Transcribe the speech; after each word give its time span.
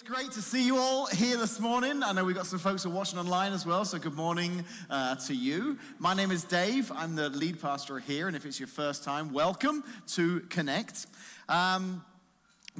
It's 0.00 0.08
great 0.08 0.30
to 0.32 0.40
see 0.40 0.64
you 0.64 0.78
all 0.78 1.04
here 1.08 1.36
this 1.36 1.60
morning. 1.60 2.02
I 2.02 2.12
know 2.12 2.24
we've 2.24 2.34
got 2.34 2.46
some 2.46 2.58
folks 2.58 2.84
who 2.84 2.90
are 2.90 2.94
watching 2.94 3.18
online 3.18 3.52
as 3.52 3.66
well, 3.66 3.84
so 3.84 3.98
good 3.98 4.14
morning 4.14 4.64
uh, 4.88 5.16
to 5.16 5.34
you. 5.34 5.76
My 5.98 6.14
name 6.14 6.30
is 6.30 6.42
Dave. 6.42 6.90
I'm 6.96 7.16
the 7.16 7.28
lead 7.28 7.60
pastor 7.60 7.98
here, 7.98 8.26
and 8.26 8.34
if 8.34 8.46
it's 8.46 8.58
your 8.58 8.66
first 8.66 9.04
time, 9.04 9.30
welcome 9.30 9.84
to 10.14 10.40
Connect. 10.48 11.06
Um, 11.50 12.02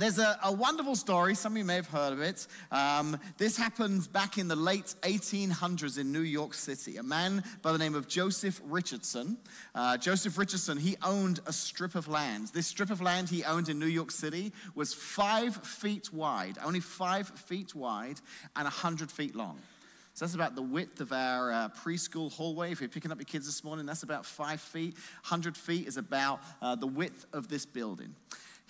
there's 0.00 0.18
a, 0.18 0.38
a, 0.44 0.50
wonderful 0.50 0.96
story, 0.96 1.34
some 1.34 1.52
of 1.52 1.58
you 1.58 1.64
may 1.64 1.74
have 1.74 1.86
heard 1.86 2.14
of 2.14 2.22
it. 2.22 2.46
Um, 2.72 3.20
this 3.36 3.58
happened 3.58 4.11
back 4.14 4.38
in 4.38 4.48
the 4.48 4.57
late 4.57 4.95
1800s 5.02 5.98
in 5.98 6.11
New 6.11 6.22
York 6.22 6.54
City. 6.54 6.96
A 6.96 7.02
man 7.02 7.45
by 7.61 7.70
the 7.72 7.79
name 7.79 7.95
of 7.95 8.08
Joseph 8.08 8.62
Richardson. 8.64 9.36
Uh, 9.75 9.98
Joseph 9.98 10.39
Richardson, 10.39 10.79
he 10.79 10.96
owned 11.02 11.40
a 11.46 11.52
strip 11.52 11.94
of 11.94 12.08
land. 12.08 12.48
This 12.54 12.66
strip 12.66 12.90
of 12.90 13.02
land 13.02 13.29
he 13.29 13.44
owned 13.44 13.68
in 13.68 13.79
New 13.79 13.84
York 13.84 14.11
City 14.11 14.54
was 14.75 14.94
five 14.94 15.54
feet 15.57 16.11
wide, 16.14 16.57
only 16.64 16.80
five 16.80 17.29
feet 17.29 17.75
wide, 17.75 18.21
and 18.57 18.64
100 18.64 19.11
feet 19.11 19.36
long. 19.36 19.58
So 20.14 20.25
that's 20.25 20.35
about 20.35 20.54
the 20.54 20.62
width 20.62 21.00
of 21.03 21.12
our 21.12 21.53
uh, 21.53 21.68
preschool 21.85 22.32
hallway. 22.32 22.72
If 22.72 22.80
you're 22.80 22.89
picking 22.89 23.12
up 23.12 23.18
your 23.18 23.26
kids 23.26 23.44
this 23.44 23.62
morning, 23.62 23.85
that's 23.85 24.03
about 24.03 24.25
five 24.25 24.62
feet. 24.62 24.94
100 24.94 25.58
feet 25.58 25.86
is 25.86 25.98
about 25.98 26.40
uh, 26.62 26.75
the 26.75 26.86
width 26.86 27.26
of 27.35 27.48
this 27.48 27.67
building. 27.67 28.14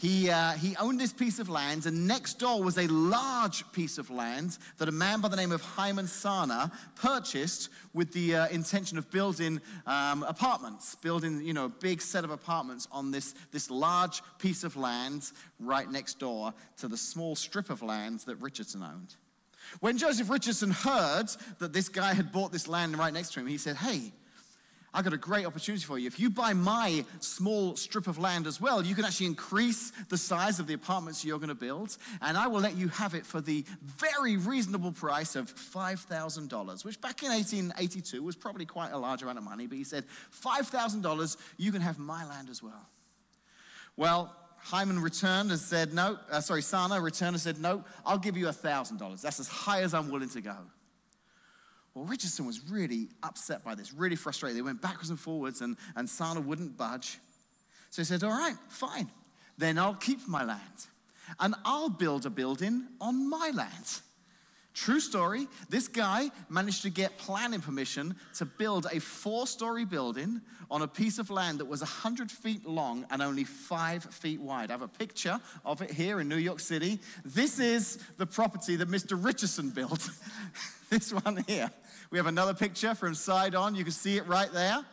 He, 0.00 0.30
uh, 0.30 0.52
he 0.52 0.74
owned 0.77 0.98
this 0.98 1.12
piece 1.12 1.40
of 1.40 1.50
land, 1.50 1.84
and 1.84 2.06
next 2.06 2.38
door 2.38 2.62
was 2.62 2.78
a 2.78 2.86
large 2.86 3.70
piece 3.72 3.98
of 3.98 4.09
land 4.09 4.56
that 4.78 4.88
a 4.88 4.92
man 4.92 5.20
by 5.20 5.28
the 5.28 5.36
name 5.36 5.52
of 5.52 5.60
Hyman 5.60 6.06
Sarner 6.06 6.73
purchased 6.95 7.68
with 7.92 8.10
the 8.14 8.34
uh, 8.34 8.48
intention 8.48 8.96
of 8.96 9.10
building 9.10 9.60
um, 9.86 10.23
apartments, 10.23 10.95
building 10.95 11.42
you 11.42 11.52
know, 11.52 11.66
a 11.66 11.68
big 11.68 12.00
set 12.00 12.24
of 12.24 12.30
apartments 12.30 12.88
on 12.90 13.10
this, 13.10 13.34
this 13.52 13.70
large 13.70 14.23
piece 14.38 14.64
of 14.64 14.74
land 14.74 15.32
right 15.59 15.90
next 15.90 16.18
door 16.18 16.54
to 16.78 16.88
the 16.88 16.96
small 16.96 17.37
strip 17.37 17.68
of 17.68 17.82
land 17.82 18.20
that 18.20 18.37
Richardson 18.37 18.82
owned. 18.82 19.16
When 19.80 19.98
Joseph 19.98 20.30
Richardson 20.30 20.70
heard 20.70 21.26
that 21.59 21.74
this 21.74 21.90
guy 21.90 22.14
had 22.14 22.32
bought 22.32 22.52
this 22.52 22.66
land 22.66 22.96
right 22.96 23.12
next 23.12 23.35
to 23.35 23.40
him, 23.40 23.46
he 23.46 23.59
said, 23.59 23.76
Hey, 23.76 24.12
I've 24.93 25.05
got 25.05 25.13
a 25.13 25.19
great 25.19 25.46
opportunity 25.46 25.85
for 25.85 25.99
you. 25.99 26.09
If 26.09 26.19
you 26.19 26.30
buy 26.30 26.52
my 26.52 27.05
small 27.21 27.77
strip 27.77 28.09
of 28.09 28.19
land 28.19 28.46
as 28.46 28.60
well, 28.60 28.85
you 28.85 28.95
can 28.95 29.05
actually 29.05 29.27
increase 29.27 29.93
the 30.09 30.19
size 30.19 30.59
of 30.59 30.66
the 30.66 30.74
apartments 30.74 31.24
you're 31.24 31.38
going 31.38 31.49
to 31.49 31.55
build, 31.55 31.97
and 32.21 32.37
I 32.37 32.49
will 32.49 32.60
let 32.60 32.77
you 32.77 32.88
have 32.88 33.15
it 33.15 33.24
for 33.24 33.41
the 33.41 33.65
very 33.82 34.37
reasonable 34.37 34.91
price 34.91 35.37
of 35.37 35.55
$5,000, 35.55 36.85
which 36.85 37.01
back 37.01 37.23
in 37.23 37.30
1882 37.30 38.23
was 38.23 38.35
probably 38.35 38.66
quite 38.66 38.91
a 38.91 38.99
large 38.99 39.23
amount 39.23 39.38
of 39.38 39.45
money, 39.45 39.69
but 39.69 39.79
he 39.79 39.85
said, 39.85 40.05
$5,000, 40.45 41.37
you 41.57 41.71
can 41.71 41.82
have 41.82 41.99
my 41.99 42.27
land 42.27 42.51
as 42.51 42.63
well. 42.63 42.88
Well, 43.97 44.35
Hyman 44.63 45.01
returned 45.01 45.51
and 45.51 45.60
said, 45.60 45.95
No, 45.95 46.19
uh, 46.30 46.41
sorry, 46.41 46.63
Sarner 46.63 47.02
returned 47.02 47.35
and 47.35 47.41
said, 47.41 47.59
No, 47.59 47.85
I'll 48.04 48.19
give 48.19 48.37
you 48.37 48.47
$1,000. 48.47 49.23
That's 49.23 49.41
as 49.41 49.49
high 49.49 49.82
as 49.82 49.95
I'm 49.95 50.10
willing 50.10 50.29
to 50.30 50.41
go. 50.41 50.57
Well, 51.95 52.05
Richardson 52.05 52.46
was 52.46 52.60
really 52.71 53.09
upset 53.23 53.65
by 53.65 53.74
this, 53.74 53.93
really 53.93 54.16
frustrated. 54.16 54.57
They 54.57 54.63
went 54.63 54.80
backwards 54.80 55.10
and 55.10 55.19
forwards, 55.19 55.60
and, 55.60 55.77
and 55.97 56.07
Sarner 56.07 56.45
wouldn't 56.45 56.77
budge. 56.77 57.19
So 57.91 58.02
he 58.02 58.07
said, 58.07 58.23
All 58.23 58.30
right, 58.30 58.57
fine. 58.69 59.10
Then 59.59 59.79
I'll 59.79 59.95
keep 59.95 60.27
my 60.27 60.45
land, 60.45 60.87
and 61.38 61.55
I'll 61.65 61.91
build 61.91 62.27
a 62.27 62.30
building 62.30 62.87
on 63.01 63.29
my 63.29 63.51
land. 63.52 64.00
True 64.72 65.00
story, 65.00 65.49
this 65.69 65.88
guy 65.88 66.31
managed 66.49 66.82
to 66.82 66.91
get 66.91 67.19
planning 67.19 67.60
permission 67.60 68.15
to 68.34 68.44
build 68.44 68.87
a 68.93 69.00
four 69.00 69.47
story 69.47 69.84
building 69.84 70.41
on 70.71 70.82
a 70.82 70.88
piece 70.88 71.19
of 71.19 71.28
land 71.28 71.59
that 71.59 71.65
was 71.65 71.81
100 71.81 72.31
feet 72.31 72.65
long 72.65 73.04
and 73.10 73.21
only 73.21 73.43
five 73.43 74.04
feet 74.04 74.41
wide. 74.41 74.71
I 74.71 74.75
have 74.75 74.82
a 74.82 74.88
picture 74.88 75.41
of 75.65 75.82
it 75.82 75.91
here 75.91 76.21
in 76.21 76.28
New 76.28 76.37
York 76.37 76.60
City. 76.60 77.00
This 77.25 77.59
is 77.59 77.98
the 78.16 78.26
property 78.26 78.76
that 78.76 78.88
Mr. 78.88 79.22
Richardson 79.22 79.71
built. 79.71 80.09
this 80.91 81.12
one 81.12 81.43
here. 81.48 81.71
We 82.10 82.19
have 82.19 82.26
another 82.26 82.54
picture 82.54 82.94
from 82.94 83.15
side 83.15 83.56
on. 83.56 83.75
You 83.75 83.82
can 83.82 83.93
see 83.93 84.16
it 84.19 84.26
right 84.28 84.53
there. 84.53 84.84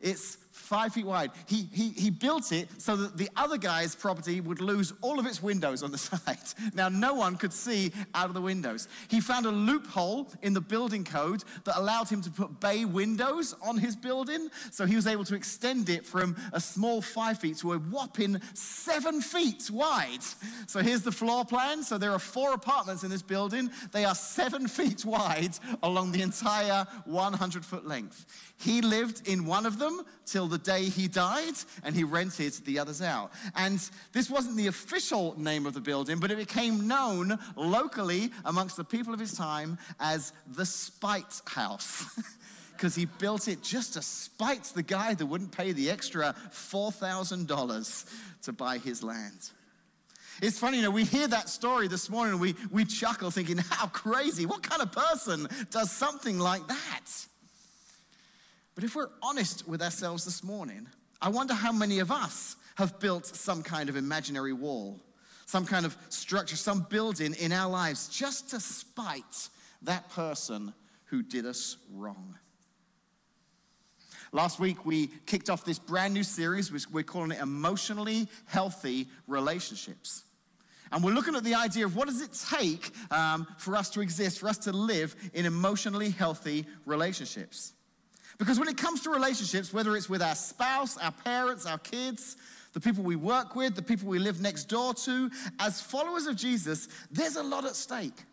It's 0.00 0.38
five 0.54 0.94
feet 0.94 1.04
wide. 1.04 1.32
He, 1.46 1.68
he, 1.72 1.90
he 1.90 2.10
built 2.10 2.52
it 2.52 2.68
so 2.78 2.94
that 2.96 3.16
the 3.16 3.28
other 3.36 3.58
guy's 3.58 3.96
property 3.96 4.40
would 4.40 4.60
lose 4.60 4.92
all 5.02 5.18
of 5.18 5.26
its 5.26 5.42
windows 5.42 5.82
on 5.82 5.90
the 5.90 5.98
side. 6.10 6.38
Now, 6.74 6.88
no 6.88 7.12
one 7.14 7.36
could 7.36 7.52
see 7.52 7.92
out 8.14 8.28
of 8.28 8.34
the 8.34 8.40
windows. 8.40 8.86
He 9.08 9.20
found 9.20 9.46
a 9.46 9.50
loophole 9.50 10.30
in 10.42 10.54
the 10.54 10.60
building 10.60 11.04
code 11.04 11.42
that 11.64 11.76
allowed 11.76 12.08
him 12.08 12.22
to 12.22 12.30
put 12.30 12.60
bay 12.60 12.84
windows 12.84 13.54
on 13.62 13.78
his 13.78 13.96
building. 13.96 14.48
So 14.70 14.86
he 14.86 14.94
was 14.94 15.08
able 15.08 15.24
to 15.24 15.34
extend 15.34 15.88
it 15.88 16.06
from 16.06 16.36
a 16.52 16.60
small 16.60 17.02
five 17.02 17.40
feet 17.40 17.58
to 17.58 17.72
a 17.72 17.78
whopping 17.78 18.40
seven 18.54 19.20
feet 19.20 19.68
wide. 19.72 20.22
So 20.68 20.80
here's 20.80 21.02
the 21.02 21.12
floor 21.12 21.44
plan. 21.44 21.82
So 21.82 21.98
there 21.98 22.12
are 22.12 22.20
four 22.20 22.52
apartments 22.52 23.02
in 23.02 23.10
this 23.10 23.22
building. 23.22 23.70
They 23.90 24.04
are 24.04 24.14
seven 24.14 24.68
feet 24.78 25.04
wide 25.04 25.58
along 25.82 26.12
the 26.12 26.22
entire 26.22 26.86
100 27.06 27.64
foot 27.64 27.86
length. 27.86 28.52
He 28.56 28.80
lived 28.80 29.26
in 29.26 29.46
one 29.46 29.66
of 29.66 29.78
them 29.78 30.02
till 30.26 30.43
the 30.48 30.58
day 30.58 30.84
he 30.84 31.08
died, 31.08 31.54
and 31.82 31.94
he 31.94 32.04
rented 32.04 32.52
the 32.64 32.78
others 32.78 33.02
out. 33.02 33.32
And 33.54 33.80
this 34.12 34.30
wasn't 34.30 34.56
the 34.56 34.66
official 34.66 35.34
name 35.38 35.66
of 35.66 35.74
the 35.74 35.80
building, 35.80 36.18
but 36.18 36.30
it 36.30 36.38
became 36.38 36.86
known 36.86 37.38
locally 37.56 38.30
amongst 38.44 38.76
the 38.76 38.84
people 38.84 39.14
of 39.14 39.20
his 39.20 39.32
time 39.32 39.78
as 40.00 40.32
the 40.46 40.66
Spite 40.66 41.40
House. 41.46 42.04
Because 42.76 42.96
he 42.96 43.04
built 43.04 43.46
it 43.46 43.62
just 43.62 43.94
to 43.94 44.02
spite 44.02 44.64
the 44.74 44.82
guy 44.82 45.14
that 45.14 45.24
wouldn't 45.24 45.52
pay 45.52 45.70
the 45.70 45.90
extra 45.90 46.34
$4,000 46.50 48.04
to 48.42 48.52
buy 48.52 48.78
his 48.78 49.02
land. 49.02 49.50
It's 50.42 50.58
funny, 50.58 50.78
you 50.78 50.82
know, 50.82 50.90
we 50.90 51.04
hear 51.04 51.28
that 51.28 51.48
story 51.48 51.86
this 51.88 52.10
morning 52.10 52.32
and 52.32 52.40
we, 52.40 52.56
we 52.70 52.84
chuckle 52.84 53.30
thinking, 53.30 53.58
how 53.58 53.86
crazy. 53.86 54.44
What 54.46 54.62
kind 54.62 54.82
of 54.82 54.90
person 54.90 55.48
does 55.70 55.92
something 55.92 56.38
like 56.38 56.66
that? 56.66 57.26
But 58.74 58.84
if 58.84 58.96
we're 58.96 59.10
honest 59.22 59.68
with 59.68 59.82
ourselves 59.82 60.24
this 60.24 60.42
morning, 60.42 60.86
I 61.20 61.28
wonder 61.28 61.54
how 61.54 61.72
many 61.72 62.00
of 62.00 62.10
us 62.10 62.56
have 62.76 62.98
built 62.98 63.26
some 63.26 63.62
kind 63.62 63.88
of 63.88 63.96
imaginary 63.96 64.52
wall, 64.52 65.00
some 65.46 65.64
kind 65.64 65.86
of 65.86 65.96
structure, 66.08 66.56
some 66.56 66.86
building 66.90 67.34
in 67.34 67.52
our 67.52 67.70
lives 67.70 68.08
just 68.08 68.50
to 68.50 68.60
spite 68.60 69.48
that 69.82 70.10
person 70.10 70.74
who 71.06 71.22
did 71.22 71.46
us 71.46 71.76
wrong. 71.92 72.36
Last 74.32 74.58
week, 74.58 74.84
we 74.84 75.08
kicked 75.26 75.48
off 75.48 75.64
this 75.64 75.78
brand 75.78 76.12
new 76.12 76.24
series, 76.24 76.72
which 76.72 76.90
we're 76.90 77.04
calling 77.04 77.30
it 77.30 77.40
Emotionally 77.40 78.26
Healthy 78.46 79.06
Relationships. 79.28 80.24
And 80.90 81.04
we're 81.04 81.12
looking 81.12 81.36
at 81.36 81.44
the 81.44 81.54
idea 81.54 81.86
of 81.86 81.94
what 81.94 82.08
does 82.08 82.20
it 82.20 82.36
take 82.50 82.90
um, 83.12 83.46
for 83.58 83.76
us 83.76 83.90
to 83.90 84.00
exist, 84.00 84.40
for 84.40 84.48
us 84.48 84.58
to 84.58 84.72
live 84.72 85.14
in 85.34 85.46
emotionally 85.46 86.10
healthy 86.10 86.66
relationships. 86.84 87.74
Because 88.38 88.58
when 88.58 88.68
it 88.68 88.76
comes 88.76 89.02
to 89.02 89.10
relationships, 89.10 89.72
whether 89.72 89.96
it's 89.96 90.08
with 90.08 90.22
our 90.22 90.34
spouse, 90.34 90.96
our 90.98 91.12
parents, 91.12 91.66
our 91.66 91.78
kids, 91.78 92.36
the 92.72 92.80
people 92.80 93.04
we 93.04 93.16
work 93.16 93.54
with, 93.54 93.76
the 93.76 93.82
people 93.82 94.08
we 94.08 94.18
live 94.18 94.40
next 94.40 94.64
door 94.64 94.92
to, 94.94 95.30
as 95.60 95.80
followers 95.80 96.26
of 96.26 96.36
Jesus, 96.36 96.88
there's 97.10 97.36
a 97.36 97.42
lot 97.42 97.64
at 97.64 97.76
stake. 97.76 98.24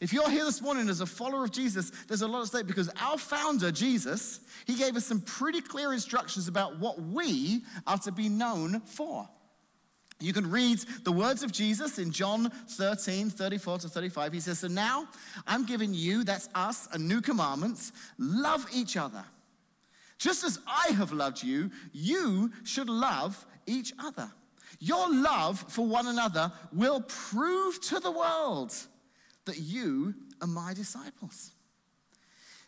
If 0.00 0.12
you're 0.12 0.30
here 0.30 0.44
this 0.44 0.62
morning 0.62 0.88
as 0.88 1.00
a 1.00 1.06
follower 1.06 1.44
of 1.44 1.50
Jesus, 1.50 1.90
there's 2.06 2.22
a 2.22 2.28
lot 2.28 2.42
at 2.42 2.48
stake 2.48 2.66
because 2.66 2.88
our 3.00 3.18
founder, 3.18 3.72
Jesus, 3.72 4.40
he 4.66 4.76
gave 4.76 4.96
us 4.96 5.04
some 5.04 5.20
pretty 5.20 5.60
clear 5.60 5.92
instructions 5.92 6.46
about 6.46 6.78
what 6.78 7.00
we 7.00 7.62
are 7.86 7.98
to 7.98 8.12
be 8.12 8.28
known 8.28 8.80
for. 8.80 9.28
You 10.20 10.32
can 10.32 10.50
read 10.50 10.78
the 11.04 11.12
words 11.12 11.42
of 11.44 11.52
Jesus 11.52 11.98
in 11.98 12.10
John 12.10 12.50
13, 12.50 13.30
34 13.30 13.78
to 13.78 13.88
35. 13.88 14.32
He 14.32 14.40
says, 14.40 14.58
So 14.58 14.68
now 14.68 15.06
I'm 15.46 15.64
giving 15.64 15.94
you, 15.94 16.24
that's 16.24 16.48
us, 16.54 16.88
a 16.92 16.98
new 16.98 17.20
commandment 17.20 17.92
love 18.18 18.66
each 18.74 18.96
other. 18.96 19.24
Just 20.18 20.42
as 20.42 20.58
I 20.66 20.92
have 20.94 21.12
loved 21.12 21.42
you, 21.44 21.70
you 21.92 22.50
should 22.64 22.88
love 22.88 23.46
each 23.66 23.92
other. 24.00 24.28
Your 24.80 25.08
love 25.08 25.64
for 25.68 25.86
one 25.86 26.08
another 26.08 26.52
will 26.72 27.00
prove 27.02 27.80
to 27.82 28.00
the 28.00 28.10
world 28.10 28.74
that 29.44 29.58
you 29.58 30.14
are 30.40 30.48
my 30.48 30.74
disciples. 30.74 31.52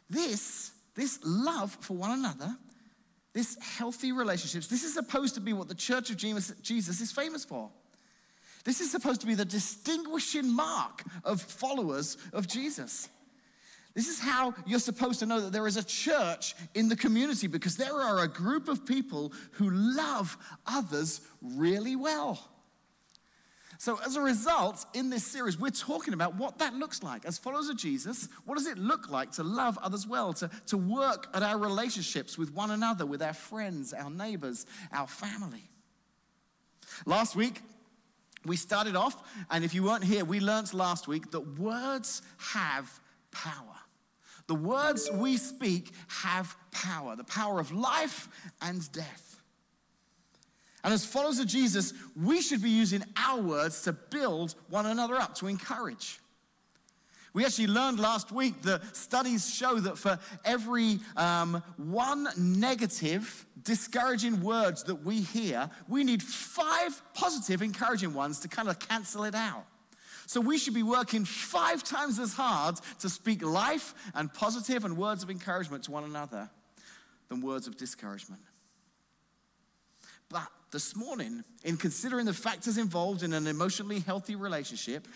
This, 0.08 0.70
this 0.94 1.18
love 1.24 1.76
for 1.80 1.94
one 1.96 2.12
another 2.12 2.56
this 3.32 3.56
healthy 3.60 4.12
relationships, 4.12 4.66
this 4.66 4.82
is 4.82 4.94
supposed 4.94 5.34
to 5.34 5.40
be 5.40 5.52
what 5.52 5.68
the 5.68 5.74
church 5.74 6.10
of 6.10 6.16
Jesus 6.16 7.00
is 7.00 7.12
famous 7.12 7.44
for. 7.44 7.70
This 8.64 8.80
is 8.80 8.90
supposed 8.90 9.20
to 9.22 9.26
be 9.26 9.34
the 9.34 9.44
distinguishing 9.44 10.54
mark 10.54 11.04
of 11.24 11.40
followers 11.40 12.18
of 12.32 12.46
Jesus. 12.46 13.08
This 13.94 14.08
is 14.08 14.20
how 14.20 14.54
you're 14.66 14.78
supposed 14.78 15.18
to 15.20 15.26
know 15.26 15.40
that 15.40 15.52
there 15.52 15.66
is 15.66 15.76
a 15.76 15.84
church 15.84 16.54
in 16.74 16.88
the 16.88 16.96
community 16.96 17.46
because 17.46 17.76
there 17.76 17.94
are 17.94 18.20
a 18.20 18.28
group 18.28 18.68
of 18.68 18.84
people 18.84 19.32
who 19.52 19.70
love 19.70 20.36
others 20.66 21.22
really 21.42 21.96
well. 21.96 22.49
So, 23.80 23.98
as 24.04 24.14
a 24.14 24.20
result, 24.20 24.84
in 24.92 25.08
this 25.08 25.24
series, 25.26 25.58
we're 25.58 25.70
talking 25.70 26.12
about 26.12 26.34
what 26.34 26.58
that 26.58 26.74
looks 26.74 27.02
like. 27.02 27.24
As 27.24 27.38
followers 27.38 27.70
of 27.70 27.78
Jesus, 27.78 28.28
what 28.44 28.58
does 28.58 28.66
it 28.66 28.76
look 28.76 29.08
like 29.08 29.32
to 29.32 29.42
love 29.42 29.78
others 29.78 30.06
well, 30.06 30.34
to, 30.34 30.50
to 30.66 30.76
work 30.76 31.28
at 31.32 31.42
our 31.42 31.56
relationships 31.56 32.36
with 32.36 32.52
one 32.52 32.72
another, 32.72 33.06
with 33.06 33.22
our 33.22 33.32
friends, 33.32 33.94
our 33.94 34.10
neighbors, 34.10 34.66
our 34.92 35.06
family? 35.06 35.64
Last 37.06 37.34
week, 37.34 37.62
We 38.46 38.56
started 38.56 38.96
off, 38.96 39.22
and 39.50 39.64
if 39.64 39.74
you 39.74 39.82
weren't 39.82 40.04
here, 40.04 40.24
we 40.24 40.40
learned 40.40 40.72
last 40.72 41.06
week 41.06 41.30
that 41.32 41.58
words 41.58 42.22
have 42.38 43.00
power. 43.30 43.76
The 44.46 44.54
words 44.54 45.10
we 45.12 45.36
speak 45.36 45.92
have 46.08 46.56
power, 46.70 47.16
the 47.16 47.24
power 47.24 47.60
of 47.60 47.70
life 47.70 48.28
and 48.62 48.90
death. 48.92 49.29
And 50.82 50.94
as 50.94 51.04
followers 51.04 51.38
of 51.38 51.46
Jesus, 51.46 51.92
we 52.16 52.40
should 52.40 52.62
be 52.62 52.70
using 52.70 53.02
our 53.16 53.40
words 53.40 53.82
to 53.82 53.92
build 53.92 54.54
one 54.68 54.86
another 54.86 55.16
up, 55.16 55.34
to 55.36 55.46
encourage. 55.46 56.20
We 57.32 57.44
actually 57.44 57.68
learned 57.68 58.00
last 58.00 58.32
week 58.32 58.62
that 58.62 58.96
studies 58.96 59.54
show 59.54 59.78
that 59.80 59.96
for 59.96 60.18
every 60.44 60.98
um, 61.16 61.62
one 61.76 62.28
negative, 62.36 63.46
discouraging 63.62 64.42
words 64.42 64.82
that 64.84 65.04
we 65.04 65.20
hear, 65.20 65.70
we 65.88 66.02
need 66.02 66.22
five 66.22 67.00
positive, 67.14 67.62
encouraging 67.62 68.14
ones 68.14 68.40
to 68.40 68.48
kind 68.48 68.68
of 68.68 68.80
cancel 68.80 69.24
it 69.24 69.36
out. 69.36 69.64
So 70.26 70.40
we 70.40 70.58
should 70.58 70.74
be 70.74 70.82
working 70.82 71.24
five 71.24 71.84
times 71.84 72.18
as 72.18 72.34
hard 72.34 72.76
to 73.00 73.08
speak 73.08 73.44
life 73.44 73.94
and 74.14 74.32
positive 74.32 74.84
and 74.84 74.96
words 74.96 75.22
of 75.22 75.30
encouragement 75.30 75.84
to 75.84 75.90
one 75.92 76.04
another 76.04 76.48
than 77.28 77.40
words 77.40 77.66
of 77.66 77.76
discouragement. 77.76 78.42
But 80.30 80.46
this 80.70 80.94
morning, 80.96 81.44
in 81.64 81.76
considering 81.76 82.24
the 82.24 82.32
factors 82.32 82.78
involved 82.78 83.22
in 83.22 83.32
an 83.32 83.46
emotionally 83.46 84.00
healthy 84.00 84.36
relationship, 84.36 85.06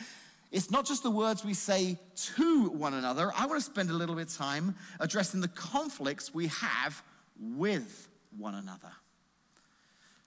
it's 0.51 0.71
not 0.71 0.85
just 0.85 1.03
the 1.03 1.11
words 1.11 1.45
we 1.45 1.55
say 1.55 1.99
to 2.37 2.69
one 2.71 2.95
another. 2.95 3.33
I 3.37 3.47
want 3.47 3.61
to 3.61 3.65
spend 3.65 3.91
a 3.91 3.93
little 3.95 4.15
bit 4.15 4.29
of 4.29 4.37
time 4.37 4.75
addressing 5.01 5.41
the 5.41 5.49
conflicts 5.49 6.35
we 6.35 6.49
have 6.49 7.03
with 7.41 8.09
one 8.37 8.55
another. 8.55 8.93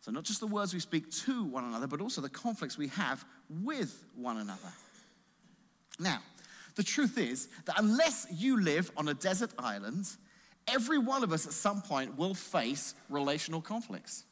So, 0.02 0.12
not 0.12 0.24
just 0.24 0.40
the 0.40 0.48
words 0.48 0.74
we 0.74 0.80
speak 0.80 1.12
to 1.26 1.44
one 1.44 1.66
another, 1.66 1.88
but 1.88 2.00
also 2.00 2.22
the 2.22 2.30
conflicts 2.30 2.78
we 2.78 2.88
have 2.90 3.26
with 3.50 4.06
one 4.16 4.38
another. 4.38 4.72
Now, 6.00 6.20
the 6.76 6.84
truth 6.84 7.18
is 7.18 7.50
that 7.66 7.76
unless 7.78 8.28
you 8.32 8.62
live 8.62 8.90
on 8.96 9.10
a 9.10 9.14
desert 9.14 9.52
island, 9.60 10.08
every 10.68 10.98
one 10.98 11.24
of 11.24 11.34
us 11.34 11.46
at 11.46 11.54
some 11.54 11.82
point 11.82 12.18
will 12.18 12.34
face 12.34 12.94
relational 13.10 13.62
conflicts. 13.62 14.24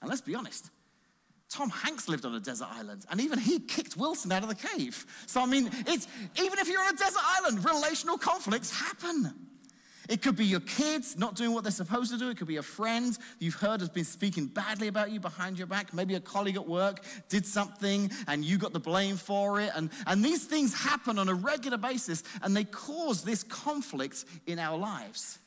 And 0.00 0.08
let's 0.08 0.20
be 0.20 0.34
honest, 0.34 0.70
Tom 1.48 1.70
Hanks 1.70 2.08
lived 2.08 2.24
on 2.24 2.34
a 2.34 2.40
desert 2.40 2.68
island, 2.70 3.06
and 3.10 3.20
even 3.20 3.38
he 3.38 3.58
kicked 3.58 3.96
Wilson 3.96 4.30
out 4.32 4.42
of 4.42 4.48
the 4.48 4.54
cave. 4.54 5.06
So, 5.26 5.40
I 5.40 5.46
mean, 5.46 5.70
it's, 5.86 6.06
even 6.40 6.58
if 6.58 6.68
you're 6.68 6.82
on 6.82 6.94
a 6.94 6.96
desert 6.96 7.22
island, 7.24 7.64
relational 7.64 8.18
conflicts 8.18 8.70
happen. 8.70 9.32
It 10.08 10.22
could 10.22 10.36
be 10.36 10.46
your 10.46 10.60
kids 10.60 11.18
not 11.18 11.34
doing 11.36 11.52
what 11.52 11.64
they're 11.64 11.70
supposed 11.70 12.10
to 12.12 12.18
do. 12.18 12.30
It 12.30 12.38
could 12.38 12.48
be 12.48 12.56
a 12.56 12.62
friend 12.62 13.16
you've 13.38 13.56
heard 13.56 13.80
has 13.80 13.90
been 13.90 14.06
speaking 14.06 14.46
badly 14.46 14.88
about 14.88 15.10
you 15.10 15.20
behind 15.20 15.58
your 15.58 15.66
back. 15.66 15.92
Maybe 15.92 16.14
a 16.14 16.20
colleague 16.20 16.56
at 16.56 16.66
work 16.66 17.04
did 17.28 17.44
something 17.44 18.10
and 18.26 18.42
you 18.42 18.56
got 18.56 18.72
the 18.72 18.80
blame 18.80 19.16
for 19.16 19.60
it. 19.60 19.70
And, 19.74 19.90
and 20.06 20.24
these 20.24 20.46
things 20.46 20.72
happen 20.72 21.18
on 21.18 21.28
a 21.28 21.34
regular 21.34 21.76
basis 21.76 22.22
and 22.40 22.56
they 22.56 22.64
cause 22.64 23.22
this 23.22 23.42
conflict 23.42 24.24
in 24.46 24.58
our 24.58 24.78
lives. 24.78 25.38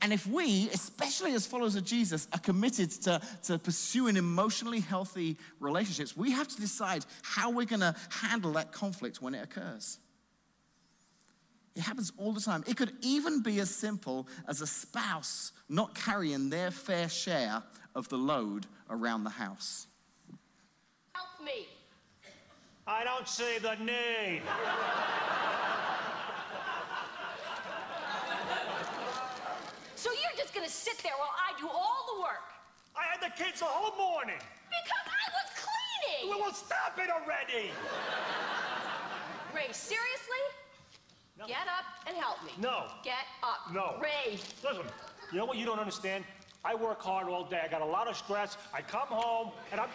And 0.00 0.12
if 0.12 0.26
we, 0.26 0.68
especially 0.72 1.32
as 1.32 1.46
followers 1.46 1.74
of 1.74 1.84
Jesus, 1.84 2.28
are 2.32 2.38
committed 2.38 2.90
to, 3.02 3.20
to 3.44 3.58
pursuing 3.58 4.16
emotionally 4.16 4.80
healthy 4.80 5.36
relationships, 5.58 6.16
we 6.16 6.30
have 6.30 6.46
to 6.48 6.60
decide 6.60 7.04
how 7.22 7.50
we're 7.50 7.66
going 7.66 7.80
to 7.80 7.94
handle 8.08 8.52
that 8.52 8.70
conflict 8.70 9.20
when 9.20 9.34
it 9.34 9.42
occurs. 9.42 9.98
It 11.74 11.82
happens 11.82 12.12
all 12.16 12.32
the 12.32 12.40
time. 12.40 12.62
It 12.66 12.76
could 12.76 12.92
even 13.02 13.42
be 13.42 13.58
as 13.60 13.74
simple 13.74 14.28
as 14.48 14.60
a 14.60 14.66
spouse 14.66 15.52
not 15.68 15.94
carrying 15.94 16.48
their 16.48 16.70
fair 16.70 17.08
share 17.08 17.62
of 17.94 18.08
the 18.08 18.18
load 18.18 18.66
around 18.90 19.24
the 19.24 19.30
house. 19.30 19.86
Help 21.12 21.44
me. 21.44 21.66
I 22.86 23.04
don't 23.04 23.28
see 23.28 23.58
the 23.58 23.74
need. 23.76 24.42
So 29.98 30.10
gonna 30.68 30.76
sit 30.76 30.98
there 31.02 31.12
while 31.16 31.32
I 31.32 31.58
do 31.58 31.66
all 31.66 32.04
the 32.14 32.20
work? 32.20 32.44
I 32.94 33.04
had 33.08 33.20
the 33.22 33.32
kids 33.42 33.60
the 33.60 33.66
whole 33.66 33.96
morning. 33.96 34.36
Because 34.68 35.06
I 35.08 35.24
was 35.32 35.48
cleaning! 35.64 36.30
Well, 36.30 36.40
well 36.40 36.52
stop 36.52 36.98
it 36.98 37.08
already. 37.08 37.70
Ray, 39.54 39.72
seriously? 39.72 40.44
Get 41.46 41.68
up 41.68 41.86
and 42.06 42.16
help 42.16 42.44
me. 42.44 42.52
No. 42.60 42.86
Get 43.02 43.24
up. 43.42 43.72
No. 43.72 43.96
Ray. 44.02 44.38
Listen, 44.62 44.84
you 45.32 45.38
know 45.38 45.46
what 45.46 45.56
you 45.56 45.64
don't 45.64 45.78
understand? 45.78 46.24
I 46.64 46.74
work 46.74 47.00
hard 47.00 47.28
all 47.28 47.44
day. 47.44 47.62
I 47.64 47.68
got 47.68 47.80
a 47.80 47.86
lot 47.86 48.08
of 48.08 48.16
stress. 48.16 48.58
I 48.74 48.82
come 48.82 49.08
home 49.08 49.52
and 49.70 49.80
I'm. 49.80 49.88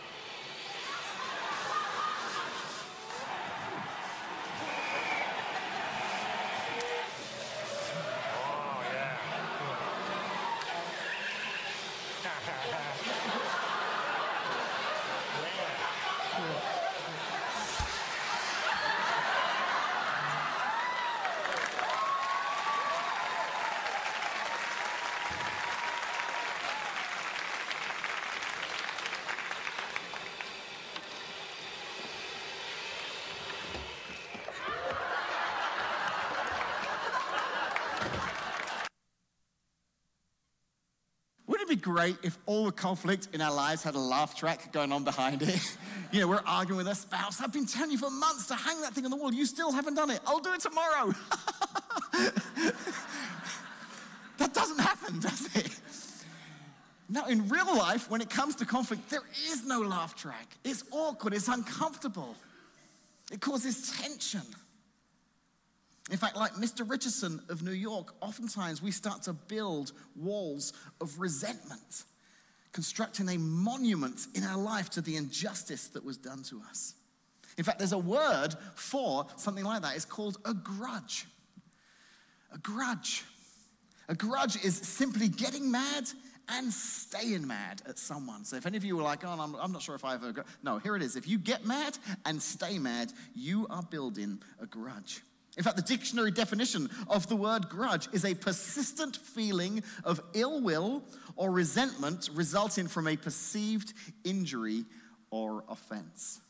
Great 41.83 42.18
if 42.24 42.38
all 42.47 42.65
the 42.65 42.71
conflict 42.71 43.27
in 43.33 43.41
our 43.41 43.53
lives 43.53 43.83
had 43.83 43.94
a 43.94 44.00
laugh 44.00 44.35
track 44.35 44.71
going 44.71 44.91
on 44.91 45.03
behind 45.03 45.44
it? 45.44 45.77
You 46.12 46.19
know, 46.19 46.27
we're 46.27 46.44
arguing 46.45 46.77
with 46.77 46.88
our 46.88 46.94
spouse. 46.94 47.41
I've 47.41 47.51
been 47.51 47.65
telling 47.65 47.89
you 47.89 47.97
for 47.97 48.12
months 48.12 48.45
to 48.45 48.53
hang 48.53 48.80
that 48.81 48.94
thing 48.94 49.03
on 49.03 49.09
the 49.09 49.18
wall. 49.18 49.33
You 49.33 49.47
still 49.47 49.71
haven't 49.71 49.95
done 49.95 50.12
it. 50.12 50.19
I'll 50.27 50.38
do 50.38 50.53
it 50.53 50.59
tomorrow. 50.59 51.07
that 54.38 54.53
doesn't 54.53 54.80
happen, 54.80 55.19
does 55.19 55.56
it? 55.56 55.75
Now, 57.09 57.25
in 57.25 57.50
real 57.50 57.75
life, 57.75 58.12
when 58.12 58.21
it 58.21 58.30
comes 58.30 58.53
to 58.57 58.65
conflict, 58.65 59.09
there 59.09 59.24
is 59.51 59.65
no 59.65 59.81
laugh 59.81 60.15
track. 60.15 60.56
It's 60.63 60.83
awkward, 60.91 61.33
it's 61.33 61.47
uncomfortable, 61.47 62.35
it 63.31 63.41
causes 63.41 63.91
tension. 64.00 64.44
In 66.12 66.18
fact, 66.18 66.36
like 66.36 66.54
Mr. 66.54 66.88
Richardson 66.90 67.42
of 67.50 67.64
New 67.64 67.72
York, 67.72 68.14
oftentimes 68.22 68.81
we 68.81 68.92
start 68.92 69.24
to 69.24 69.33
build 69.33 69.94
walls 70.16 70.74
of 71.00 71.18
resentment, 71.19 72.04
constructing 72.74 73.30
a 73.30 73.38
monument 73.38 74.28
in 74.36 74.44
our 74.44 74.57
life 74.57 74.90
to 74.92 75.02
the 75.02 75.16
injustice 75.16 75.88
that 75.90 76.04
was 76.04 76.18
done 76.18 76.44
to 76.44 76.62
us. 76.69 76.95
In 77.57 77.64
fact, 77.64 77.78
there's 77.80 77.94
a 77.94 77.98
word 77.98 78.50
for 78.76 79.28
something 79.38 79.64
like 79.64 79.81
that. 79.83 79.95
It's 79.95 80.06
called 80.06 80.38
a 80.44 80.54
grudge. 80.54 81.26
A 82.54 82.57
grudge. 82.57 83.24
A 84.10 84.16
grudge 84.16 84.64
is 84.64 84.76
simply 84.76 85.30
getting 85.30 85.72
mad 85.72 86.10
and 86.50 86.74
staying 86.74 87.48
mad 87.48 87.81
at 87.88 87.98
someone. 87.98 88.44
So 88.44 88.57
if 88.57 88.66
any 88.66 88.76
of 88.76 88.83
you 88.83 88.98
were 88.98 89.04
like, 89.04 89.24
oh, 89.24 89.30
I'm, 89.30 89.56
I'm 89.56 89.72
not 89.72 89.81
sure 89.81 89.95
if 89.95 90.04
I 90.04 90.16
ever, 90.16 90.44
no, 90.62 90.78
here 90.80 90.98
it 90.98 91.02
is. 91.02 91.16
If 91.16 91.28
you 91.28 91.38
get 91.38 91.66
mad 91.66 91.98
and 92.26 92.42
stay 92.42 92.78
mad, 92.78 93.14
you 93.33 93.66
are 93.69 93.83
building 93.83 94.42
a 94.62 94.66
grudge. 94.66 95.22
In 95.56 95.64
fact, 95.64 95.76
the 95.76 95.83
dictionary 95.83 96.31
definition 96.31 96.90
of 97.07 97.28
the 97.28 97.36
word 97.36 97.69
grudge 97.69 98.07
is 98.12 98.26
a 98.26 98.33
persistent 98.33 99.18
feeling 99.18 99.83
of 100.04 100.19
ill 100.33 100.62
will 100.62 101.04
or 101.36 101.52
resentment 101.52 102.30
resulting 102.33 102.88
from 102.88 103.07
a 103.07 103.16
perceived 103.16 103.94
injury 104.24 104.86
or 105.30 105.64
offense. 105.69 106.42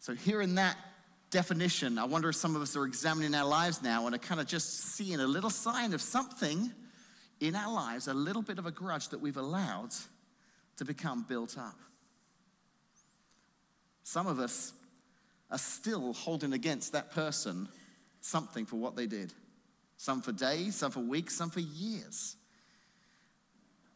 So, 0.00 0.14
here 0.14 0.40
in 0.40 0.54
that 0.54 0.76
definition, 1.30 1.98
I 1.98 2.04
wonder 2.04 2.30
if 2.30 2.36
some 2.36 2.56
of 2.56 2.62
us 2.62 2.76
are 2.76 2.84
examining 2.86 3.34
our 3.34 3.46
lives 3.46 3.82
now 3.82 4.06
and 4.06 4.14
are 4.14 4.18
kind 4.18 4.40
of 4.40 4.46
just 4.46 4.94
seeing 4.94 5.20
a 5.20 5.26
little 5.26 5.50
sign 5.50 5.92
of 5.92 6.00
something 6.00 6.72
in 7.40 7.54
our 7.54 7.72
lives, 7.72 8.06
a 8.08 8.14
little 8.14 8.42
bit 8.42 8.58
of 8.58 8.66
a 8.66 8.70
grudge 8.70 9.08
that 9.10 9.20
we've 9.20 9.36
allowed 9.36 9.90
to 10.76 10.84
become 10.84 11.24
built 11.28 11.58
up. 11.58 11.78
Some 14.04 14.26
of 14.26 14.38
us 14.38 14.72
are 15.54 15.58
still 15.58 16.12
holding 16.14 16.52
against 16.52 16.92
that 16.92 17.12
person 17.12 17.68
something 18.20 18.66
for 18.66 18.74
what 18.74 18.96
they 18.96 19.06
did. 19.06 19.32
Some 19.96 20.20
for 20.20 20.32
days, 20.32 20.74
some 20.74 20.90
for 20.90 20.98
weeks, 20.98 21.36
some 21.36 21.48
for 21.48 21.60
years. 21.60 22.34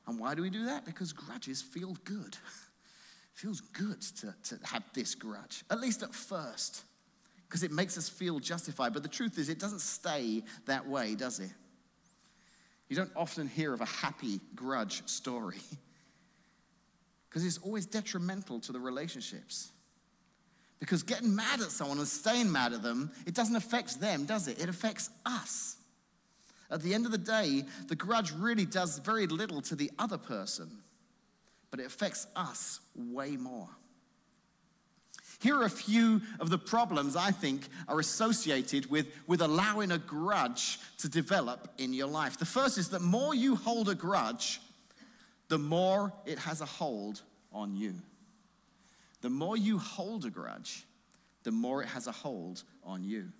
And 0.07 0.21
why 0.21 0.37
do 0.37 0.43
we 0.43 0.51
do 0.51 0.67
that? 0.67 0.85
Because 0.85 1.13
grudges 1.13 1.61
feel 1.61 1.97
good. 2.05 2.37
Feels 3.35 3.61
good 3.61 4.01
to, 4.01 4.35
to 4.45 4.59
have 4.65 4.83
this 4.95 5.15
grudge, 5.15 5.63
at 5.71 5.79
least 5.79 6.03
at 6.03 6.13
first, 6.13 6.83
because 7.47 7.63
it 7.63 7.71
makes 7.71 7.97
us 7.97 8.09
feel 8.09 8.41
justified. 8.41 8.93
But 8.93 9.05
the 9.05 9.09
truth 9.09 9.39
is, 9.39 9.49
it 9.49 9.61
doesn't 9.61 9.81
stay 9.81 10.43
that 10.67 10.89
way, 10.89 11.15
does 11.15 11.39
it? 11.39 11.53
You 12.89 12.97
don't 12.97 13.13
often 13.15 13.47
hear 13.47 13.73
of 13.73 13.81
a 13.81 13.87
happy 13.87 14.41
grudge 14.55 15.07
story. 15.07 15.61
Because 17.29 17.45
it's 17.45 17.59
always 17.59 17.85
detrimental 17.85 18.59
to 18.61 18.73
the 18.73 18.81
relationships. 18.81 19.71
Because 20.81 21.03
getting 21.03 21.35
mad 21.35 21.61
at 21.61 21.71
someone 21.71 21.99
and 21.99 22.07
staying 22.07 22.51
mad 22.51 22.73
at 22.73 22.83
them, 22.83 23.11
it 23.27 23.35
doesn't 23.35 23.57
affect 23.57 24.01
them, 24.01 24.25
does 24.25 24.47
it? 24.47 24.61
It 24.61 24.69
affects 24.69 25.11
us. 25.27 25.77
At 26.71 26.83
the 26.83 26.95
end 26.95 27.07
of 27.07 27.13
the 27.13 27.19
day, 27.19 27.65
the 27.89 27.97
grudge 27.97 28.33
really 28.33 28.67
does 28.67 28.99
very 28.99 29.27
little 29.27 29.61
to 29.63 29.75
the 29.75 29.91
other 29.99 30.19
person, 30.19 30.71
but 31.71 31.81
it 31.81 31.87
affects 31.87 32.27
us 32.37 32.81
way 32.95 33.37
more. 33.37 33.69
Here 35.41 35.57
are 35.57 35.65
a 35.65 35.71
few 35.71 36.21
of 36.41 36.51
the 36.51 36.59
problems 36.59 37.15
I 37.15 37.31
think 37.31 37.69
are 37.87 38.01
associated 38.01 38.91
with, 38.91 39.07
with 39.29 39.41
allowing 39.41 39.93
a 39.93 39.99
grudge 39.99 40.81
to 40.99 41.09
develop 41.09 41.69
in 41.79 41.93
your 41.93 42.09
life. 42.09 42.39
The 42.39 42.45
first 42.45 42.77
is 42.77 42.89
that 42.91 43.03
more 43.03 43.35
you 43.35 43.55
hold 43.55 43.89
a 43.89 43.95
grudge, 43.95 44.61
the 45.47 45.59
more 45.59 46.13
it 46.27 46.39
has 46.41 46.61
a 46.61 46.67
hold 46.67 47.23
on 47.53 47.77
you. 47.77 47.95
The 49.21 49.31
more 49.31 49.57
you 49.57 49.79
hold 49.79 50.25
a 50.25 50.31
grudge, 50.31 50.87
the 51.43 51.51
more 51.51 51.83
it 51.83 51.89
has 51.89 52.07
a 52.07 52.13
hold 52.13 52.63
on 52.85 53.05
you. 53.05 53.33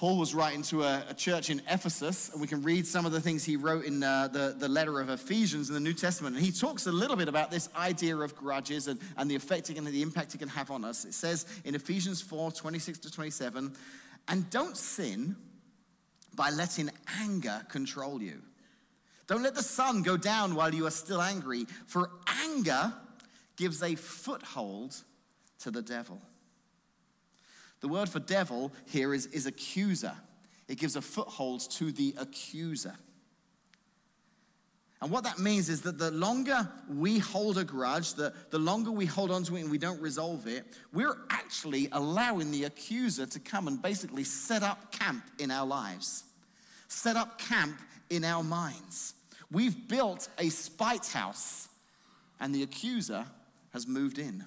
Paul 0.00 0.16
was 0.16 0.34
writing 0.34 0.62
to 0.62 0.84
a, 0.84 1.04
a, 1.10 1.14
church 1.14 1.50
in 1.50 1.60
Ephesus, 1.70 2.30
and 2.30 2.40
we 2.40 2.46
can 2.46 2.62
read 2.62 2.86
some 2.86 3.04
of 3.04 3.12
the 3.12 3.20
things 3.20 3.44
he 3.44 3.56
wrote 3.56 3.84
in 3.84 4.02
uh, 4.02 4.28
the, 4.28 4.54
the 4.58 4.66
letter 4.66 4.98
of 4.98 5.10
Ephesians 5.10 5.68
in 5.68 5.74
the 5.74 5.80
New 5.80 5.92
Testament. 5.92 6.36
And 6.36 6.42
he 6.42 6.52
talks 6.52 6.86
a 6.86 6.92
little 6.92 7.16
bit 7.16 7.28
about 7.28 7.50
this 7.50 7.68
idea 7.76 8.16
of 8.16 8.34
grudges 8.34 8.88
and, 8.88 8.98
and 9.18 9.30
the 9.30 9.34
effect 9.34 9.68
and 9.68 9.86
the 9.86 10.00
impact 10.00 10.34
it 10.34 10.38
can 10.38 10.48
have 10.48 10.70
on 10.70 10.86
us. 10.86 11.04
It 11.04 11.12
says 11.12 11.44
in 11.66 11.74
Ephesians 11.74 12.22
4 12.22 12.50
26 12.50 12.98
to 13.00 13.12
27, 13.12 13.74
and 14.28 14.48
don't 14.48 14.74
sin 14.74 15.36
by 16.34 16.48
letting 16.48 16.88
anger 17.20 17.60
control 17.68 18.22
you. 18.22 18.40
Don't 19.26 19.42
let 19.42 19.54
the 19.54 19.62
sun 19.62 20.02
go 20.02 20.16
down 20.16 20.54
while 20.54 20.74
you 20.74 20.86
are 20.86 20.90
still 20.90 21.20
angry, 21.20 21.66
for 21.86 22.10
anger 22.42 22.94
gives 23.60 23.82
a 23.82 23.94
foothold 23.94 24.96
to 25.58 25.70
the 25.70 25.82
devil. 25.82 26.18
The 27.80 27.88
word 27.88 28.08
for 28.08 28.18
devil 28.18 28.72
here 28.86 29.12
is, 29.12 29.26
is 29.26 29.44
accuser. 29.44 30.14
It 30.66 30.78
gives 30.78 30.96
a 30.96 31.02
foothold 31.02 31.60
to 31.72 31.92
the 31.92 32.14
accuser. 32.18 32.94
And 35.02 35.10
what 35.10 35.24
that 35.24 35.38
means 35.38 35.68
is 35.68 35.82
that 35.82 35.98
the 35.98 36.10
longer 36.10 36.70
we 36.88 37.18
hold 37.18 37.58
a 37.58 37.64
grudge, 37.64 38.14
the, 38.14 38.32
the 38.48 38.58
longer 38.58 38.90
we 38.90 39.04
hold 39.04 39.30
on 39.30 39.42
to 39.44 39.56
it 39.56 39.60
and 39.60 39.70
we 39.70 39.78
don't 39.78 40.00
resolve 40.00 40.46
it, 40.46 40.64
we're 40.94 41.18
actually 41.28 41.88
allowing 41.92 42.50
the 42.50 42.64
accuser 42.64 43.26
to 43.26 43.38
come 43.38 43.68
and 43.68 43.82
basically 43.82 44.24
set 44.24 44.62
up 44.62 44.90
camp 44.90 45.24
in 45.38 45.50
our 45.50 45.66
lives, 45.66 46.24
set 46.88 47.16
up 47.16 47.38
camp 47.38 47.78
in 48.08 48.24
our 48.24 48.42
minds. 48.42 49.12
We've 49.50 49.86
built 49.86 50.30
a 50.38 50.48
spite 50.48 51.08
house, 51.08 51.68
and 52.40 52.54
the 52.54 52.62
accuser 52.62 53.26
has 53.72 53.86
moved 53.86 54.18
in. 54.18 54.44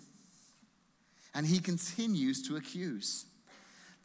And 1.34 1.46
he 1.46 1.60
continues 1.60 2.48
to 2.48 2.58
accuse, 2.58 3.26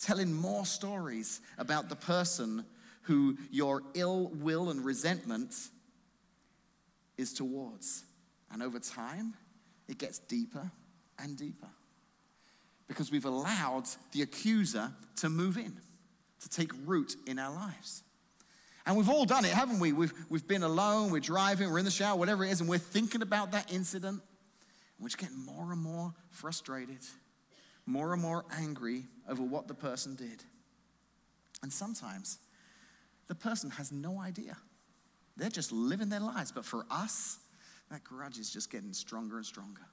telling 0.00 0.32
more 0.32 0.64
stories 0.64 1.40
about 1.58 1.88
the 1.88 1.96
person 1.96 2.64
who 3.02 3.36
your 3.50 3.82
ill 3.94 4.30
will 4.34 4.70
and 4.70 4.84
resentment 4.84 5.54
is 7.16 7.32
towards. 7.32 8.04
And 8.50 8.62
over 8.62 8.78
time, 8.78 9.34
it 9.88 9.98
gets 9.98 10.18
deeper 10.20 10.70
and 11.18 11.36
deeper 11.36 11.68
because 12.86 13.10
we've 13.10 13.26
allowed 13.26 13.84
the 14.12 14.22
accuser 14.22 14.90
to 15.16 15.28
move 15.28 15.58
in, 15.58 15.76
to 16.40 16.48
take 16.48 16.72
root 16.86 17.16
in 17.26 17.38
our 17.38 17.54
lives. 17.54 18.02
And 18.86 18.96
we've 18.96 19.10
all 19.10 19.26
done 19.26 19.44
it, 19.44 19.50
haven't 19.50 19.80
we? 19.80 19.92
We've, 19.92 20.12
we've 20.30 20.48
been 20.48 20.62
alone, 20.62 21.10
we're 21.10 21.20
driving, 21.20 21.70
we're 21.70 21.78
in 21.78 21.84
the 21.84 21.90
shower, 21.90 22.16
whatever 22.16 22.44
it 22.44 22.50
is, 22.50 22.60
and 22.60 22.70
we're 22.70 22.78
thinking 22.78 23.20
about 23.20 23.52
that 23.52 23.70
incident. 23.70 24.22
We're 24.98 25.08
just 25.08 25.18
getting 25.18 25.44
more 25.44 25.72
and 25.72 25.80
more 25.80 26.14
frustrated, 26.30 26.98
more 27.86 28.12
and 28.12 28.20
more 28.20 28.44
angry 28.52 29.04
over 29.28 29.42
what 29.42 29.68
the 29.68 29.74
person 29.74 30.16
did. 30.16 30.42
And 31.62 31.72
sometimes 31.72 32.38
the 33.28 33.34
person 33.34 33.70
has 33.70 33.92
no 33.92 34.20
idea. 34.20 34.56
They're 35.36 35.50
just 35.50 35.70
living 35.70 36.08
their 36.08 36.20
lives. 36.20 36.50
But 36.50 36.64
for 36.64 36.84
us, 36.90 37.38
that 37.90 38.02
grudge 38.02 38.38
is 38.38 38.50
just 38.50 38.70
getting 38.70 38.92
stronger 38.92 39.36
and 39.36 39.46
stronger. 39.46 39.86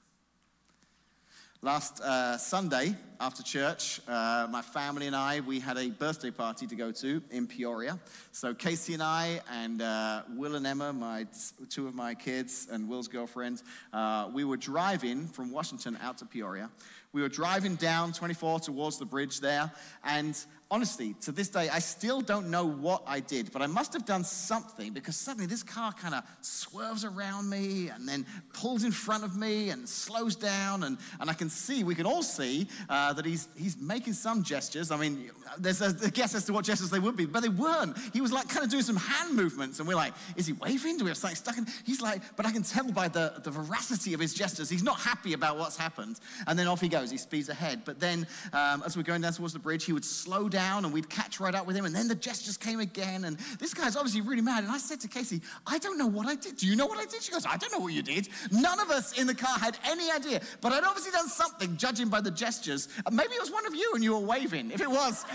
Last 1.62 2.02
uh, 2.02 2.36
Sunday 2.36 2.94
after 3.18 3.42
church, 3.42 4.02
uh, 4.06 4.46
my 4.50 4.60
family 4.60 5.06
and 5.06 5.16
I, 5.16 5.40
we 5.40 5.58
had 5.58 5.78
a 5.78 5.88
birthday 5.88 6.30
party 6.30 6.66
to 6.66 6.76
go 6.76 6.92
to 6.92 7.22
in 7.30 7.46
Peoria. 7.46 7.98
So 8.30 8.52
Casey 8.52 8.92
and 8.92 9.02
I 9.02 9.40
and 9.50 9.80
uh, 9.80 10.22
Will 10.36 10.56
and 10.56 10.66
Emma, 10.66 10.92
my 10.92 11.26
two 11.70 11.88
of 11.88 11.94
my 11.94 12.14
kids 12.14 12.68
and 12.70 12.86
Will's 12.90 13.08
girlfriend, 13.08 13.62
uh, 13.94 14.28
we 14.34 14.44
were 14.44 14.58
driving 14.58 15.26
from 15.26 15.50
Washington 15.50 15.96
out 16.02 16.18
to 16.18 16.26
Peoria. 16.26 16.68
We 17.14 17.22
were 17.22 17.30
driving 17.30 17.76
down 17.76 18.12
24 18.12 18.60
towards 18.60 18.98
the 18.98 19.06
bridge 19.06 19.40
there, 19.40 19.72
and 20.04 20.38
honestly, 20.70 21.14
to 21.20 21.32
this 21.32 21.48
day, 21.48 21.68
I 21.68 21.78
still 21.78 22.20
don't 22.20 22.50
know 22.50 22.66
what 22.66 23.02
I 23.06 23.20
did, 23.20 23.52
but 23.52 23.62
I 23.62 23.66
must 23.66 23.92
have 23.92 24.04
done 24.04 24.24
something 24.24 24.92
because 24.92 25.16
suddenly 25.16 25.46
this 25.46 25.62
car 25.62 25.92
kind 25.92 26.14
of 26.14 26.24
swerves 26.40 27.04
around 27.04 27.48
me 27.48 27.88
and 27.88 28.08
then 28.08 28.26
pulls 28.52 28.82
in 28.82 28.90
front 28.90 29.22
of 29.22 29.36
me 29.36 29.70
and 29.70 29.88
slows 29.88 30.34
down. 30.34 30.82
And, 30.82 30.98
and 31.20 31.30
I 31.30 31.34
can 31.34 31.48
see, 31.48 31.84
we 31.84 31.94
can 31.94 32.04
all 32.04 32.22
see 32.22 32.66
uh, 32.88 33.12
that 33.12 33.24
he's, 33.24 33.48
he's 33.56 33.76
making 33.78 34.14
some 34.14 34.42
gestures. 34.42 34.90
I 34.90 34.96
mean, 34.96 35.30
there's 35.58 35.80
a, 35.82 36.10
guess 36.10 36.34
as 36.34 36.44
to 36.46 36.52
what 36.52 36.64
gestures 36.64 36.90
they 36.90 36.98
would 36.98 37.16
be, 37.16 37.26
but 37.26 37.40
they 37.40 37.48
weren't. 37.48 37.96
He 38.12 38.20
was 38.20 38.32
like 38.32 38.48
kind 38.48 38.64
of 38.64 38.70
doing 38.70 38.82
some 38.82 38.96
hand 38.96 39.36
movements, 39.36 39.78
and 39.78 39.86
we're 39.86 39.94
like, 39.94 40.14
is 40.36 40.46
he 40.46 40.52
waving? 40.54 40.98
Do 40.98 41.04
we 41.04 41.10
have 41.10 41.16
something 41.16 41.36
stuck 41.36 41.58
in? 41.58 41.66
He's 41.84 42.00
like, 42.00 42.22
but 42.36 42.44
I 42.44 42.50
can 42.50 42.62
tell 42.62 42.90
by 42.90 43.08
the, 43.08 43.34
the 43.42 43.50
veracity 43.50 44.14
of 44.14 44.20
his 44.20 44.34
gestures, 44.34 44.68
he's 44.68 44.82
not 44.82 44.98
happy 44.98 45.32
about 45.32 45.58
what's 45.58 45.76
happened. 45.76 46.18
And 46.46 46.58
then 46.58 46.66
off 46.66 46.80
he 46.80 46.88
goes, 46.88 47.10
he 47.10 47.18
speeds 47.18 47.48
ahead. 47.48 47.82
But 47.84 48.00
then 48.00 48.26
um, 48.52 48.82
as 48.84 48.96
we're 48.96 49.04
going 49.04 49.20
down 49.20 49.32
towards 49.32 49.52
the 49.52 49.58
bridge, 49.58 49.84
he 49.84 49.92
would 49.92 50.04
slow 50.04 50.48
down 50.48 50.55
down 50.56 50.86
and 50.86 50.94
we'd 50.94 51.10
catch 51.10 51.38
right 51.38 51.54
up 51.54 51.66
with 51.66 51.76
him. 51.76 51.84
And 51.84 51.94
then 51.94 52.08
the 52.08 52.14
gestures 52.14 52.56
came 52.56 52.80
again. 52.80 53.24
And 53.24 53.36
this 53.58 53.74
guy's 53.74 53.94
obviously 53.94 54.22
really 54.22 54.40
mad. 54.40 54.64
And 54.64 54.72
I 54.72 54.78
said 54.78 55.00
to 55.00 55.08
Casey, 55.08 55.42
I 55.66 55.76
don't 55.76 55.98
know 55.98 56.06
what 56.06 56.26
I 56.26 56.34
did. 56.34 56.56
Do 56.56 56.66
you 56.66 56.76
know 56.76 56.86
what 56.86 56.98
I 56.98 57.04
did? 57.04 57.22
She 57.22 57.30
goes, 57.30 57.44
I 57.44 57.58
don't 57.58 57.70
know 57.72 57.78
what 57.78 57.92
you 57.92 58.02
did. 58.02 58.30
None 58.50 58.80
of 58.80 58.90
us 58.90 59.18
in 59.18 59.26
the 59.26 59.34
car 59.34 59.58
had 59.58 59.76
any 59.84 60.10
idea. 60.10 60.40
But 60.62 60.72
I'd 60.72 60.84
obviously 60.84 61.12
done 61.12 61.28
something, 61.28 61.76
judging 61.76 62.08
by 62.08 62.22
the 62.22 62.30
gestures. 62.30 62.88
Uh, 63.04 63.10
maybe 63.10 63.34
it 63.34 63.40
was 63.40 63.50
one 63.50 63.66
of 63.66 63.74
you 63.74 63.92
and 63.94 64.02
you 64.02 64.14
were 64.14 64.26
waving. 64.26 64.70
If 64.70 64.80
it 64.80 64.90
was, 64.90 65.26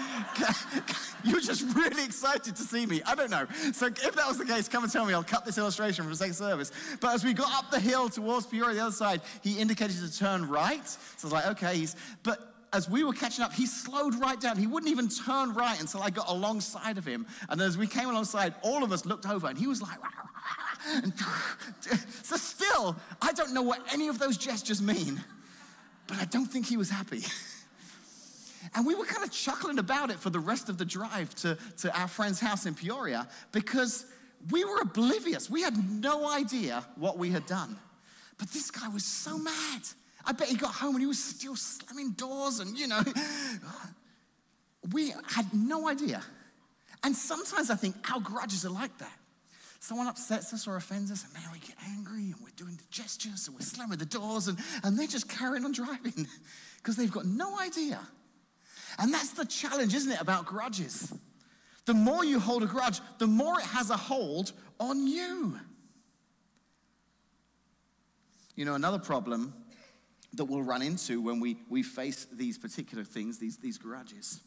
you 1.23 1.35
were 1.35 1.41
just 1.41 1.63
really 1.75 2.03
excited 2.03 2.55
to 2.55 2.63
see 2.63 2.87
me. 2.87 3.03
I 3.05 3.13
don't 3.13 3.29
know. 3.29 3.45
So 3.73 3.85
if 3.85 4.15
that 4.15 4.27
was 4.27 4.39
the 4.39 4.45
case, 4.45 4.67
come 4.67 4.83
and 4.83 4.91
tell 4.91 5.05
me. 5.05 5.13
I'll 5.13 5.23
cut 5.23 5.45
this 5.45 5.59
illustration 5.59 6.05
sake 6.15 6.31
of 6.31 6.35
service. 6.35 6.71
But 6.99 7.13
as 7.13 7.23
we 7.23 7.33
got 7.33 7.53
up 7.53 7.69
the 7.69 7.79
hill 7.79 8.09
towards 8.09 8.47
Peoria, 8.47 8.73
the 8.73 8.81
other 8.81 8.91
side, 8.91 9.21
he 9.43 9.59
indicated 9.59 9.97
to 9.97 10.17
turn 10.17 10.47
right. 10.47 10.87
So 10.87 10.97
I 10.97 11.25
was 11.25 11.33
like, 11.33 11.47
okay, 11.47 11.77
he's, 11.77 11.95
but 12.23 12.50
as 12.73 12.89
we 12.89 13.03
were 13.03 13.13
catching 13.13 13.43
up, 13.43 13.53
he 13.53 13.65
slowed 13.65 14.15
right 14.15 14.39
down. 14.39 14.57
He 14.57 14.67
wouldn't 14.67 14.91
even 14.91 15.09
turn 15.09 15.53
right 15.53 15.79
until 15.79 16.01
I 16.01 16.09
got 16.09 16.29
alongside 16.29 16.97
of 16.97 17.05
him. 17.05 17.27
And 17.49 17.59
as 17.61 17.77
we 17.77 17.85
came 17.85 18.09
alongside, 18.09 18.53
all 18.61 18.83
of 18.83 18.91
us 18.91 19.05
looked 19.05 19.27
over 19.27 19.47
and 19.47 19.57
he 19.57 19.67
was 19.67 19.81
like, 19.81 19.97
and 20.87 21.13
so 22.23 22.37
still, 22.37 22.95
I 23.21 23.33
don't 23.33 23.53
know 23.53 23.61
what 23.61 23.81
any 23.93 24.07
of 24.07 24.19
those 24.19 24.37
gestures 24.37 24.81
mean, 24.81 25.21
but 26.07 26.17
I 26.17 26.25
don't 26.25 26.45
think 26.45 26.65
he 26.65 26.77
was 26.77 26.89
happy. 26.89 27.23
And 28.75 28.85
we 28.85 28.95
were 28.95 29.05
kind 29.05 29.23
of 29.23 29.31
chuckling 29.31 29.79
about 29.79 30.11
it 30.11 30.19
for 30.19 30.29
the 30.29 30.39
rest 30.39 30.69
of 30.69 30.77
the 30.77 30.85
drive 30.85 31.33
to, 31.35 31.57
to 31.79 31.99
our 31.99 32.07
friend's 32.07 32.39
house 32.39 32.65
in 32.65 32.75
Peoria 32.75 33.27
because 33.51 34.05
we 34.49 34.63
were 34.63 34.79
oblivious. 34.81 35.49
We 35.49 35.61
had 35.61 35.75
no 35.91 36.29
idea 36.29 36.85
what 36.95 37.17
we 37.17 37.31
had 37.31 37.45
done. 37.45 37.77
But 38.37 38.49
this 38.51 38.71
guy 38.71 38.87
was 38.87 39.03
so 39.03 39.37
mad. 39.37 39.81
I 40.25 40.31
bet 40.33 40.47
he 40.47 40.55
got 40.55 40.73
home 40.73 40.95
and 40.95 41.01
he 41.01 41.07
was 41.07 41.23
still 41.23 41.55
slamming 41.55 42.11
doors 42.11 42.59
and, 42.59 42.77
you 42.77 42.87
know, 42.87 43.01
we 44.91 45.13
had 45.27 45.53
no 45.53 45.87
idea. 45.87 46.21
And 47.03 47.15
sometimes 47.15 47.69
I 47.69 47.75
think 47.75 47.95
our 48.11 48.19
grudges 48.19 48.65
are 48.65 48.69
like 48.69 48.97
that. 48.99 49.17
Someone 49.79 50.07
upsets 50.07 50.53
us 50.53 50.67
or 50.67 50.75
offends 50.75 51.11
us, 51.11 51.23
and 51.23 51.33
man, 51.33 51.43
we 51.51 51.57
get 51.57 51.75
angry 51.87 52.25
and 52.25 52.35
we're 52.43 52.49
doing 52.55 52.75
the 52.75 52.83
gestures 52.91 53.47
and 53.47 53.55
we're 53.55 53.65
slamming 53.65 53.97
the 53.97 54.05
doors, 54.05 54.47
and, 54.47 54.59
and 54.83 54.97
they're 54.97 55.07
just 55.07 55.27
carrying 55.27 55.65
on 55.65 55.71
driving 55.71 56.27
because 56.77 56.95
they've 56.95 57.11
got 57.11 57.25
no 57.25 57.59
idea. 57.59 57.99
And 58.99 59.11
that's 59.11 59.31
the 59.31 59.45
challenge, 59.45 59.95
isn't 59.95 60.11
it, 60.11 60.21
about 60.21 60.45
grudges? 60.45 61.11
The 61.85 61.95
more 61.95 62.23
you 62.23 62.39
hold 62.39 62.61
a 62.61 62.67
grudge, 62.67 62.99
the 63.17 63.25
more 63.25 63.59
it 63.59 63.65
has 63.65 63.89
a 63.89 63.97
hold 63.97 64.53
on 64.79 65.07
you. 65.07 65.59
You 68.55 68.65
know, 68.65 68.75
another 68.75 68.99
problem 68.99 69.53
that 70.33 70.45
we'll 70.45 70.63
run 70.63 70.81
into 70.81 71.21
when 71.21 71.39
we, 71.39 71.57
we 71.69 71.83
face 71.83 72.25
these 72.31 72.57
particular 72.57 73.03
things, 73.03 73.38
these, 73.38 73.57
these 73.57 73.77
grudges, 73.77 74.39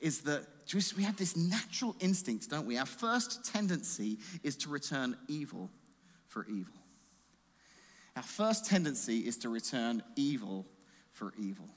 is 0.00 0.22
that 0.22 0.46
just 0.66 0.96
we 0.96 1.02
have 1.02 1.16
this 1.16 1.36
natural 1.36 1.96
instinct, 2.00 2.48
don't 2.50 2.66
we? 2.66 2.78
Our 2.78 2.86
first 2.86 3.44
tendency 3.44 4.18
is 4.42 4.56
to 4.58 4.68
return 4.68 5.16
evil 5.28 5.70
for 6.28 6.46
evil. 6.46 6.74
Our 8.16 8.22
first 8.22 8.66
tendency 8.66 9.20
is 9.20 9.36
to 9.38 9.48
return 9.48 10.02
evil 10.16 10.66
for 11.12 11.32
evil. 11.38 11.68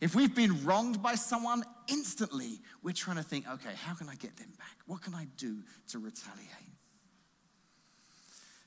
If 0.00 0.14
we've 0.14 0.34
been 0.34 0.64
wronged 0.64 1.02
by 1.02 1.14
someone, 1.14 1.62
instantly 1.88 2.60
we're 2.82 2.92
trying 2.92 3.16
to 3.16 3.22
think, 3.22 3.48
okay, 3.48 3.74
how 3.84 3.94
can 3.94 4.08
I 4.08 4.14
get 4.14 4.36
them 4.36 4.52
back? 4.58 4.76
What 4.86 5.02
can 5.02 5.14
I 5.14 5.26
do 5.36 5.62
to 5.88 5.98
retaliate? 5.98 6.65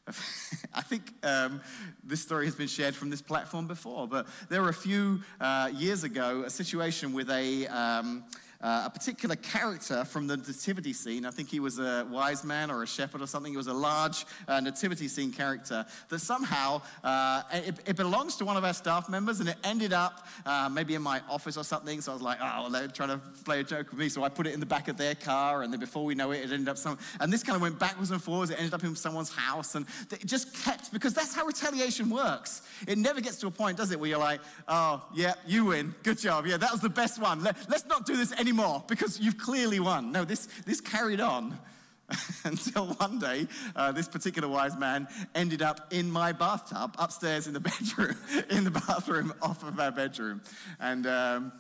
I 0.74 0.82
think 0.82 1.14
um, 1.24 1.62
this 2.04 2.22
story 2.22 2.46
has 2.46 2.56
been 2.56 2.68
shared 2.68 2.96
from 2.96 3.10
this 3.10 3.22
platform 3.22 3.68
before, 3.68 4.08
but 4.08 4.28
there 4.50 4.62
were 4.62 4.70
a 4.70 4.74
few 4.74 5.22
uh, 5.40 5.72
years 5.74 6.04
ago 6.04 6.44
a 6.46 6.50
situation 6.50 7.14
with 7.14 7.30
a. 7.30 7.68
Um, 7.68 8.24
uh, 8.62 8.84
a 8.86 8.90
particular 8.90 9.36
character 9.36 10.04
from 10.04 10.28
the 10.28 10.36
nativity 10.36 10.92
scene. 10.92 11.26
I 11.26 11.32
think 11.32 11.50
he 11.50 11.60
was 11.60 11.80
a 11.80 12.06
wise 12.10 12.44
man 12.44 12.70
or 12.70 12.84
a 12.84 12.88
shepherd 12.88 13.22
or 13.22 13.28
something. 13.28 13.54
He 13.54 13.58
was 13.58 13.68
a 13.68 13.74
large 13.74 14.26
uh, 14.48 14.60
nativity 14.60 15.08
scene 15.08 15.32
character 15.32 15.86
that 16.10 16.20
somehow 16.20 16.82
uh, 17.04 17.44
it, 17.54 17.76
it, 17.86 17.96
belongs 17.96 18.36
to 18.38 18.46
one 18.46 18.58
of 18.58 18.66
our 18.66 18.74
staff 18.74 19.08
members, 19.08 19.40
and 19.40 19.48
it 19.48 19.56
ended 19.64 19.94
up 19.94 20.28
uh, 20.46 20.68
maybe 20.70 20.96
in 20.96 21.02
my 21.02 21.22
office 21.30 21.56
or 21.56 21.64
something. 21.64 22.02
So 22.02 22.12
I 22.12 22.16
was 22.16 22.22
like, 22.22 22.40
oh, 22.42 22.64
well, 22.64 22.70
they're 22.70 22.88
trying 22.90 23.10
to 23.10 23.22
play 23.46 23.62
a 23.62 23.64
joke 23.64 23.92
with 23.92 24.00
me. 24.00 24.10
So 24.10 24.24
I 24.24 24.30
put 24.30 24.46
it 24.46 24.54
in 24.54 24.60
the 24.60 24.66
back 24.66 24.90
of 24.90 24.98
their 24.98 25.16
car, 25.16 25.64
and 25.64 25.72
then 25.72 25.80
before 25.80 26.04
we 26.04 26.14
know 26.14 26.32
it, 26.32 26.40
it 26.40 26.52
ended 26.52 26.68
up 26.68 26.78
some. 26.78 26.98
And 27.22 27.32
this 27.32 27.44
kind 27.44 27.56
of 27.56 27.62
went 27.62 27.80
backwards 27.80 28.12
and 28.12 28.22
forwards. 28.22 28.52
It 28.52 28.58
ended 28.58 28.74
up 28.74 28.84
in 28.84 28.94
someone's 28.96 29.34
house, 29.34 29.76
and 29.76 29.86
it 30.12 30.26
just 30.26 30.54
kept 30.66 30.92
because 30.92 31.14
that's 31.14 31.34
how 31.34 31.46
retaliation 31.46 32.10
works. 32.10 32.62
It 32.88 32.98
never 32.98 33.22
gets 33.22 33.38
to 33.38 33.48
a 33.48 33.52
point, 33.52 33.78
does 33.78 33.92
it, 33.92 34.00
where 34.00 34.10
you're 34.10 34.20
like, 34.20 34.42
oh, 34.68 35.06
yeah, 35.16 35.36
you 35.48 35.66
win. 35.66 35.96
Good 36.04 36.20
job. 36.20 36.46
Yeah, 36.46 36.58
that 36.58 36.72
was 36.74 36.82
the 36.82 36.90
best 36.90 37.22
one. 37.22 37.42
Let, 37.42 37.56
let's 37.70 37.86
not 37.86 38.06
do 38.06 38.18
this 38.18 38.34
anymore 38.34 38.49
anymore 38.50 38.84
because 38.88 39.20
you've 39.20 39.38
clearly 39.38 39.80
won. 39.80 40.12
No, 40.12 40.26
this, 40.26 40.48
this 40.66 40.82
carried 40.82 41.22
on 41.22 41.58
until 42.44 42.88
one 42.88 43.20
day 43.20 43.48
uh, 43.76 43.92
this 43.92 44.08
particular 44.08 44.48
wise 44.48 44.76
man 44.76 45.08
ended 45.36 45.62
up 45.62 45.94
in 45.94 46.10
my 46.10 46.32
bathtub 46.32 46.96
upstairs 46.98 47.46
in 47.46 47.54
the 47.54 47.60
bedroom, 47.72 48.16
in 48.50 48.64
the 48.64 48.72
bathroom 48.72 49.34
off 49.42 49.64
of 49.64 49.80
our 49.80 49.92
bedroom. 49.92 50.42
And 50.80 51.06
um, 51.06 51.52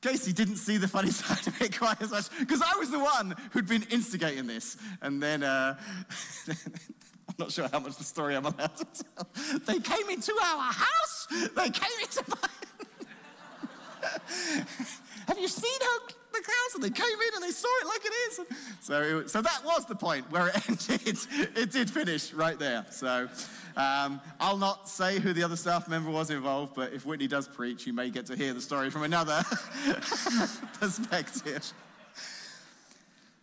Casey 0.00 0.32
didn't 0.32 0.56
see 0.56 0.78
the 0.78 0.88
funny 0.88 1.10
side 1.20 1.46
of 1.46 1.60
it 1.60 1.76
quite 1.76 2.00
as 2.00 2.10
much 2.10 2.30
because 2.38 2.62
I 2.62 2.74
was 2.78 2.90
the 2.90 3.00
one 3.00 3.34
who'd 3.50 3.68
been 3.68 3.84
instigating 3.90 4.46
this. 4.46 4.78
And 5.02 5.22
then, 5.22 5.42
uh, 5.42 5.76
I'm 6.48 7.34
not 7.38 7.52
sure 7.52 7.68
how 7.70 7.80
much 7.80 7.96
the 7.96 8.04
story 8.04 8.34
I'm 8.34 8.46
allowed 8.46 8.76
to 8.76 8.86
tell. 8.86 9.28
They 9.66 9.78
came 9.80 10.08
into 10.08 10.32
our 10.32 10.72
house. 10.72 11.26
They 11.54 11.68
came 11.68 11.98
into 12.00 12.24
my. 12.28 12.48
Have 15.28 15.38
you 15.38 15.46
seen 15.46 15.80
how 15.82 15.98
the 16.32 16.38
house? 16.38 16.74
And 16.74 16.82
they 16.82 16.90
came 16.90 17.04
in 17.06 17.34
and 17.34 17.44
they 17.44 17.50
saw 17.50 17.68
it 17.82 17.86
like 17.86 18.00
it 18.04 18.12
is. 18.30 18.40
So, 18.80 19.26
so 19.26 19.42
that 19.42 19.62
was 19.62 19.84
the 19.84 19.94
point 19.94 20.30
where 20.30 20.48
it 20.48 20.68
ended. 20.90 21.18
It 21.54 21.70
did 21.70 21.90
finish 21.90 22.32
right 22.32 22.58
there. 22.58 22.86
So 22.90 23.28
um, 23.76 24.22
I'll 24.40 24.56
not 24.56 24.88
say 24.88 25.18
who 25.18 25.34
the 25.34 25.42
other 25.42 25.56
staff 25.56 25.86
member 25.86 26.10
was 26.10 26.30
involved, 26.30 26.74
but 26.74 26.94
if 26.94 27.04
Whitney 27.04 27.26
does 27.26 27.46
preach, 27.46 27.86
you 27.86 27.92
may 27.92 28.08
get 28.08 28.24
to 28.26 28.36
hear 28.36 28.54
the 28.54 28.60
story 28.62 28.88
from 28.88 29.02
another 29.02 29.42
perspective. 30.80 31.72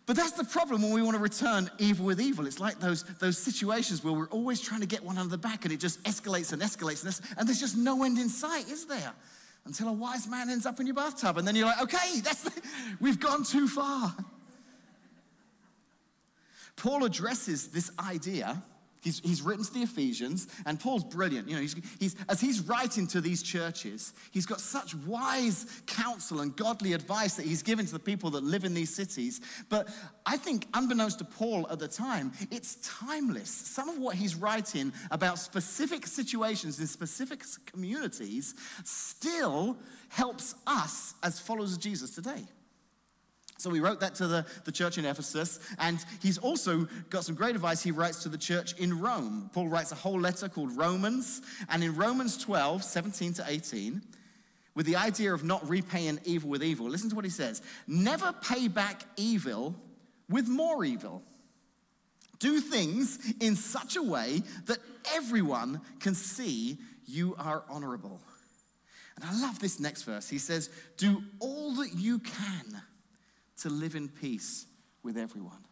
But 0.06 0.16
that's 0.16 0.32
the 0.32 0.44
problem 0.44 0.82
when 0.82 0.92
we 0.92 1.02
want 1.02 1.16
to 1.16 1.22
return 1.22 1.70
evil 1.78 2.06
with 2.06 2.20
evil. 2.20 2.46
It's 2.46 2.60
like 2.60 2.80
those, 2.80 3.04
those 3.20 3.38
situations 3.38 4.02
where 4.02 4.12
we're 4.12 4.28
always 4.28 4.60
trying 4.60 4.80
to 4.80 4.86
get 4.86 5.04
one 5.04 5.18
another 5.18 5.36
back 5.36 5.64
and 5.64 5.72
it 5.72 5.78
just 5.78 6.02
escalates 6.02 6.52
and 6.52 6.62
escalates 6.62 7.04
and, 7.04 7.38
and 7.38 7.48
there's 7.48 7.60
just 7.60 7.76
no 7.76 8.02
end 8.02 8.18
in 8.18 8.28
sight, 8.28 8.68
is 8.68 8.86
there? 8.86 9.12
Until 9.66 9.88
a 9.88 9.92
wise 9.92 10.26
man 10.26 10.48
ends 10.48 10.66
up 10.66 10.80
in 10.80 10.86
your 10.86 10.94
bathtub. 10.94 11.38
And 11.38 11.46
then 11.46 11.56
you're 11.56 11.66
like, 11.66 11.82
okay, 11.82 12.20
that's 12.20 12.42
the, 12.42 12.62
we've 13.00 13.20
gone 13.20 13.44
too 13.44 13.68
far. 13.68 14.14
Paul 16.76 17.04
addresses 17.04 17.68
this 17.68 17.90
idea 17.98 18.62
He's, 19.06 19.20
he's 19.20 19.40
written 19.40 19.64
to 19.64 19.72
the 19.72 19.82
Ephesians, 19.82 20.48
and 20.66 20.80
Paul's 20.80 21.04
brilliant. 21.04 21.46
You 21.46 21.54
know, 21.54 21.60
he's, 21.60 21.76
he's, 22.00 22.16
as 22.28 22.40
he's 22.40 22.58
writing 22.62 23.06
to 23.06 23.20
these 23.20 23.40
churches, 23.40 24.12
he's 24.32 24.46
got 24.46 24.60
such 24.60 24.96
wise 24.96 25.64
counsel 25.86 26.40
and 26.40 26.56
godly 26.56 26.92
advice 26.92 27.34
that 27.36 27.46
he's 27.46 27.62
given 27.62 27.86
to 27.86 27.92
the 27.92 28.00
people 28.00 28.30
that 28.30 28.42
live 28.42 28.64
in 28.64 28.74
these 28.74 28.92
cities. 28.92 29.40
But 29.68 29.88
I 30.26 30.36
think, 30.36 30.66
unbeknownst 30.74 31.20
to 31.20 31.24
Paul 31.24 31.68
at 31.70 31.78
the 31.78 31.86
time, 31.86 32.32
it's 32.50 32.78
timeless. 32.82 33.48
Some 33.48 33.88
of 33.88 33.98
what 33.98 34.16
he's 34.16 34.34
writing 34.34 34.92
about 35.12 35.38
specific 35.38 36.04
situations 36.04 36.80
in 36.80 36.88
specific 36.88 37.44
communities 37.64 38.56
still 38.82 39.78
helps 40.08 40.56
us 40.66 41.14
as 41.22 41.38
followers 41.38 41.74
of 41.74 41.78
Jesus 41.78 42.10
today. 42.10 42.44
So 43.58 43.70
he 43.70 43.80
wrote 43.80 44.00
that 44.00 44.14
to 44.16 44.26
the, 44.26 44.46
the 44.64 44.72
church 44.72 44.98
in 44.98 45.04
Ephesus, 45.04 45.58
and 45.78 46.04
he's 46.20 46.38
also 46.38 46.86
got 47.08 47.24
some 47.24 47.34
great 47.34 47.54
advice 47.54 47.82
he 47.82 47.90
writes 47.90 48.22
to 48.24 48.28
the 48.28 48.38
church 48.38 48.74
in 48.78 49.00
Rome. 49.00 49.50
Paul 49.52 49.68
writes 49.68 49.92
a 49.92 49.96
whole 49.96 50.20
letter 50.20 50.48
called 50.48 50.76
Romans, 50.76 51.40
and 51.70 51.82
in 51.82 51.96
Romans 51.96 52.36
12, 52.36 52.84
17 52.84 53.34
to 53.34 53.44
18, 53.46 54.02
with 54.74 54.84
the 54.84 54.96
idea 54.96 55.32
of 55.32 55.42
not 55.42 55.66
repaying 55.68 56.20
evil 56.24 56.50
with 56.50 56.62
evil, 56.62 56.86
listen 56.86 57.08
to 57.08 57.16
what 57.16 57.24
he 57.24 57.30
says 57.30 57.62
Never 57.86 58.32
pay 58.32 58.68
back 58.68 59.04
evil 59.16 59.74
with 60.28 60.48
more 60.48 60.84
evil. 60.84 61.22
Do 62.38 62.60
things 62.60 63.18
in 63.40 63.56
such 63.56 63.96
a 63.96 64.02
way 64.02 64.42
that 64.66 64.78
everyone 65.14 65.80
can 66.00 66.14
see 66.14 66.76
you 67.06 67.34
are 67.38 67.64
honorable. 67.70 68.20
And 69.16 69.24
I 69.24 69.40
love 69.40 69.58
this 69.58 69.80
next 69.80 70.02
verse. 70.02 70.28
He 70.28 70.38
says, 70.38 70.68
Do 70.98 71.22
all 71.38 71.76
that 71.76 71.94
you 71.94 72.18
can 72.18 72.82
to 73.62 73.68
live 73.68 73.94
in 73.94 74.08
peace 74.08 74.66
with 75.02 75.16
everyone. 75.16 75.64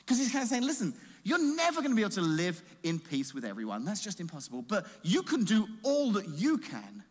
Because 0.00 0.18
he's 0.18 0.32
kind 0.32 0.42
of 0.42 0.48
saying, 0.48 0.64
listen, 0.64 0.94
you're 1.22 1.42
never 1.56 1.80
going 1.80 1.90
to 1.90 1.96
be 1.96 2.02
able 2.02 2.10
to 2.12 2.20
live 2.20 2.60
in 2.82 2.98
peace 2.98 3.34
with 3.34 3.44
everyone. 3.44 3.84
That's 3.84 4.02
just 4.02 4.20
impossible. 4.20 4.62
But 4.62 4.86
you 5.02 5.22
can 5.22 5.44
do 5.44 5.66
all 5.82 6.12
that 6.12 6.28
you 6.28 6.58
can 6.58 7.02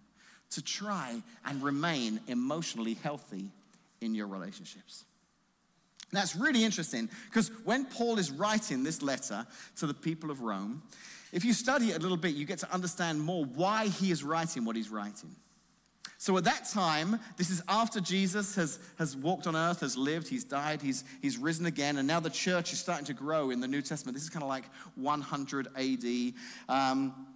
to 0.51 0.61
try 0.61 1.21
and 1.45 1.63
remain 1.63 2.19
emotionally 2.27 2.93
healthy 2.93 3.49
in 4.01 4.13
your 4.13 4.27
relationships. 4.27 5.05
That's 6.11 6.35
really 6.35 6.63
interesting 6.63 7.09
because 7.25 7.49
when 7.63 7.85
Paul 7.85 8.19
is 8.19 8.29
writing 8.29 8.83
this 8.83 9.01
letter 9.01 9.47
to 9.77 9.87
the 9.87 9.95
people 9.95 10.29
of 10.29 10.41
Rome, 10.41 10.83
if 11.31 11.43
you 11.43 11.53
study 11.53 11.89
it 11.89 11.97
a 11.97 11.99
little 11.99 12.17
bit, 12.17 12.35
you 12.35 12.45
get 12.45 12.59
to 12.59 12.71
understand 12.71 13.19
more 13.19 13.43
why 13.43 13.87
he 13.87 14.11
is 14.11 14.23
writing 14.23 14.63
what 14.63 14.75
he's 14.75 14.89
writing. 14.89 15.35
So 16.23 16.37
at 16.37 16.45
that 16.45 16.63
time, 16.69 17.19
this 17.35 17.49
is 17.49 17.61
after 17.67 17.99
Jesus 17.99 18.55
has, 18.55 18.79
has 18.97 19.13
walked 19.13 19.45
on 19.45 19.57
earth, 19.57 19.81
has 19.81 19.97
lived, 19.97 20.29
he's 20.29 20.45
died, 20.45 20.81
he's, 20.81 21.03
he's 21.21 21.37
risen 21.37 21.65
again, 21.65 21.97
and 21.97 22.07
now 22.07 22.21
the 22.21 22.29
church 22.29 22.71
is 22.71 22.79
starting 22.79 23.03
to 23.07 23.13
grow 23.13 23.49
in 23.49 23.59
the 23.59 23.67
New 23.67 23.81
Testament. 23.81 24.15
This 24.15 24.23
is 24.23 24.29
kind 24.29 24.41
of 24.41 24.47
like 24.47 24.63
100 24.95 25.67
AD. 25.75 26.33
Um, 26.69 27.27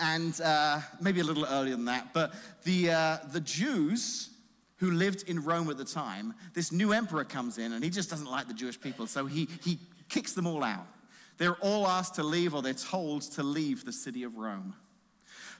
and 0.00 0.40
uh, 0.40 0.80
maybe 0.98 1.20
a 1.20 1.24
little 1.24 1.44
earlier 1.44 1.76
than 1.76 1.84
that. 1.84 2.14
But 2.14 2.32
the, 2.64 2.92
uh, 2.92 3.18
the 3.32 3.40
Jews 3.40 4.30
who 4.76 4.92
lived 4.92 5.28
in 5.28 5.44
Rome 5.44 5.68
at 5.68 5.76
the 5.76 5.84
time, 5.84 6.32
this 6.54 6.72
new 6.72 6.92
emperor 6.92 7.24
comes 7.24 7.58
in 7.58 7.74
and 7.74 7.84
he 7.84 7.90
just 7.90 8.08
doesn't 8.08 8.30
like 8.30 8.48
the 8.48 8.54
Jewish 8.54 8.80
people, 8.80 9.06
so 9.06 9.26
he, 9.26 9.46
he 9.62 9.78
kicks 10.08 10.32
them 10.32 10.46
all 10.46 10.64
out. 10.64 10.86
They're 11.36 11.56
all 11.56 11.86
asked 11.86 12.14
to 12.14 12.22
leave 12.22 12.54
or 12.54 12.62
they're 12.62 12.72
told 12.72 13.20
to 13.32 13.42
leave 13.42 13.84
the 13.84 13.92
city 13.92 14.22
of 14.22 14.38
Rome. 14.38 14.74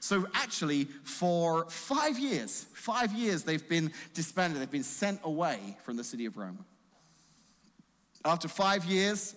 So, 0.03 0.27
actually, 0.33 0.83
for 1.05 1.63
five 1.69 2.19
years, 2.19 2.65
five 2.73 3.13
years, 3.13 3.43
they've 3.43 3.69
been 3.69 3.89
disbanded. 4.13 4.61
They've 4.61 4.69
been 4.69 4.83
sent 4.83 5.21
away 5.23 5.77
from 5.85 5.95
the 5.95 6.03
city 6.03 6.25
of 6.25 6.35
Rome. 6.35 6.65
After 8.25 8.49
five 8.49 8.83
years, 8.83 9.33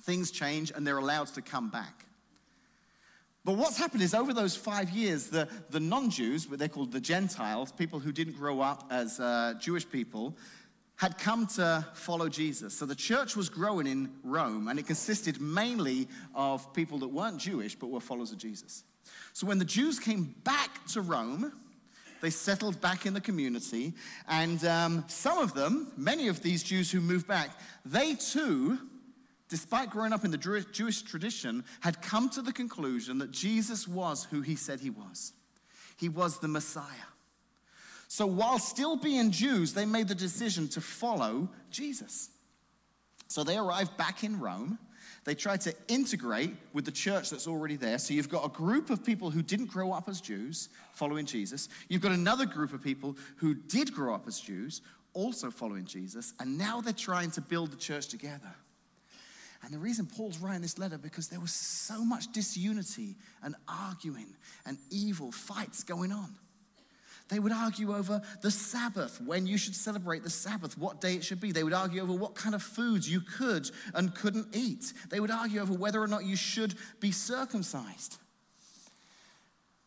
things 0.00 0.32
change 0.32 0.72
and 0.74 0.84
they're 0.84 0.98
allowed 0.98 1.28
to 1.28 1.40
come 1.40 1.68
back. 1.70 2.04
But 3.44 3.58
what's 3.58 3.78
happened 3.78 4.02
is 4.02 4.12
over 4.12 4.34
those 4.34 4.56
five 4.56 4.90
years, 4.90 5.28
the, 5.28 5.48
the 5.70 5.78
non 5.78 6.10
Jews, 6.10 6.50
what 6.50 6.58
they're 6.58 6.66
called 6.66 6.90
the 6.90 6.98
Gentiles, 6.98 7.70
people 7.70 8.00
who 8.00 8.10
didn't 8.10 8.36
grow 8.36 8.60
up 8.60 8.88
as 8.90 9.20
uh, 9.20 9.54
Jewish 9.60 9.88
people, 9.88 10.36
had 10.96 11.18
come 11.18 11.46
to 11.46 11.86
follow 11.94 12.28
Jesus. 12.28 12.74
So 12.74 12.86
the 12.86 12.94
church 12.94 13.36
was 13.36 13.48
growing 13.48 13.86
in 13.86 14.10
Rome, 14.24 14.68
and 14.68 14.78
it 14.78 14.86
consisted 14.86 15.40
mainly 15.40 16.08
of 16.34 16.72
people 16.72 16.98
that 16.98 17.08
weren't 17.08 17.38
Jewish 17.38 17.74
but 17.74 17.90
were 17.90 18.00
followers 18.00 18.32
of 18.32 18.38
Jesus. 18.38 18.82
So 19.32 19.46
when 19.46 19.58
the 19.58 19.64
Jews 19.64 19.98
came 19.98 20.34
back 20.42 20.86
to 20.88 21.02
Rome, 21.02 21.52
they 22.22 22.30
settled 22.30 22.80
back 22.80 23.04
in 23.04 23.12
the 23.12 23.20
community, 23.20 23.92
and 24.26 24.64
um, 24.64 25.04
some 25.06 25.38
of 25.38 25.52
them, 25.52 25.92
many 25.98 26.28
of 26.28 26.42
these 26.42 26.62
Jews 26.62 26.90
who 26.90 27.00
moved 27.00 27.26
back, 27.26 27.50
they 27.84 28.14
too, 28.14 28.78
despite 29.50 29.90
growing 29.90 30.14
up 30.14 30.24
in 30.24 30.30
the 30.30 30.64
Jewish 30.72 31.02
tradition, 31.02 31.62
had 31.80 32.00
come 32.00 32.30
to 32.30 32.40
the 32.40 32.52
conclusion 32.52 33.18
that 33.18 33.32
Jesus 33.32 33.86
was 33.86 34.24
who 34.24 34.40
he 34.40 34.56
said 34.56 34.80
he 34.80 34.90
was. 34.90 35.34
He 35.98 36.08
was 36.08 36.38
the 36.38 36.48
Messiah. 36.48 36.84
So 38.08 38.26
while 38.26 38.58
still 38.58 38.96
being 38.96 39.30
Jews, 39.30 39.74
they 39.74 39.84
made 39.84 40.08
the 40.08 40.14
decision 40.14 40.68
to 40.68 40.80
follow 40.80 41.48
Jesus. 41.70 42.30
So 43.28 43.42
they 43.42 43.56
arrived 43.56 43.96
back 43.96 44.22
in 44.22 44.38
Rome 44.38 44.78
they 45.26 45.34
tried 45.34 45.60
to 45.62 45.74
integrate 45.88 46.54
with 46.72 46.84
the 46.84 46.92
church 46.92 47.30
that's 47.30 47.48
already 47.48 47.74
there. 47.74 47.98
So 47.98 48.14
you've 48.14 48.28
got 48.28 48.46
a 48.46 48.48
group 48.48 48.90
of 48.90 49.04
people 49.04 49.28
who 49.28 49.42
didn't 49.42 49.66
grow 49.66 49.92
up 49.92 50.08
as 50.08 50.20
Jews 50.20 50.68
following 50.92 51.26
Jesus. 51.26 51.68
You've 51.88 52.00
got 52.00 52.12
another 52.12 52.46
group 52.46 52.72
of 52.72 52.80
people 52.80 53.16
who 53.38 53.52
did 53.52 53.92
grow 53.92 54.14
up 54.14 54.28
as 54.28 54.38
Jews 54.38 54.82
also 55.14 55.50
following 55.50 55.84
Jesus. 55.84 56.32
And 56.38 56.56
now 56.56 56.80
they're 56.80 56.92
trying 56.92 57.32
to 57.32 57.40
build 57.40 57.72
the 57.72 57.76
church 57.76 58.06
together. 58.06 58.54
And 59.64 59.74
the 59.74 59.78
reason 59.80 60.06
Paul's 60.06 60.38
writing 60.38 60.62
this 60.62 60.78
letter 60.78 60.96
because 60.96 61.26
there 61.26 61.40
was 61.40 61.52
so 61.52 62.04
much 62.04 62.30
disunity 62.30 63.16
and 63.42 63.56
arguing 63.66 64.28
and 64.64 64.78
evil 64.90 65.32
fights 65.32 65.82
going 65.82 66.12
on. 66.12 66.36
They 67.28 67.40
would 67.40 67.52
argue 67.52 67.94
over 67.94 68.22
the 68.40 68.50
Sabbath, 68.50 69.20
when 69.20 69.46
you 69.46 69.58
should 69.58 69.74
celebrate 69.74 70.22
the 70.22 70.30
Sabbath, 70.30 70.78
what 70.78 71.00
day 71.00 71.14
it 71.14 71.24
should 71.24 71.40
be. 71.40 71.50
They 71.50 71.64
would 71.64 71.72
argue 71.72 72.00
over 72.02 72.12
what 72.12 72.36
kind 72.36 72.54
of 72.54 72.62
foods 72.62 73.10
you 73.10 73.20
could 73.20 73.68
and 73.94 74.14
couldn't 74.14 74.54
eat. 74.54 74.92
They 75.10 75.18
would 75.18 75.32
argue 75.32 75.60
over 75.60 75.74
whether 75.74 76.00
or 76.00 76.06
not 76.06 76.24
you 76.24 76.36
should 76.36 76.74
be 77.00 77.10
circumcised. 77.10 78.18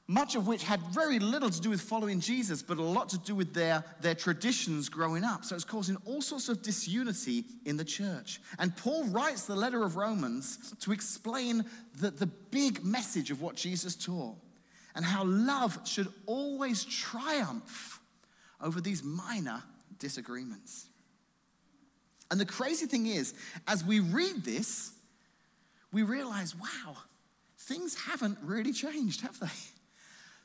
Much 0.06 0.36
of 0.36 0.47
which 0.47 0.63
had 0.63 0.82
very 0.91 1.19
little 1.19 1.52
to 1.52 1.62
do 1.62 1.69
with 1.69 1.80
following 1.80 2.19
Jesus, 2.19 2.63
but 2.63 2.80
a 2.80 2.82
lot 2.82 3.10
to 3.10 3.17
do 3.19 3.36
with 3.36 3.54
their, 3.54 3.86
their 4.02 4.15
traditions 4.15 4.89
growing 4.89 5.23
up. 5.23 5.45
So 5.45 5.56
it's 5.56 5.63
causing 5.63 5.97
all 6.04 6.21
sorts 6.21 6.49
of 6.49 6.62
disunity 6.63 7.45
in 7.63 7.78
the 7.78 7.86
church. 7.86 8.41
And 8.58 8.75
Paul 8.75 9.06
writes 9.06 9.45
the 9.45 9.56
letter 9.56 9.84
of 9.84 9.95
Romans 9.95 10.73
to 10.82 10.91
explain 10.91 11.63
the, 12.02 12.10
the 12.10 12.25
big 12.25 12.84
message 12.84 13.30
of 13.30 13.41
what 13.41 13.56
Jesus 13.56 13.95
taught 13.95 14.36
and 14.99 15.05
how 15.05 15.23
love 15.23 15.88
should 15.88 16.09
always 16.25 16.83
triumph 16.83 18.01
over 18.59 18.81
these 18.81 19.01
minor 19.01 19.63
disagreements. 19.97 20.88
And 22.29 22.38
the 22.38 22.45
crazy 22.45 22.85
thing 22.85 23.07
is, 23.07 23.33
as 23.65 23.81
we 23.81 24.01
read 24.01 24.43
this, 24.43 24.91
we 25.93 26.03
realize, 26.03 26.53
wow, 26.53 26.97
things 27.59 27.95
haven't 27.95 28.39
really 28.43 28.73
changed, 28.73 29.21
have 29.21 29.39
they? 29.39 29.47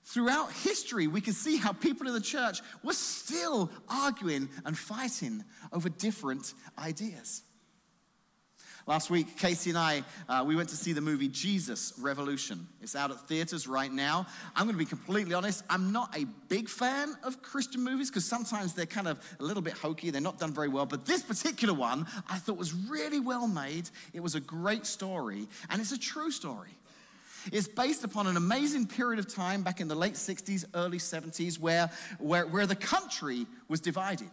Throughout 0.04 0.52
history, 0.52 1.08
we 1.08 1.20
can 1.20 1.32
see 1.32 1.56
how 1.56 1.72
people 1.72 2.06
in 2.06 2.14
the 2.14 2.20
church 2.20 2.60
were 2.84 2.92
still 2.92 3.72
arguing 3.88 4.48
and 4.64 4.78
fighting 4.78 5.42
over 5.72 5.88
different 5.88 6.54
ideas. 6.78 7.42
Last 8.86 9.08
week, 9.08 9.38
Casey 9.38 9.70
and 9.70 9.78
I, 9.78 10.04
uh, 10.28 10.44
we 10.46 10.56
went 10.56 10.68
to 10.68 10.76
see 10.76 10.92
the 10.92 11.00
movie 11.00 11.28
Jesus 11.28 11.94
Revolution. 11.98 12.68
It's 12.82 12.94
out 12.94 13.10
at 13.10 13.18
theaters 13.26 13.66
right 13.66 13.90
now. 13.90 14.26
I'm 14.54 14.66
going 14.66 14.74
to 14.74 14.78
be 14.78 14.84
completely 14.84 15.32
honest, 15.32 15.64
I'm 15.70 15.90
not 15.90 16.14
a 16.14 16.26
big 16.50 16.68
fan 16.68 17.16
of 17.22 17.40
Christian 17.40 17.82
movies 17.82 18.10
because 18.10 18.26
sometimes 18.26 18.74
they're 18.74 18.84
kind 18.84 19.08
of 19.08 19.18
a 19.40 19.42
little 19.42 19.62
bit 19.62 19.72
hokey, 19.72 20.10
they're 20.10 20.20
not 20.20 20.38
done 20.38 20.52
very 20.52 20.68
well. 20.68 20.84
But 20.84 21.06
this 21.06 21.22
particular 21.22 21.72
one 21.72 22.06
I 22.28 22.36
thought 22.36 22.58
was 22.58 22.74
really 22.74 23.20
well 23.20 23.48
made. 23.48 23.88
It 24.12 24.20
was 24.20 24.34
a 24.34 24.40
great 24.40 24.84
story, 24.84 25.48
and 25.70 25.80
it's 25.80 25.92
a 25.92 25.98
true 25.98 26.30
story. 26.30 26.76
It's 27.52 27.68
based 27.68 28.04
upon 28.04 28.26
an 28.26 28.36
amazing 28.36 28.86
period 28.86 29.18
of 29.18 29.32
time 29.32 29.62
back 29.62 29.80
in 29.80 29.88
the 29.88 29.94
late 29.94 30.14
60s, 30.14 30.66
early 30.74 30.98
70s, 30.98 31.58
where, 31.58 31.90
where, 32.18 32.46
where 32.46 32.66
the 32.66 32.76
country 32.76 33.46
was 33.66 33.80
divided. 33.80 34.30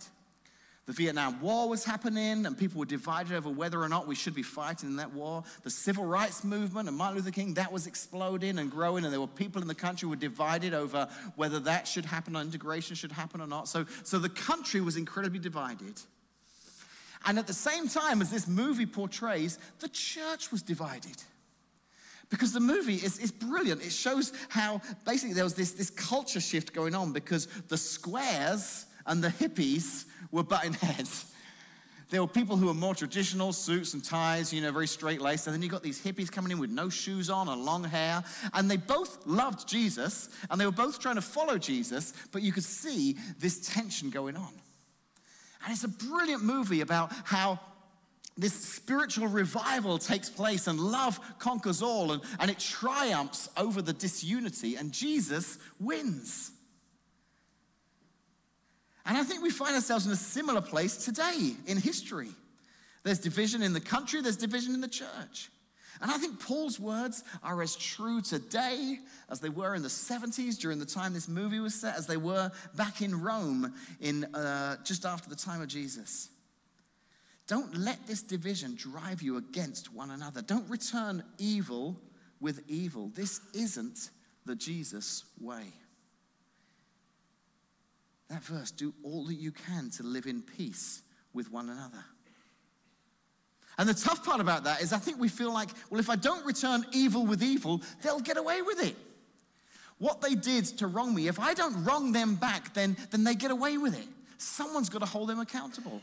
The 0.88 0.94
Vietnam 0.94 1.39
War 1.41 1.70
was 1.70 1.86
happening, 1.86 2.46
and 2.46 2.58
people 2.58 2.80
were 2.80 2.86
divided 2.86 3.34
over 3.34 3.50
whether 3.50 3.82
or 3.82 3.88
not 3.88 4.08
we 4.08 4.15
should 4.15 4.34
be 4.34 4.41
fighting 4.41 4.89
in 4.89 4.96
that 4.96 5.13
war. 5.13 5.44
The 5.62 5.70
civil 5.70 6.06
rights 6.06 6.44
movement 6.44 6.89
and 6.89 6.98
Martin 6.98 7.17
Luther 7.17 7.32
King, 7.32 7.54
that 7.54 7.72
was 7.72 7.86
exploding 7.86 8.58
and 8.58 8.72
growing, 8.72 9.04
and 9.04 9.13
there 9.13 9.22
were 9.22 9.28
people 9.28 9.62
in 9.62 9.67
the 9.67 9.76
country 9.76 10.08
who 10.08 10.10
were 10.10 10.15
divided 10.15 10.74
over 10.74 11.08
whether 11.36 11.60
that 11.60 11.88
should 11.88 12.06
happen 12.06 12.36
or 12.36 12.41
integration 12.41 12.96
should 12.96 13.12
happen 13.12 13.41
or 13.41 13.48
not. 13.48 13.67
So, 13.67 13.86
so 14.04 14.17
the 14.17 14.30
country 14.30 14.82
was 14.82 14.98
incredibly 14.98 15.39
divided. 15.39 16.02
And 17.26 17.38
at 17.38 17.46
the 17.46 17.54
same 17.54 17.88
time 17.88 18.20
as 18.20 18.32
this 18.32 18.48
movie 18.48 18.88
portrays, 18.88 19.60
the 19.80 19.89
church 19.89 20.52
was 20.52 20.63
divided. 20.63 21.22
Because 22.32 22.54
the 22.54 22.60
movie 22.60 22.96
is, 22.96 23.20
is 23.20 23.32
brilliant. 23.32 23.84
It 23.84 23.91
shows 23.91 24.34
how 24.50 24.82
basically 25.06 25.34
there 25.34 25.44
was 25.44 25.54
this, 25.54 25.74
this 25.74 25.89
culture 25.89 26.39
shift 26.39 26.74
going 26.74 26.96
on 26.96 27.12
because 27.12 27.46
the 27.67 27.78
squares 27.78 28.88
and 29.05 29.23
the 29.23 29.29
hippies 29.29 30.05
were 30.31 30.43
butting 30.43 30.73
heads. 30.81 31.25
There 32.11 32.21
were 32.21 32.27
people 32.27 32.57
who 32.57 32.67
were 32.67 32.73
more 32.73 32.93
traditional, 32.93 33.53
suits 33.53 33.93
and 33.93 34.03
ties, 34.03 34.51
you 34.51 34.61
know, 34.61 34.71
very 34.73 34.87
straight 34.87 35.21
laced. 35.21 35.47
And 35.47 35.53
then 35.53 35.61
you 35.61 35.69
got 35.69 35.81
these 35.81 36.03
hippies 36.03 36.29
coming 36.29 36.51
in 36.51 36.59
with 36.59 36.69
no 36.69 36.89
shoes 36.89 37.29
on 37.29 37.47
and 37.47 37.63
long 37.63 37.85
hair. 37.85 38.21
And 38.53 38.69
they 38.69 38.75
both 38.75 39.25
loved 39.25 39.65
Jesus 39.65 40.27
and 40.49 40.59
they 40.59 40.65
were 40.65 40.73
both 40.73 40.99
trying 40.99 41.15
to 41.15 41.21
follow 41.21 41.57
Jesus, 41.57 42.13
but 42.33 42.41
you 42.41 42.51
could 42.51 42.65
see 42.65 43.15
this 43.39 43.73
tension 43.73 44.09
going 44.09 44.35
on. 44.35 44.51
And 45.63 45.71
it's 45.71 45.85
a 45.85 45.87
brilliant 45.87 46.43
movie 46.43 46.81
about 46.81 47.13
how 47.23 47.61
this 48.37 48.53
spiritual 48.53 49.27
revival 49.27 49.97
takes 49.97 50.29
place 50.29 50.67
and 50.67 50.79
love 50.79 51.19
conquers 51.39 51.81
all 51.81 52.11
and, 52.11 52.21
and 52.39 52.51
it 52.51 52.59
triumphs 52.59 53.49
over 53.55 53.81
the 53.81 53.93
disunity 53.93 54.75
and 54.75 54.91
Jesus 54.91 55.57
wins. 55.79 56.51
And 59.05 59.17
I 59.17 59.23
think 59.23 59.41
we 59.41 59.49
find 59.49 59.75
ourselves 59.75 60.05
in 60.05 60.11
a 60.11 60.17
similar 60.17 60.61
place 60.61 60.97
today 61.05 61.55
in 61.65 61.77
history. 61.77 62.29
There's 63.03 63.19
division 63.19 63.63
in 63.63 63.73
the 63.73 63.79
country, 63.79 64.21
there's 64.21 64.37
division 64.37 64.73
in 64.73 64.81
the 64.81 64.87
church. 64.87 65.49
And 66.01 66.09
I 66.09 66.17
think 66.17 66.39
Paul's 66.39 66.79
words 66.79 67.23
are 67.43 67.61
as 67.61 67.75
true 67.75 68.21
today 68.21 68.97
as 69.29 69.39
they 69.39 69.49
were 69.49 69.75
in 69.75 69.83
the 69.83 69.87
70s 69.87 70.57
during 70.57 70.79
the 70.79 70.85
time 70.85 71.13
this 71.13 71.27
movie 71.27 71.59
was 71.59 71.75
set, 71.75 71.95
as 71.95 72.07
they 72.07 72.17
were 72.17 72.51
back 72.75 73.01
in 73.01 73.21
Rome 73.21 73.73
in, 73.99 74.25
uh, 74.33 74.77
just 74.83 75.05
after 75.05 75.29
the 75.29 75.35
time 75.35 75.61
of 75.61 75.67
Jesus. 75.67 76.29
Don't 77.47 77.77
let 77.77 78.07
this 78.07 78.23
division 78.23 78.75
drive 78.75 79.21
you 79.21 79.37
against 79.37 79.93
one 79.93 80.09
another. 80.09 80.41
Don't 80.41 80.67
return 80.69 81.23
evil 81.37 81.99
with 82.39 82.63
evil. 82.67 83.11
This 83.13 83.41
isn't 83.53 84.09
the 84.45 84.55
Jesus 84.55 85.25
way 85.39 85.73
that 88.32 88.44
verse 88.44 88.72
do 88.72 88.94
all 89.04 89.26
that 89.26 89.36
you 89.36 89.52
can 89.52 89.89
to 89.91 90.04
live 90.04 90.26
in 90.26 90.41
peace 90.41 91.02
with 91.34 91.52
one 91.52 91.70
another. 91.70 92.04
And 93.78 93.88
the 93.88 93.94
tough 93.94 94.24
part 94.24 94.41
about 94.41 94.63
that 94.65 94.82
is 94.82 94.94
I 94.94 94.98
think 94.98 95.20
we 95.20 95.28
feel 95.28 95.54
like, 95.54 95.70
well, 95.89 96.00
if 96.00 96.10
I 96.10 96.15
don't 96.15 96.46
return 96.46 96.86
evil 96.91 97.26
with 97.26 97.44
evil, 97.44 97.82
they'll 98.02 98.20
get 98.20 98.38
away 98.38 98.62
with 98.62 98.84
it. 98.84 98.96
What 99.98 100.22
they 100.22 100.36
did 100.36 100.65
to 100.80 100.88
wrong 100.88 101.13
me, 101.13 101.28
if 101.28 101.39
I 101.39 101.54
don't 101.54 101.84
wrong 101.84 102.12
them 102.12 102.36
back, 102.36 102.74
then, 102.74 102.98
then 103.12 103.24
they 103.24 103.36
get 103.36 103.52
away 103.52 103.78
with 103.78 103.98
it. 103.98 104.08
Someone's 104.38 104.89
got 104.89 105.00
to 105.00 105.06
hold 105.06 105.30
them 105.30 105.39
accountable. 105.39 106.02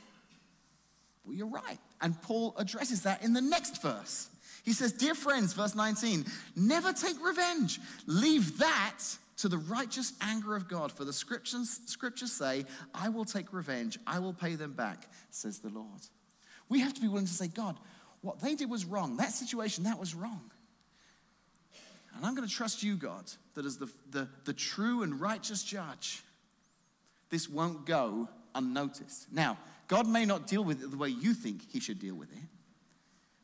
Well, 1.25 1.35
you're 1.35 1.47
right. 1.47 1.79
And 2.01 2.21
Paul 2.23 2.55
addresses 2.59 3.03
that 3.03 3.23
in 3.23 3.33
the 3.33 3.41
next 3.41 3.83
verse. 3.83 4.29
He 4.64 4.73
says, 4.73 4.93
Dear 4.93 5.14
friends, 5.14 5.53
verse 5.53 5.75
19, 5.75 6.27
never 6.57 6.93
take 6.93 7.23
revenge. 7.25 7.81
Leave 8.07 8.59
that 8.59 9.01
to 9.38 9.48
the 9.48 9.59
righteous 9.59 10.12
anger 10.20 10.55
of 10.55 10.68
God. 10.68 10.92
For 10.92 11.05
the 11.05 11.12
scriptures, 11.12 11.81
scriptures 11.87 12.33
say, 12.33 12.64
I 12.94 13.09
will 13.09 13.24
take 13.24 13.53
revenge, 13.53 13.98
I 14.07 14.18
will 14.18 14.33
pay 14.33 14.55
them 14.55 14.72
back, 14.72 15.09
says 15.31 15.61
the 15.61 15.70
Lord. 15.70 16.01
We 16.68 16.81
have 16.81 16.94
to 16.94 17.01
be 17.01 17.09
willing 17.09 17.27
to 17.27 17.33
say, 17.33 17.48
God, 17.48 17.77
what 18.20 18.40
they 18.40 18.55
did 18.55 18.68
was 18.68 18.85
wrong. 18.85 19.16
That 19.16 19.33
situation, 19.33 19.85
that 19.85 19.98
was 19.98 20.14
wrong. 20.14 20.51
And 22.16 22.27
I'm 22.27 22.35
going 22.35 22.46
to 22.46 22.53
trust 22.53 22.83
you, 22.83 22.96
God, 22.96 23.31
that 23.55 23.64
as 23.64 23.79
the, 23.79 23.88
the, 24.11 24.29
the 24.44 24.53
true 24.53 25.03
and 25.03 25.20
righteous 25.20 25.62
judge, 25.62 26.22
this 27.31 27.48
won't 27.48 27.87
go 27.87 28.29
unnoticed. 28.55 29.33
Now, 29.33 29.57
God 29.87 30.09
may 30.09 30.24
not 30.24 30.48
deal 30.48 30.64
with 30.64 30.83
it 30.83 30.90
the 30.90 30.96
way 30.96 31.11
you 31.11 31.33
think 31.33 31.62
he 31.70 31.79
should 31.79 32.01
deal 32.01 32.16
with 32.16 32.33
it, 32.33 32.42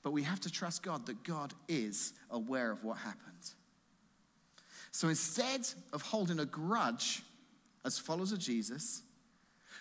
but 0.03 0.13
we 0.13 0.25
have 0.25 0.41
to 0.41 0.51
trust 0.51 0.83
God 0.83 1.07
that 1.07 1.23
God 1.23 1.55
is 1.69 2.13
aware 2.31 2.73
of 2.73 2.83
what 2.83 2.99
happened. 2.99 3.55
So 4.95 5.09
instead 5.09 5.67
of 5.93 6.03
holding 6.03 6.39
a 6.39 6.45
grudge 6.45 7.21
as 7.85 7.99
followers 7.99 8.31
of 8.31 8.39
Jesus, 8.39 9.03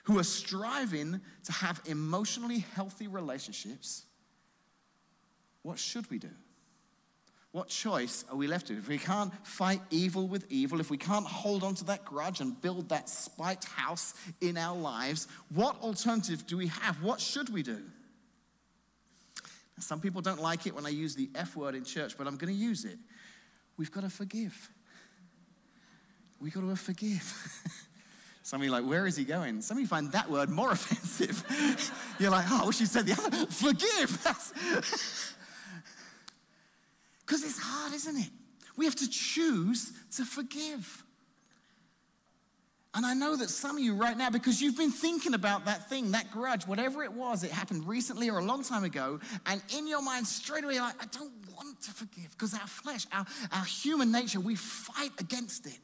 who 0.06 0.17
are 0.17 0.23
striving 0.23 1.21
to 1.43 1.52
have 1.52 1.80
emotionally 1.86 2.65
healthy 2.73 3.06
relationships, 3.06 4.06
what 5.62 5.78
should 5.78 6.10
we 6.10 6.17
do? 6.17 6.32
What 7.52 7.67
choice 7.67 8.26
are 8.32 8.36
we 8.36 8.47
left 8.47 8.69
with? 8.69 8.80
If 8.80 8.88
we 8.88 8.97
can't 8.97 9.32
fight 9.45 9.82
evil 9.91 10.28
with 10.28 10.52
evil, 10.52 10.80
if 10.80 10.89
we 10.89 10.97
can't 10.97 11.28
hold 11.28 11.63
on 11.63 11.76
to 11.76 11.84
that 11.84 12.04
grudge 12.06 12.41
and 12.41 12.60
build 12.60 12.89
that 12.89 13.08
spite 13.08 13.65
house 13.65 14.15
in 14.41 14.58
our 14.58 14.76
lives, 14.76 15.28
what 15.54 15.80
alternative 15.84 16.47
do 16.47 16.58
we 16.58 16.67
have? 16.67 17.04
What 17.04 17.21
should 17.21 17.54
we 17.54 17.62
do? 17.62 17.84
Some 19.78 20.02
people 20.02 20.21
don't 20.21 20.41
like 20.41 20.65
it 20.65 20.73
when 20.73 20.88
I 20.88 20.89
use 20.89 21.13
the 21.13 21.30
F 21.36 21.56
word 21.56 21.76
in 21.76 21.86
church, 21.86 22.17
but 22.17 22.26
I'm 22.26 22.36
going 22.36 22.52
to 22.52 22.60
use 22.60 22.84
it. 22.84 22.97
We've 23.78 23.91
got 23.91 24.02
to 24.02 24.10
forgive 24.10 24.71
we 26.43 26.51
got 26.51 26.62
to 26.62 26.75
forgive. 26.75 27.34
Some 28.43 28.60
of 28.60 28.65
you 28.65 28.71
like, 28.71 28.84
where 28.84 29.08
is 29.08 29.15
he 29.15 29.23
going? 29.23 29.62
Some 29.62 29.77
of 29.77 29.82
you 29.82 29.88
find 29.88 30.12
that 30.12 30.29
word 30.29 30.49
more 30.49 30.71
offensive. 30.73 31.41
You're 32.19 32.32
like, 32.32 32.45
oh, 32.49 32.63
I 32.63 32.67
wish 32.67 32.82
you 32.82 32.86
said 32.86 33.06
the 33.06 33.13
other. 33.13 33.45
Forgive. 33.47 34.12
Because 37.25 37.43
it's 37.43 37.58
hard, 37.58 37.93
isn't 37.93 38.17
it? 38.17 38.29
We 38.75 38.84
have 38.86 38.95
to 38.97 39.10
choose 39.10 39.93
to 40.17 40.25
forgive. 40.25 41.03
And 42.95 43.06
I 43.06 43.13
know 43.13 43.38
that 43.38 43.49
some 43.49 43.77
of 43.77 43.82
you 43.82 43.95
right 43.95 44.17
now, 44.17 44.29
because 44.29 44.62
you've 44.62 44.77
been 44.77 44.91
thinking 44.91 45.34
about 45.34 45.65
that 45.65 45.89
thing, 45.89 46.12
that 46.12 46.29
grudge, 46.29 46.67
whatever 46.67 47.03
it 47.03 47.13
was, 47.13 47.43
it 47.43 47.51
happened 47.51 47.88
recently 47.88 48.29
or 48.29 48.39
a 48.39 48.43
long 48.43 48.63
time 48.63 48.84
ago, 48.84 49.19
and 49.45 49.63
in 49.75 49.88
your 49.88 50.01
mind 50.01 50.27
straight 50.27 50.63
away, 50.63 50.79
like, 50.79 51.01
I 51.01 51.06
don't 51.06 51.32
want 51.56 51.82
to 51.84 51.91
forgive 51.91 52.29
because 52.32 52.53
our 52.53 52.67
flesh, 52.67 53.08
our, 53.12 53.25
our 53.51 53.65
human 53.65 54.12
nature, 54.12 54.39
we 54.39 54.56
fight 54.56 55.12
against 55.19 55.65
it. 55.65 55.79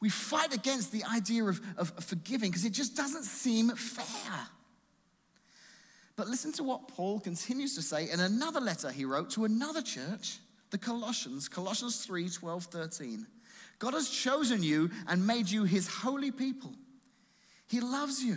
We 0.00 0.08
fight 0.08 0.54
against 0.54 0.92
the 0.92 1.04
idea 1.04 1.44
of, 1.44 1.60
of 1.76 1.90
forgiving 2.04 2.50
because 2.50 2.64
it 2.64 2.72
just 2.72 2.96
doesn't 2.96 3.24
seem 3.24 3.68
fair. 3.70 4.46
But 6.16 6.28
listen 6.28 6.52
to 6.52 6.64
what 6.64 6.88
Paul 6.88 7.20
continues 7.20 7.74
to 7.76 7.82
say 7.82 8.10
in 8.10 8.20
another 8.20 8.60
letter 8.60 8.90
he 8.90 9.04
wrote 9.04 9.30
to 9.30 9.44
another 9.44 9.82
church, 9.82 10.38
the 10.70 10.78
Colossians, 10.78 11.48
Colossians 11.48 12.04
3 12.04 12.28
12, 12.28 12.64
13. 12.64 13.26
God 13.78 13.94
has 13.94 14.08
chosen 14.08 14.62
you 14.62 14.90
and 15.08 15.26
made 15.26 15.50
you 15.50 15.64
his 15.64 15.88
holy 15.88 16.30
people. 16.30 16.72
He 17.66 17.80
loves 17.80 18.22
you. 18.22 18.36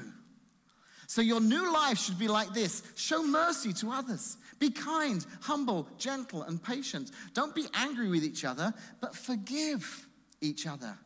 So 1.07 1.21
your 1.21 1.41
new 1.41 1.71
life 1.73 1.97
should 1.97 2.17
be 2.17 2.27
like 2.27 2.53
this 2.53 2.83
show 2.95 3.21
mercy 3.21 3.73
to 3.73 3.91
others. 3.91 4.37
Be 4.59 4.69
kind, 4.69 5.25
humble, 5.41 5.87
gentle, 5.97 6.43
and 6.43 6.63
patient. 6.63 7.11
Don't 7.33 7.53
be 7.53 7.67
angry 7.73 8.07
with 8.07 8.23
each 8.23 8.45
other, 8.45 8.73
but 9.01 9.15
forgive 9.15 10.07
each 10.39 10.65
other. 10.65 10.97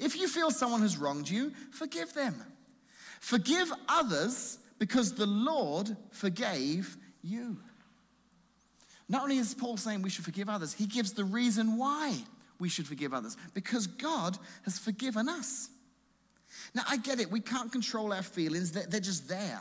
If 0.00 0.16
you 0.16 0.28
feel 0.28 0.50
someone 0.50 0.82
has 0.82 0.96
wronged 0.96 1.28
you, 1.28 1.52
forgive 1.70 2.12
them. 2.12 2.34
Forgive 3.20 3.72
others 3.88 4.58
because 4.78 5.14
the 5.14 5.26
Lord 5.26 5.96
forgave 6.10 6.96
you. 7.22 7.58
Not 9.08 9.22
only 9.22 9.38
is 9.38 9.54
Paul 9.54 9.76
saying 9.76 10.02
we 10.02 10.10
should 10.10 10.24
forgive 10.24 10.48
others, 10.48 10.72
he 10.72 10.86
gives 10.86 11.12
the 11.12 11.24
reason 11.24 11.76
why 11.76 12.14
we 12.58 12.68
should 12.68 12.86
forgive 12.86 13.14
others 13.14 13.36
because 13.54 13.86
God 13.86 14.38
has 14.64 14.78
forgiven 14.78 15.28
us. 15.28 15.68
Now, 16.74 16.82
I 16.88 16.96
get 16.96 17.20
it, 17.20 17.30
we 17.30 17.40
can't 17.40 17.70
control 17.70 18.12
our 18.12 18.22
feelings, 18.22 18.72
they're, 18.72 19.00
just 19.00 19.28
there. 19.28 19.60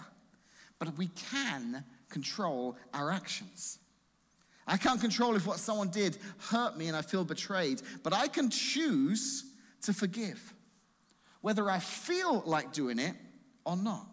But 0.80 0.98
we 0.98 1.08
can 1.32 1.84
control 2.10 2.78
our 2.94 3.12
actions. 3.12 3.80
I 4.68 4.78
can't 4.78 5.00
control 5.00 5.36
if 5.36 5.46
what 5.46 5.60
someone 5.60 5.90
did 5.90 6.18
hurt 6.50 6.78
me 6.78 6.88
and 6.88 6.98
I 6.98 7.02
feel 7.02 7.24
betrayed, 7.24 7.82
but 8.04 8.14
I 8.14 8.28
can 8.28 8.50
choose 8.50 9.44
to 9.86 9.94
forgive, 9.94 10.54
whether 11.42 11.70
I 11.70 11.80
feel 11.80 12.44
like 12.46 12.74
doing 12.74 13.00
it 13.00 13.16
or 13.66 13.76
not. 13.76 14.08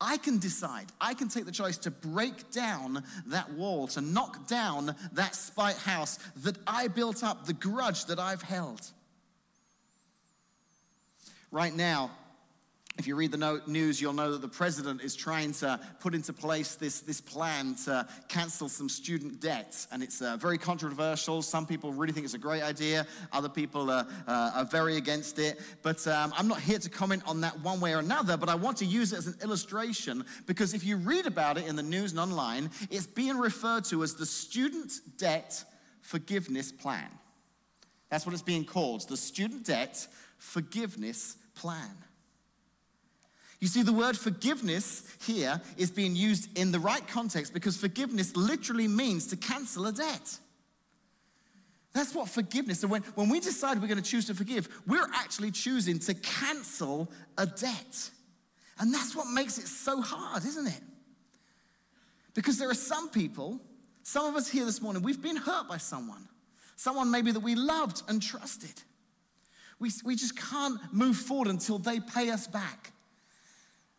I 0.00 0.16
can 0.16 0.38
decide, 0.38 0.86
I 0.98 1.12
can 1.12 1.28
take 1.28 1.44
the 1.44 1.52
choice 1.52 1.76
to 1.78 1.90
break 1.90 2.50
down 2.50 3.04
that 3.26 3.52
wall, 3.52 3.86
to 3.88 4.00
knock 4.00 4.48
down 4.48 4.96
that 5.12 5.34
spite 5.34 5.76
house 5.76 6.18
that 6.36 6.56
I 6.66 6.88
built 6.88 7.22
up, 7.22 7.44
the 7.44 7.52
grudge 7.52 8.06
that 8.06 8.18
I've 8.18 8.40
held. 8.40 8.80
Right 11.50 11.74
now, 11.74 12.12
if 13.00 13.06
you 13.06 13.16
read 13.16 13.32
the 13.32 13.62
news, 13.66 13.98
you'll 13.98 14.12
know 14.12 14.32
that 14.32 14.42
the 14.42 14.48
president 14.48 15.00
is 15.00 15.16
trying 15.16 15.52
to 15.54 15.80
put 16.00 16.14
into 16.14 16.34
place 16.34 16.74
this, 16.74 17.00
this 17.00 17.18
plan 17.18 17.74
to 17.86 18.06
cancel 18.28 18.68
some 18.68 18.90
student 18.90 19.40
debts. 19.40 19.88
And 19.90 20.02
it's 20.02 20.20
uh, 20.20 20.36
very 20.36 20.58
controversial. 20.58 21.40
Some 21.40 21.66
people 21.66 21.94
really 21.94 22.12
think 22.12 22.24
it's 22.24 22.34
a 22.34 22.38
great 22.38 22.62
idea, 22.62 23.06
other 23.32 23.48
people 23.48 23.90
are, 23.90 24.06
uh, 24.28 24.50
are 24.54 24.64
very 24.66 24.98
against 24.98 25.38
it. 25.38 25.58
But 25.82 26.06
um, 26.06 26.34
I'm 26.36 26.46
not 26.46 26.60
here 26.60 26.78
to 26.78 26.90
comment 26.90 27.22
on 27.26 27.40
that 27.40 27.58
one 27.60 27.80
way 27.80 27.94
or 27.94 28.00
another, 28.00 28.36
but 28.36 28.50
I 28.50 28.54
want 28.54 28.76
to 28.78 28.84
use 28.84 29.14
it 29.14 29.18
as 29.18 29.26
an 29.28 29.36
illustration 29.42 30.26
because 30.46 30.74
if 30.74 30.84
you 30.84 30.96
read 30.96 31.26
about 31.26 31.56
it 31.56 31.66
in 31.66 31.76
the 31.76 31.82
news 31.82 32.10
and 32.10 32.20
online, 32.20 32.70
it's 32.90 33.06
being 33.06 33.38
referred 33.38 33.86
to 33.86 34.02
as 34.02 34.14
the 34.14 34.26
Student 34.26 34.92
Debt 35.16 35.64
Forgiveness 36.02 36.70
Plan. 36.70 37.08
That's 38.10 38.26
what 38.26 38.34
it's 38.34 38.42
being 38.42 38.66
called 38.66 39.08
the 39.08 39.16
Student 39.16 39.64
Debt 39.64 40.06
Forgiveness 40.36 41.36
Plan. 41.54 41.96
You 43.60 43.68
see, 43.68 43.82
the 43.82 43.92
word 43.92 44.16
forgiveness 44.16 45.04
here 45.26 45.60
is 45.76 45.90
being 45.90 46.16
used 46.16 46.56
in 46.58 46.72
the 46.72 46.80
right 46.80 47.06
context 47.06 47.52
because 47.52 47.76
forgiveness 47.76 48.34
literally 48.34 48.88
means 48.88 49.26
to 49.28 49.36
cancel 49.36 49.86
a 49.86 49.92
debt. 49.92 50.38
That's 51.92 52.14
what 52.14 52.28
forgiveness. 52.28 52.80
So 52.80 52.88
when, 52.88 53.02
when 53.14 53.28
we 53.28 53.38
decide 53.38 53.80
we're 53.80 53.88
going 53.88 54.02
to 54.02 54.10
choose 54.10 54.26
to 54.26 54.34
forgive, 54.34 54.68
we're 54.86 55.08
actually 55.14 55.50
choosing 55.50 55.98
to 56.00 56.14
cancel 56.14 57.10
a 57.36 57.46
debt. 57.46 58.10
And 58.78 58.94
that's 58.94 59.14
what 59.14 59.26
makes 59.26 59.58
it 59.58 59.66
so 59.66 60.00
hard, 60.00 60.44
isn't 60.44 60.66
it? 60.66 60.80
Because 62.32 62.58
there 62.58 62.70
are 62.70 62.74
some 62.74 63.10
people, 63.10 63.60
some 64.04 64.24
of 64.24 64.36
us 64.36 64.48
here 64.48 64.64
this 64.64 64.80
morning, 64.80 65.02
we've 65.02 65.20
been 65.20 65.36
hurt 65.36 65.68
by 65.68 65.76
someone, 65.76 66.28
someone 66.76 67.10
maybe 67.10 67.32
that 67.32 67.40
we 67.40 67.56
loved 67.56 68.02
and 68.08 68.22
trusted. 68.22 68.82
We, 69.78 69.90
we 70.04 70.14
just 70.14 70.36
can't 70.36 70.80
move 70.92 71.16
forward 71.16 71.48
until 71.48 71.78
they 71.78 72.00
pay 72.00 72.30
us 72.30 72.46
back. 72.46 72.92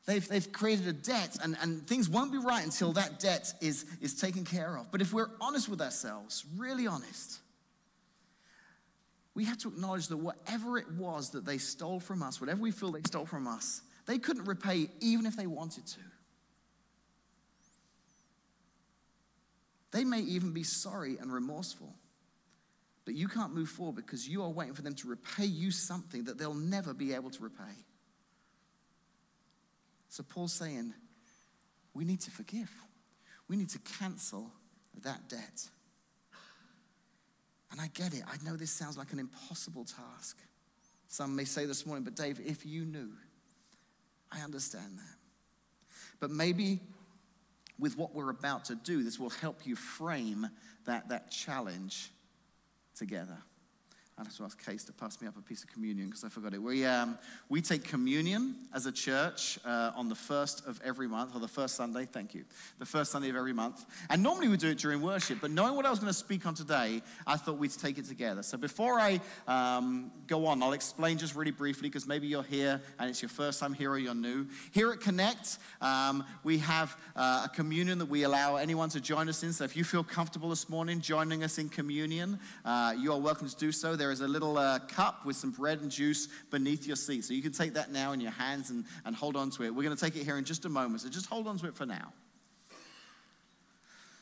They've, 0.05 0.27
they've 0.27 0.51
created 0.51 0.87
a 0.87 0.93
debt, 0.93 1.37
and, 1.43 1.55
and 1.61 1.85
things 1.87 2.09
won't 2.09 2.31
be 2.31 2.39
right 2.39 2.63
until 2.63 2.93
that 2.93 3.19
debt 3.19 3.53
is, 3.61 3.85
is 4.01 4.15
taken 4.15 4.43
care 4.43 4.77
of. 4.77 4.91
But 4.91 5.01
if 5.01 5.13
we're 5.13 5.29
honest 5.39 5.69
with 5.69 5.79
ourselves, 5.79 6.43
really 6.57 6.87
honest, 6.87 7.39
we 9.35 9.45
have 9.45 9.59
to 9.59 9.67
acknowledge 9.67 10.07
that 10.07 10.17
whatever 10.17 10.77
it 10.77 10.91
was 10.93 11.29
that 11.31 11.45
they 11.45 11.59
stole 11.59 11.99
from 11.99 12.23
us, 12.23 12.41
whatever 12.41 12.61
we 12.61 12.71
feel 12.71 12.91
they 12.91 13.01
stole 13.05 13.25
from 13.25 13.47
us, 13.47 13.81
they 14.07 14.17
couldn't 14.17 14.45
repay 14.45 14.89
even 14.99 15.25
if 15.25 15.37
they 15.37 15.47
wanted 15.47 15.85
to. 15.85 15.99
They 19.91 20.03
may 20.03 20.21
even 20.21 20.51
be 20.51 20.63
sorry 20.63 21.17
and 21.17 21.31
remorseful, 21.31 21.93
but 23.05 23.13
you 23.13 23.27
can't 23.27 23.53
move 23.53 23.69
forward 23.69 23.97
because 23.97 24.27
you 24.27 24.41
are 24.41 24.49
waiting 24.49 24.73
for 24.73 24.81
them 24.81 24.95
to 24.95 25.07
repay 25.07 25.45
you 25.45 25.69
something 25.69 26.23
that 26.23 26.37
they'll 26.37 26.53
never 26.53 26.93
be 26.93 27.13
able 27.13 27.29
to 27.29 27.43
repay. 27.43 27.85
So 30.11 30.23
Paul's 30.23 30.51
saying, 30.51 30.93
we 31.93 32.03
need 32.03 32.19
to 32.21 32.31
forgive. 32.31 32.69
We 33.47 33.55
need 33.55 33.69
to 33.69 33.79
cancel 33.79 34.51
that 35.03 35.29
debt. 35.29 35.69
And 37.71 37.79
I 37.79 37.87
get 37.93 38.13
it. 38.13 38.23
I 38.27 38.35
know 38.43 38.57
this 38.57 38.71
sounds 38.71 38.97
like 38.97 39.13
an 39.13 39.19
impossible 39.19 39.85
task. 39.85 40.37
Some 41.07 41.33
may 41.33 41.45
say 41.45 41.65
this 41.65 41.85
morning, 41.85 42.03
but 42.03 42.17
Dave, 42.17 42.41
if 42.45 42.65
you 42.65 42.83
knew, 42.83 43.07
I 44.29 44.41
understand 44.41 44.97
that. 44.97 45.15
But 46.19 46.29
maybe 46.29 46.81
with 47.79 47.97
what 47.97 48.13
we're 48.13 48.31
about 48.31 48.65
to 48.65 48.75
do, 48.75 49.03
this 49.03 49.17
will 49.17 49.29
help 49.29 49.65
you 49.65 49.77
frame 49.77 50.45
that, 50.87 51.07
that 51.07 51.31
challenge 51.31 52.11
together. 52.97 53.37
I 54.17 54.23
have 54.23 54.37
to 54.37 54.43
ask 54.43 54.63
Case 54.63 54.83
to 54.83 54.93
pass 54.93 55.19
me 55.19 55.27
up 55.27 55.37
a 55.37 55.41
piece 55.41 55.63
of 55.63 55.71
communion 55.71 56.07
because 56.07 56.23
I 56.23 56.29
forgot 56.29 56.53
it. 56.53 56.61
We, 56.61 56.85
um, 56.85 57.17
we 57.49 57.61
take 57.61 57.83
communion 57.83 58.55
as 58.73 58.85
a 58.85 58.91
church 58.91 59.57
uh, 59.65 59.91
on 59.95 60.09
the 60.09 60.15
first 60.15 60.67
of 60.67 60.79
every 60.83 61.07
month, 61.07 61.33
or 61.33 61.39
the 61.39 61.47
first 61.47 61.75
Sunday, 61.75 62.05
thank 62.05 62.35
you, 62.35 62.43
the 62.77 62.85
first 62.85 63.11
Sunday 63.11 63.29
of 63.29 63.35
every 63.35 63.53
month. 63.53 63.83
And 64.09 64.21
normally 64.21 64.47
we 64.47 64.57
do 64.57 64.69
it 64.69 64.77
during 64.77 65.01
worship, 65.01 65.39
but 65.41 65.49
knowing 65.49 65.75
what 65.75 65.85
I 65.85 65.89
was 65.89 65.97
going 65.97 66.11
to 66.11 66.17
speak 66.17 66.45
on 66.45 66.53
today, 66.53 67.01
I 67.25 67.37
thought 67.37 67.57
we'd 67.57 67.71
take 67.71 67.97
it 67.97 68.05
together. 68.05 68.43
So 68.43 68.57
before 68.57 68.99
I 68.99 69.21
um, 69.47 70.11
go 70.27 70.45
on, 70.45 70.61
I'll 70.61 70.73
explain 70.73 71.17
just 71.17 71.35
really 71.35 71.51
briefly 71.51 71.89
because 71.89 72.05
maybe 72.05 72.27
you're 72.27 72.43
here 72.43 72.79
and 72.99 73.09
it's 73.09 73.21
your 73.21 73.29
first 73.29 73.59
time 73.59 73.73
here 73.73 73.91
or 73.91 73.97
you're 73.97 74.13
new. 74.13 74.45
Here 74.71 74.91
at 74.91 74.99
Connect, 74.99 75.57
um, 75.81 76.23
we 76.43 76.59
have 76.59 76.95
uh, 77.15 77.43
a 77.45 77.49
communion 77.49 77.97
that 77.97 78.09
we 78.09 78.23
allow 78.23 78.57
anyone 78.57 78.89
to 78.89 79.01
join 79.01 79.29
us 79.29 79.41
in. 79.41 79.51
So 79.53 79.63
if 79.63 79.75
you 79.75 79.83
feel 79.83 80.03
comfortable 80.03 80.49
this 80.49 80.69
morning 80.69 81.01
joining 81.01 81.43
us 81.43 81.57
in 81.57 81.69
communion, 81.69 82.39
uh, 82.65 82.93
you 82.97 83.11
are 83.13 83.19
welcome 83.19 83.49
to 83.49 83.55
do 83.55 83.71
so. 83.71 83.95
There 84.01 84.11
is 84.11 84.21
a 84.21 84.27
little 84.27 84.57
uh, 84.57 84.79
cup 84.79 85.27
with 85.27 85.35
some 85.35 85.51
bread 85.51 85.79
and 85.81 85.91
juice 85.91 86.27
beneath 86.49 86.87
your 86.87 86.95
seat. 86.95 87.23
So 87.23 87.35
you 87.35 87.43
can 87.43 87.51
take 87.51 87.75
that 87.75 87.91
now 87.91 88.13
in 88.13 88.19
your 88.19 88.31
hands 88.31 88.71
and, 88.71 88.83
and 89.05 89.15
hold 89.15 89.35
on 89.35 89.51
to 89.51 89.63
it. 89.63 89.75
We're 89.75 89.83
going 89.83 89.95
to 89.95 90.03
take 90.03 90.15
it 90.15 90.23
here 90.23 90.39
in 90.39 90.43
just 90.43 90.65
a 90.65 90.69
moment. 90.69 91.01
So 91.01 91.09
just 91.09 91.27
hold 91.27 91.45
on 91.45 91.59
to 91.59 91.67
it 91.67 91.75
for 91.75 91.85
now. 91.85 92.11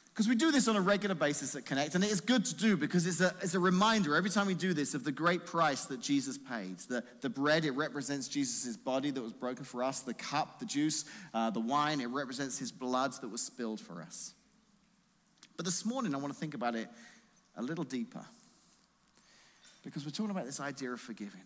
Because 0.09 0.27
we 0.27 0.35
do 0.35 0.51
this 0.51 0.67
on 0.67 0.75
a 0.75 0.81
regular 0.81 1.15
basis 1.15 1.55
at 1.55 1.65
Connect, 1.65 1.95
and 1.95 2.03
it 2.03 2.11
is 2.11 2.19
good 2.19 2.43
to 2.43 2.55
do 2.55 2.75
because 2.75 3.07
it's 3.07 3.21
a, 3.21 3.33
it's 3.41 3.55
a 3.55 3.59
reminder 3.59 4.17
every 4.17 4.29
time 4.29 4.47
we 4.47 4.53
do 4.53 4.73
this 4.73 4.93
of 4.93 5.05
the 5.05 5.13
great 5.13 5.45
price 5.45 5.85
that 5.85 6.01
Jesus 6.01 6.37
paid. 6.37 6.79
The, 6.79 7.01
the 7.21 7.29
bread, 7.29 7.63
it 7.63 7.71
represents 7.71 8.27
Jesus' 8.27 8.75
body 8.75 9.11
that 9.11 9.21
was 9.21 9.31
broken 9.31 9.63
for 9.63 9.81
us. 9.81 10.01
The 10.01 10.13
cup, 10.13 10.59
the 10.59 10.65
juice, 10.65 11.05
uh, 11.33 11.51
the 11.51 11.61
wine, 11.61 12.01
it 12.01 12.07
represents 12.07 12.59
his 12.59 12.73
blood 12.73 13.13
that 13.21 13.29
was 13.29 13.41
spilled 13.41 13.79
for 13.79 14.01
us. 14.01 14.33
But 15.55 15.63
this 15.63 15.85
morning, 15.85 16.13
I 16.13 16.17
want 16.17 16.33
to 16.33 16.39
think 16.39 16.53
about 16.53 16.75
it 16.75 16.89
a 17.55 17.61
little 17.61 17.85
deeper. 17.85 18.25
Because 19.83 20.05
we're 20.05 20.11
talking 20.11 20.31
about 20.31 20.45
this 20.45 20.59
idea 20.59 20.91
of 20.91 20.99
forgiving. 20.99 21.41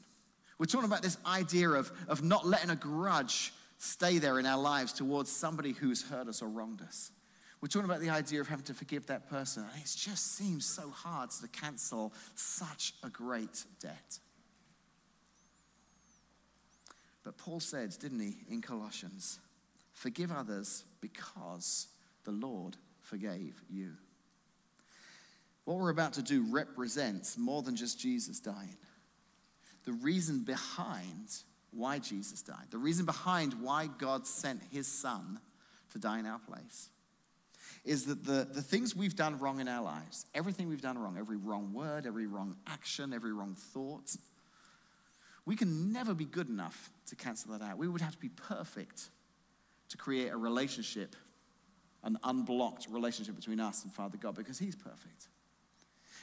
We're 0.58 0.65
talking 0.65 0.88
about 0.88 1.02
this 1.02 1.17
idea 1.26 1.69
of, 1.69 1.91
of 2.08 2.24
not 2.24 2.46
letting 2.46 2.69
a 2.69 2.76
grudge 2.76 3.54
stay 3.78 4.17
there 4.17 4.39
in 4.39 4.46
our 4.46 4.60
lives 4.60 4.93
towards 4.93 5.32
somebody 5.32 5.74
who's 5.74 6.04
hurt 6.04 6.28
us 6.28 6.41
or 6.41 6.48
wronged 6.48 6.82
us. 6.82 7.12
We're 7.62 7.67
talking 7.67 7.89
about 7.89 8.02
the 8.02 8.10
idea 8.10 8.41
of 8.41 8.48
having 8.48 8.65
to 8.65 8.74
forgive 8.74 9.06
that 9.08 9.30
person. 9.30 9.63
And 9.63 9.82
it 9.82 9.93
just 9.96 10.36
seems 10.36 10.65
so 10.65 10.89
hard 10.89 11.30
to 11.32 11.48
cancel 11.48 12.13
such 12.36 12.93
a 13.04 13.10
great 13.10 13.63
debt. 13.82 14.19
But 17.24 17.38
Paul 17.38 17.62
said, 17.62 17.96
didn't 18.00 18.19
he, 18.19 18.36
in 18.50 18.62
Colossians, 18.62 19.39
forgive 19.93 20.32
others 20.32 20.84
because 21.00 21.88
the 22.26 22.32
Lord 22.32 22.76
forgave 23.02 23.62
you. 23.69 23.93
What 25.65 25.78
we're 25.78 25.89
about 25.89 26.13
to 26.13 26.21
do 26.21 26.45
represents 26.49 27.38
more 27.38 27.62
than 27.62 27.76
just 27.76 27.99
Jesus 27.99 28.39
dying. 28.39 28.78
The 29.86 29.93
reason 29.93 30.43
behind 30.43 31.30
why 31.71 31.99
Jesus 31.99 32.41
died, 32.41 32.67
the 32.69 32.78
reason 32.78 33.06
behind 33.06 33.54
why 33.62 33.88
God 33.97 34.28
sent 34.28 34.62
his 34.71 34.88
son 34.88 35.39
to 35.91 35.99
die 35.99 36.19
in 36.19 36.26
our 36.26 36.39
place, 36.39 36.89
is 37.84 38.06
that 38.06 38.23
the, 38.26 38.47
the 38.49 38.62
things 38.62 38.95
we've 38.95 39.15
done 39.15 39.39
wrong 39.39 39.60
in 39.60 39.67
our 39.67 39.84
lives, 39.84 40.26
everything 40.34 40.69
we've 40.69 40.82
done 40.82 40.97
wrong, 40.97 41.17
every 41.17 41.38
wrong 41.38 41.73
word, 41.73 42.06
every 42.06 42.28
wrong 42.28 42.56
action, 42.67 43.13
every 43.13 43.34
wrong 43.34 43.56
thought, 43.56 44.15
we 45.45 45.56
can 45.56 45.91
never 45.91 46.13
be 46.13 46.26
good 46.26 46.47
enough 46.47 46.89
to 47.08 47.15
cancel 47.15 47.52
that 47.52 47.62
out. 47.62 47.78
We 47.78 47.88
would 47.88 48.02
have 48.02 48.13
to 48.13 48.19
be 48.19 48.30
perfect 48.30 49.10
to 49.89 49.97
create 49.97 50.30
a 50.30 50.38
relationship, 50.38 51.15
an 52.04 52.17
unblocked 52.23 52.88
relationship 52.89 53.36
between 53.36 53.60
us 53.60 53.84
and 53.84 53.91
Father 53.91 54.17
God, 54.17 54.36
because 54.36 54.58
He's 54.58 54.76
perfect. 54.76 55.28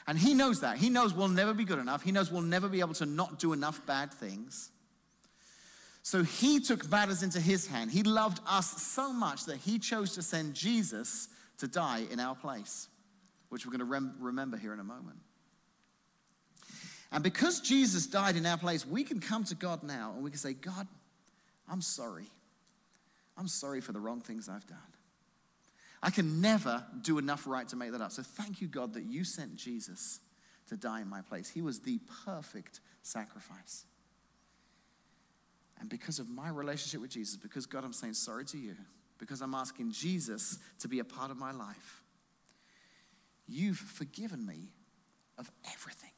And 0.06 0.18
he 0.18 0.34
knows 0.34 0.60
that. 0.60 0.78
He 0.78 0.90
knows 0.90 1.14
we'll 1.14 1.28
never 1.28 1.54
be 1.54 1.64
good 1.64 1.78
enough. 1.78 2.02
He 2.02 2.12
knows 2.12 2.30
we'll 2.30 2.42
never 2.42 2.68
be 2.68 2.80
able 2.80 2.94
to 2.94 3.06
not 3.06 3.38
do 3.38 3.52
enough 3.52 3.84
bad 3.86 4.12
things. 4.12 4.70
So 6.02 6.22
he 6.22 6.60
took 6.60 6.90
matters 6.90 7.22
into 7.22 7.40
his 7.40 7.66
hand. 7.66 7.90
He 7.90 8.02
loved 8.02 8.40
us 8.46 8.82
so 8.82 9.12
much 9.12 9.44
that 9.44 9.58
he 9.58 9.78
chose 9.78 10.14
to 10.14 10.22
send 10.22 10.54
Jesus 10.54 11.28
to 11.58 11.68
die 11.68 12.04
in 12.10 12.18
our 12.18 12.34
place, 12.34 12.88
which 13.50 13.66
we're 13.66 13.72
going 13.72 13.80
to 13.80 13.84
rem- 13.84 14.14
remember 14.18 14.56
here 14.56 14.72
in 14.72 14.80
a 14.80 14.84
moment. 14.84 15.18
And 17.12 17.22
because 17.22 17.60
Jesus 17.60 18.06
died 18.06 18.36
in 18.36 18.46
our 18.46 18.56
place, 18.56 18.86
we 18.86 19.04
can 19.04 19.20
come 19.20 19.44
to 19.44 19.54
God 19.54 19.82
now 19.82 20.12
and 20.14 20.22
we 20.24 20.30
can 20.30 20.38
say, 20.38 20.54
God, 20.54 20.86
I'm 21.68 21.82
sorry. 21.82 22.26
I'm 23.36 23.48
sorry 23.48 23.80
for 23.80 23.92
the 23.92 24.00
wrong 24.00 24.20
things 24.20 24.48
I've 24.48 24.66
done. 24.66 24.78
I 26.02 26.10
can 26.10 26.40
never 26.40 26.84
do 27.02 27.18
enough 27.18 27.46
right 27.46 27.68
to 27.68 27.76
make 27.76 27.92
that 27.92 28.00
up. 28.00 28.12
So 28.12 28.22
thank 28.22 28.60
you, 28.60 28.68
God, 28.68 28.94
that 28.94 29.04
you 29.04 29.24
sent 29.24 29.56
Jesus 29.56 30.20
to 30.68 30.76
die 30.76 31.02
in 31.02 31.08
my 31.08 31.20
place. 31.20 31.48
He 31.48 31.60
was 31.60 31.80
the 31.80 32.00
perfect 32.24 32.80
sacrifice. 33.02 33.84
And 35.78 35.88
because 35.88 36.18
of 36.18 36.28
my 36.28 36.48
relationship 36.48 37.00
with 37.00 37.10
Jesus, 37.10 37.36
because 37.36 37.66
God, 37.66 37.84
I'm 37.84 37.92
saying 37.92 38.14
sorry 38.14 38.44
to 38.46 38.58
you, 38.58 38.76
because 39.18 39.40
I'm 39.42 39.54
asking 39.54 39.92
Jesus 39.92 40.58
to 40.80 40.88
be 40.88 40.98
a 41.00 41.04
part 41.04 41.30
of 41.30 41.36
my 41.36 41.52
life, 41.52 42.02
you've 43.46 43.78
forgiven 43.78 44.46
me 44.46 44.72
of 45.38 45.50
everything. 45.72 46.10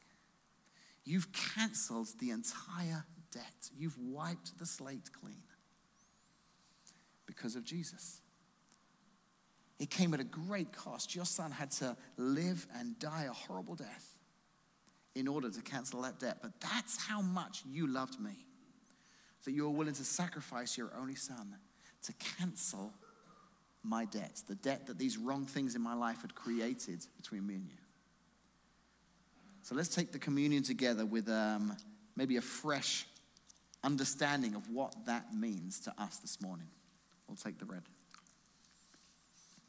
You've 1.05 1.27
canceled 1.33 2.07
the 2.19 2.29
entire 2.29 3.05
debt. 3.31 3.69
You've 3.77 3.97
wiped 3.97 4.57
the 4.59 4.65
slate 4.65 5.09
clean 5.19 5.43
because 7.25 7.55
of 7.55 7.65
Jesus. 7.65 8.21
It 9.79 9.89
came 9.89 10.13
at 10.13 10.19
a 10.19 10.25
great 10.25 10.71
cost. 10.71 11.15
Your 11.15 11.25
son 11.25 11.51
had 11.51 11.71
to 11.71 11.97
live 12.17 12.65
and 12.77 12.97
die 12.99 13.25
a 13.29 13.33
horrible 13.33 13.75
death 13.75 14.15
in 15.15 15.27
order 15.27 15.49
to 15.49 15.61
cancel 15.61 16.01
that 16.03 16.19
debt. 16.19 16.37
But 16.41 16.59
that's 16.61 16.97
how 16.97 17.21
much 17.21 17.63
you 17.69 17.87
loved 17.87 18.19
me, 18.19 18.45
that 19.45 19.51
you 19.51 19.63
were 19.63 19.69
willing 19.77 19.93
to 19.95 20.05
sacrifice 20.05 20.77
your 20.77 20.91
only 20.97 21.15
son 21.15 21.55
to 22.03 22.13
cancel 22.13 22.93
my 23.83 24.05
debt, 24.05 24.41
the 24.47 24.55
debt 24.55 24.87
that 24.87 24.97
these 24.97 25.17
wrong 25.17 25.45
things 25.45 25.75
in 25.75 25.81
my 25.81 25.93
life 25.93 26.21
had 26.21 26.33
created 26.33 27.05
between 27.17 27.45
me 27.45 27.55
and 27.55 27.65
you. 27.65 27.75
So 29.61 29.75
let's 29.75 29.93
take 29.93 30.11
the 30.11 30.19
communion 30.19 30.63
together 30.63 31.05
with 31.05 31.29
um, 31.29 31.75
maybe 32.15 32.37
a 32.37 32.41
fresh 32.41 33.05
understanding 33.83 34.55
of 34.55 34.69
what 34.69 34.93
that 35.05 35.33
means 35.33 35.79
to 35.81 35.93
us 35.97 36.17
this 36.17 36.41
morning. 36.41 36.67
We'll 37.27 37.37
take 37.37 37.59
the 37.59 37.65
bread. 37.65 37.83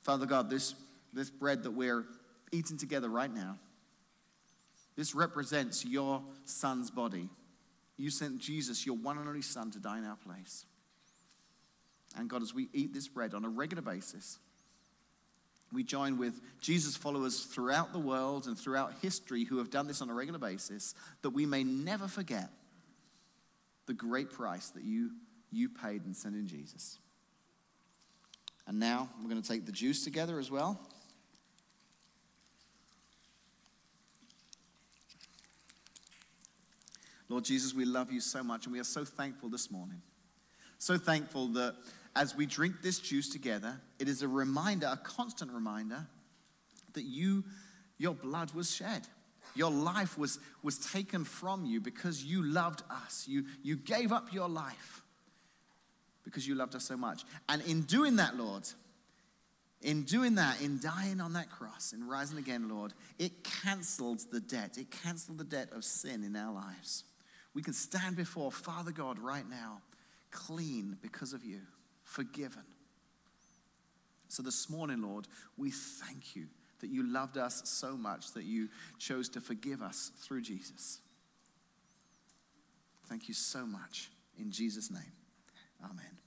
Father 0.04 0.26
God, 0.26 0.50
this, 0.50 0.74
this 1.12 1.30
bread 1.30 1.62
that 1.62 1.70
we're 1.70 2.04
eating 2.52 2.76
together 2.76 3.08
right 3.08 3.32
now, 3.32 3.58
this 4.96 5.14
represents 5.14 5.84
your 5.84 6.22
son's 6.44 6.90
body. 6.90 7.28
You 7.96 8.10
sent 8.10 8.38
Jesus, 8.38 8.84
your 8.84 8.96
one 8.96 9.18
and 9.18 9.26
only 9.26 9.42
son, 9.42 9.70
to 9.72 9.80
die 9.80 9.98
in 9.98 10.04
our 10.04 10.16
place. 10.16 10.66
And 12.16 12.28
God, 12.28 12.42
as 12.42 12.54
we 12.54 12.68
eat 12.72 12.92
this 12.92 13.08
bread 13.08 13.34
on 13.34 13.44
a 13.44 13.48
regular 13.48 13.82
basis, 13.82 14.38
we 15.72 15.82
join 15.82 16.18
with 16.18 16.40
Jesus' 16.60 16.96
followers 16.96 17.44
throughout 17.44 17.92
the 17.92 17.98
world 17.98 18.46
and 18.46 18.56
throughout 18.56 18.92
history 19.00 19.44
who 19.44 19.58
have 19.58 19.70
done 19.70 19.88
this 19.88 20.02
on 20.02 20.10
a 20.10 20.14
regular 20.14 20.38
basis, 20.38 20.94
that 21.22 21.30
we 21.30 21.46
may 21.46 21.64
never 21.64 22.06
forget 22.06 22.50
the 23.86 23.94
great 23.94 24.30
price 24.30 24.68
that 24.70 24.84
you, 24.84 25.10
you 25.50 25.68
paid 25.68 26.02
in 26.04 26.46
Jesus. 26.46 26.98
And 28.66 28.78
now 28.78 29.10
we're 29.20 29.28
going 29.28 29.42
to 29.42 29.48
take 29.48 29.66
the 29.66 29.72
juice 29.72 30.04
together 30.04 30.38
as 30.38 30.50
well. 30.50 30.80
Lord 37.28 37.44
Jesus, 37.44 37.74
we 37.74 37.84
love 37.84 38.12
you 38.12 38.20
so 38.20 38.42
much, 38.42 38.66
and 38.66 38.72
we 38.72 38.80
are 38.80 38.84
so 38.84 39.04
thankful 39.04 39.48
this 39.48 39.70
morning. 39.70 40.00
So 40.78 40.96
thankful 40.98 41.48
that 41.48 41.74
as 42.16 42.36
we 42.36 42.46
drink 42.46 42.76
this 42.82 42.98
juice 42.98 43.28
together, 43.28 43.80
it 43.98 44.08
is 44.08 44.22
a 44.22 44.28
reminder, 44.28 44.88
a 44.92 44.96
constant 44.96 45.50
reminder, 45.50 46.06
that 46.92 47.04
you, 47.04 47.44
your 47.98 48.14
blood 48.14 48.52
was 48.52 48.74
shed. 48.74 49.06
Your 49.54 49.70
life 49.70 50.18
was, 50.18 50.38
was 50.62 50.78
taken 50.78 51.24
from 51.24 51.64
you 51.64 51.80
because 51.80 52.24
you 52.24 52.42
loved 52.42 52.82
us. 52.90 53.26
You, 53.28 53.44
you 53.62 53.76
gave 53.76 54.12
up 54.12 54.32
your 54.32 54.48
life 54.48 55.03
because 56.24 56.46
you 56.46 56.54
loved 56.54 56.74
us 56.74 56.84
so 56.84 56.96
much. 56.96 57.24
And 57.48 57.62
in 57.62 57.82
doing 57.82 58.16
that, 58.16 58.36
Lord, 58.36 58.66
in 59.82 60.04
doing 60.04 60.36
that, 60.36 60.60
in 60.62 60.80
dying 60.80 61.20
on 61.20 61.34
that 61.34 61.50
cross, 61.50 61.92
in 61.92 62.08
rising 62.08 62.38
again, 62.38 62.68
Lord, 62.68 62.94
it 63.18 63.44
canceled 63.44 64.20
the 64.32 64.40
debt. 64.40 64.78
It 64.78 64.90
canceled 64.90 65.38
the 65.38 65.44
debt 65.44 65.68
of 65.72 65.84
sin 65.84 66.24
in 66.24 66.34
our 66.34 66.52
lives. 66.52 67.04
We 67.52 67.62
can 67.62 67.74
stand 67.74 68.16
before 68.16 68.50
Father 68.50 68.90
God 68.90 69.18
right 69.18 69.48
now, 69.48 69.82
clean 70.30 70.96
because 71.02 71.32
of 71.32 71.44
you, 71.44 71.60
forgiven. 72.02 72.64
So 74.28 74.42
this 74.42 74.68
morning, 74.68 75.02
Lord, 75.02 75.28
we 75.56 75.70
thank 75.70 76.34
you 76.34 76.46
that 76.80 76.88
you 76.88 77.06
loved 77.06 77.36
us 77.36 77.62
so 77.64 77.96
much 77.96 78.32
that 78.32 78.44
you 78.44 78.68
chose 78.98 79.28
to 79.30 79.40
forgive 79.40 79.82
us 79.82 80.10
through 80.18 80.42
Jesus. 80.42 81.00
Thank 83.06 83.28
you 83.28 83.34
so 83.34 83.66
much. 83.66 84.10
In 84.38 84.50
Jesus' 84.50 84.90
name, 84.90 85.12
amen. 85.84 86.18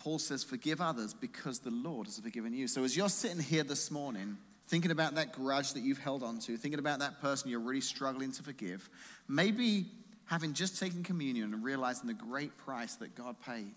Paul 0.00 0.18
says, 0.18 0.42
Forgive 0.42 0.80
others 0.80 1.14
because 1.14 1.60
the 1.60 1.70
Lord 1.70 2.06
has 2.06 2.18
forgiven 2.18 2.52
you. 2.52 2.66
So 2.66 2.84
as 2.84 2.96
you're 2.96 3.08
sitting 3.08 3.38
here 3.38 3.62
this 3.62 3.90
morning, 3.90 4.38
thinking 4.66 4.90
about 4.90 5.16
that 5.16 5.32
grudge 5.32 5.74
that 5.74 5.80
you've 5.80 5.98
held 5.98 6.22
on 6.22 6.38
to, 6.40 6.56
thinking 6.56 6.78
about 6.78 7.00
that 7.00 7.20
person 7.20 7.50
you're 7.50 7.60
really 7.60 7.80
struggling 7.80 8.32
to 8.32 8.42
forgive, 8.42 8.88
maybe 9.28 9.86
having 10.26 10.54
just 10.54 10.78
taken 10.78 11.02
communion 11.02 11.52
and 11.52 11.62
realizing 11.62 12.06
the 12.06 12.14
great 12.14 12.56
price 12.56 12.94
that 12.96 13.14
God 13.14 13.36
paid, 13.44 13.74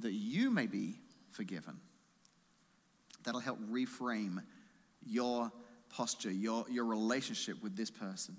that 0.00 0.12
you 0.12 0.50
may 0.50 0.66
be 0.66 0.96
forgiven. 1.30 1.78
That'll 3.24 3.40
help 3.40 3.58
reframe 3.70 4.42
your 5.06 5.52
posture, 5.90 6.30
your, 6.30 6.64
your 6.70 6.84
relationship 6.86 7.62
with 7.62 7.76
this 7.76 7.90
person. 7.90 8.36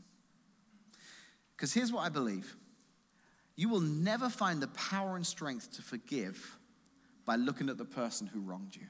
Because 1.64 1.74
here's 1.74 1.94
what 1.94 2.02
I 2.02 2.10
believe 2.10 2.58
you 3.56 3.70
will 3.70 3.80
never 3.80 4.28
find 4.28 4.62
the 4.62 4.68
power 4.68 5.16
and 5.16 5.26
strength 5.26 5.72
to 5.78 5.82
forgive 5.82 6.58
by 7.26 7.38
looking 7.38 7.70
at 7.70 7.78
the 7.78 7.86
person 7.86 8.28
who 8.28 8.42
wronged 8.42 8.76
you. 8.76 8.86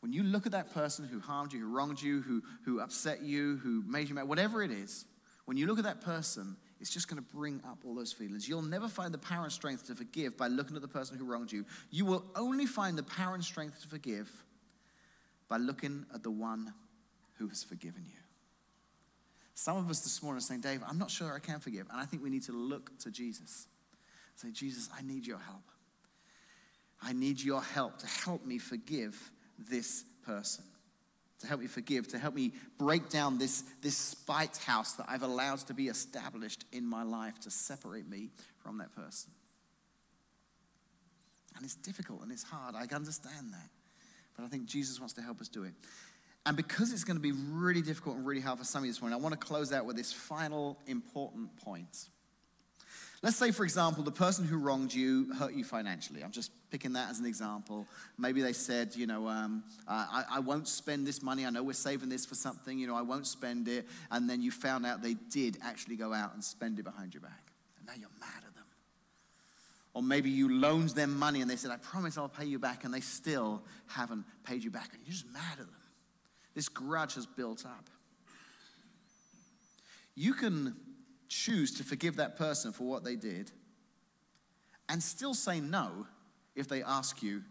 When 0.00 0.12
you 0.12 0.22
look 0.22 0.44
at 0.44 0.52
that 0.52 0.74
person 0.74 1.08
who 1.08 1.18
harmed 1.18 1.54
you, 1.54 1.60
who 1.60 1.74
wronged 1.74 2.02
you, 2.02 2.20
who, 2.20 2.42
who 2.66 2.80
upset 2.80 3.22
you, 3.22 3.56
who 3.56 3.82
made 3.86 4.10
you 4.10 4.16
mad, 4.16 4.28
whatever 4.28 4.62
it 4.62 4.70
is, 4.70 5.06
when 5.46 5.56
you 5.56 5.66
look 5.66 5.78
at 5.78 5.84
that 5.84 6.02
person, 6.02 6.58
it's 6.78 6.90
just 6.90 7.08
going 7.08 7.16
to 7.16 7.34
bring 7.34 7.62
up 7.66 7.78
all 7.86 7.94
those 7.94 8.12
feelings. 8.12 8.46
You'll 8.46 8.60
never 8.60 8.86
find 8.86 9.14
the 9.14 9.16
power 9.16 9.44
and 9.44 9.52
strength 9.52 9.86
to 9.86 9.94
forgive 9.94 10.36
by 10.36 10.48
looking 10.48 10.76
at 10.76 10.82
the 10.82 10.88
person 10.88 11.16
who 11.16 11.24
wronged 11.24 11.50
you. 11.50 11.64
You 11.90 12.04
will 12.04 12.26
only 12.36 12.66
find 12.66 12.98
the 12.98 13.02
power 13.02 13.34
and 13.34 13.42
strength 13.42 13.80
to 13.80 13.88
forgive 13.88 14.30
by 15.48 15.56
looking 15.56 16.04
at 16.14 16.22
the 16.22 16.30
one 16.30 16.74
who 17.38 17.48
has 17.48 17.64
forgiven 17.64 18.04
you. 18.06 18.27
Some 19.58 19.76
of 19.76 19.90
us 19.90 19.98
this 20.02 20.22
morning 20.22 20.38
are 20.38 20.40
saying, 20.40 20.60
Dave, 20.60 20.82
I'm 20.86 20.98
not 20.98 21.10
sure 21.10 21.34
I 21.34 21.40
can 21.40 21.58
forgive. 21.58 21.88
And 21.90 22.00
I 22.00 22.04
think 22.04 22.22
we 22.22 22.30
need 22.30 22.44
to 22.44 22.52
look 22.52 22.96
to 23.00 23.10
Jesus. 23.10 23.66
Say, 24.36 24.52
Jesus, 24.52 24.88
I 24.96 25.02
need 25.02 25.26
your 25.26 25.40
help. 25.40 25.64
I 27.02 27.12
need 27.12 27.40
your 27.40 27.60
help 27.60 27.98
to 27.98 28.06
help 28.06 28.46
me 28.46 28.58
forgive 28.58 29.32
this 29.68 30.04
person, 30.24 30.62
to 31.40 31.48
help 31.48 31.60
me 31.60 31.66
forgive, 31.66 32.06
to 32.08 32.20
help 32.20 32.36
me 32.36 32.52
break 32.78 33.08
down 33.08 33.38
this, 33.38 33.64
this 33.82 33.96
spite 33.96 34.58
house 34.58 34.92
that 34.92 35.06
I've 35.08 35.24
allowed 35.24 35.58
to 35.66 35.74
be 35.74 35.88
established 35.88 36.64
in 36.70 36.86
my 36.86 37.02
life 37.02 37.40
to 37.40 37.50
separate 37.50 38.08
me 38.08 38.28
from 38.62 38.78
that 38.78 38.94
person. 38.94 39.32
And 41.56 41.64
it's 41.64 41.74
difficult 41.74 42.22
and 42.22 42.30
it's 42.30 42.44
hard. 42.44 42.76
I 42.76 42.86
understand 42.94 43.52
that. 43.52 43.70
But 44.36 44.44
I 44.44 44.48
think 44.48 44.66
Jesus 44.66 45.00
wants 45.00 45.14
to 45.14 45.20
help 45.20 45.40
us 45.40 45.48
do 45.48 45.64
it. 45.64 45.72
And 46.48 46.56
because 46.56 46.94
it's 46.94 47.04
going 47.04 47.18
to 47.18 47.22
be 47.22 47.32
really 47.32 47.82
difficult 47.82 48.16
and 48.16 48.24
really 48.24 48.40
hard 48.40 48.58
for 48.58 48.64
some 48.64 48.78
of 48.80 48.86
you 48.86 48.92
this 48.92 49.02
morning, 49.02 49.18
I 49.18 49.22
want 49.22 49.38
to 49.38 49.46
close 49.46 49.70
out 49.70 49.84
with 49.84 49.96
this 49.96 50.14
final 50.14 50.78
important 50.86 51.54
point. 51.58 52.08
Let's 53.20 53.36
say, 53.36 53.50
for 53.50 53.64
example, 53.64 54.02
the 54.02 54.10
person 54.10 54.46
who 54.46 54.56
wronged 54.56 54.94
you 54.94 55.34
hurt 55.34 55.52
you 55.52 55.62
financially. 55.62 56.24
I'm 56.24 56.30
just 56.30 56.50
picking 56.70 56.94
that 56.94 57.10
as 57.10 57.18
an 57.18 57.26
example. 57.26 57.86
Maybe 58.16 58.40
they 58.40 58.54
said, 58.54 58.96
you 58.96 59.06
know, 59.06 59.28
um, 59.28 59.62
I, 59.86 60.24
I, 60.30 60.40
won't 60.40 60.68
spend 60.68 61.06
this 61.06 61.22
money. 61.22 61.44
I 61.44 61.50
know 61.50 61.62
we're 61.62 61.74
saving 61.74 62.08
this 62.08 62.24
for 62.24 62.34
something. 62.34 62.78
You 62.78 62.86
know, 62.86 62.96
I 62.96 63.02
won't 63.02 63.26
spend 63.26 63.68
it. 63.68 63.86
And 64.10 64.30
then 64.30 64.40
you 64.40 64.50
found 64.50 64.86
out 64.86 65.02
they 65.02 65.16
did 65.30 65.58
actually 65.62 65.96
go 65.96 66.14
out 66.14 66.32
and 66.32 66.42
spend 66.42 66.78
it 66.78 66.84
behind 66.84 67.12
your 67.12 67.20
back. 67.20 67.52
And 67.76 67.88
now 67.88 67.92
you're 67.94 68.08
mad 68.20 68.38
at 68.38 68.54
them. 68.54 68.64
Or 69.92 70.02
maybe 70.02 70.30
you 70.30 70.50
loaned 70.50 70.90
them 70.90 71.18
money 71.18 71.42
and 71.42 71.50
they 71.50 71.56
said, 71.56 71.72
I 71.72 71.76
promise 71.76 72.16
I'll 72.16 72.26
pay 72.26 72.46
you 72.46 72.58
back. 72.58 72.84
And 72.84 72.94
they 72.94 73.00
still 73.00 73.64
haven't 73.86 74.24
paid 74.44 74.64
you 74.64 74.70
back. 74.70 74.88
And 74.94 75.02
you're 75.04 75.12
just 75.12 75.30
mad 75.30 75.52
at 75.52 75.66
them. 75.66 75.74
This 76.58 76.68
grudge 76.68 77.14
has 77.14 77.24
built 77.24 77.64
up. 77.64 77.88
You 80.16 80.34
can 80.34 80.74
choose 81.28 81.76
to 81.76 81.84
forgive 81.84 82.16
that 82.16 82.36
person 82.36 82.72
for 82.72 82.82
what 82.82 83.04
they 83.04 83.14
did 83.14 83.52
and 84.88 85.00
still 85.00 85.34
say 85.34 85.60
no 85.60 86.08
if 86.56 86.66
they 86.66 86.82
ask 86.82 87.22
you 87.22 87.44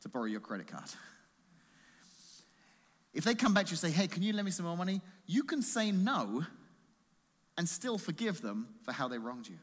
to 0.00 0.08
borrow 0.08 0.24
your 0.24 0.40
credit 0.40 0.66
card. 0.66 0.88
If 3.12 3.22
they 3.24 3.34
come 3.34 3.52
back 3.52 3.66
to 3.66 3.72
you 3.72 3.74
and 3.74 3.80
say, 3.80 3.90
hey, 3.90 4.06
can 4.06 4.22
you 4.22 4.32
lend 4.32 4.46
me 4.46 4.50
some 4.50 4.64
more 4.64 4.78
money? 4.78 5.02
You 5.26 5.42
can 5.42 5.60
say 5.60 5.92
no 5.92 6.46
and 7.58 7.68
still 7.68 7.98
forgive 7.98 8.40
them 8.40 8.68
for 8.82 8.92
how 8.92 9.08
they 9.08 9.18
wronged 9.18 9.46
you. 9.46 9.58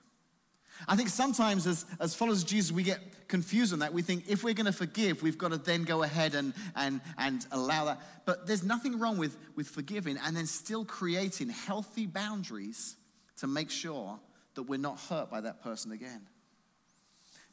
I 0.87 0.95
think 0.95 1.09
sometimes 1.09 1.65
as, 1.67 1.85
as 1.99 2.13
followers 2.15 2.43
of 2.43 2.47
Jesus, 2.47 2.71
we 2.71 2.83
get 2.83 3.27
confused 3.27 3.73
on 3.73 3.79
that. 3.79 3.93
We 3.93 4.01
think 4.01 4.25
if 4.27 4.43
we're 4.43 4.53
going 4.53 4.65
to 4.65 4.71
forgive, 4.71 5.23
we've 5.23 5.37
got 5.37 5.51
to 5.51 5.57
then 5.57 5.83
go 5.83 6.03
ahead 6.03 6.35
and, 6.35 6.53
and, 6.75 7.01
and 7.17 7.45
allow 7.51 7.85
that. 7.85 8.01
But 8.25 8.45
there's 8.45 8.63
nothing 8.63 8.99
wrong 8.99 9.17
with, 9.17 9.37
with 9.55 9.67
forgiving 9.67 10.17
and 10.23 10.35
then 10.35 10.45
still 10.45 10.85
creating 10.85 11.49
healthy 11.49 12.05
boundaries 12.05 12.97
to 13.37 13.47
make 13.47 13.69
sure 13.69 14.19
that 14.55 14.63
we're 14.63 14.79
not 14.79 14.99
hurt 14.99 15.29
by 15.29 15.41
that 15.41 15.63
person 15.63 15.91
again. 15.91 16.21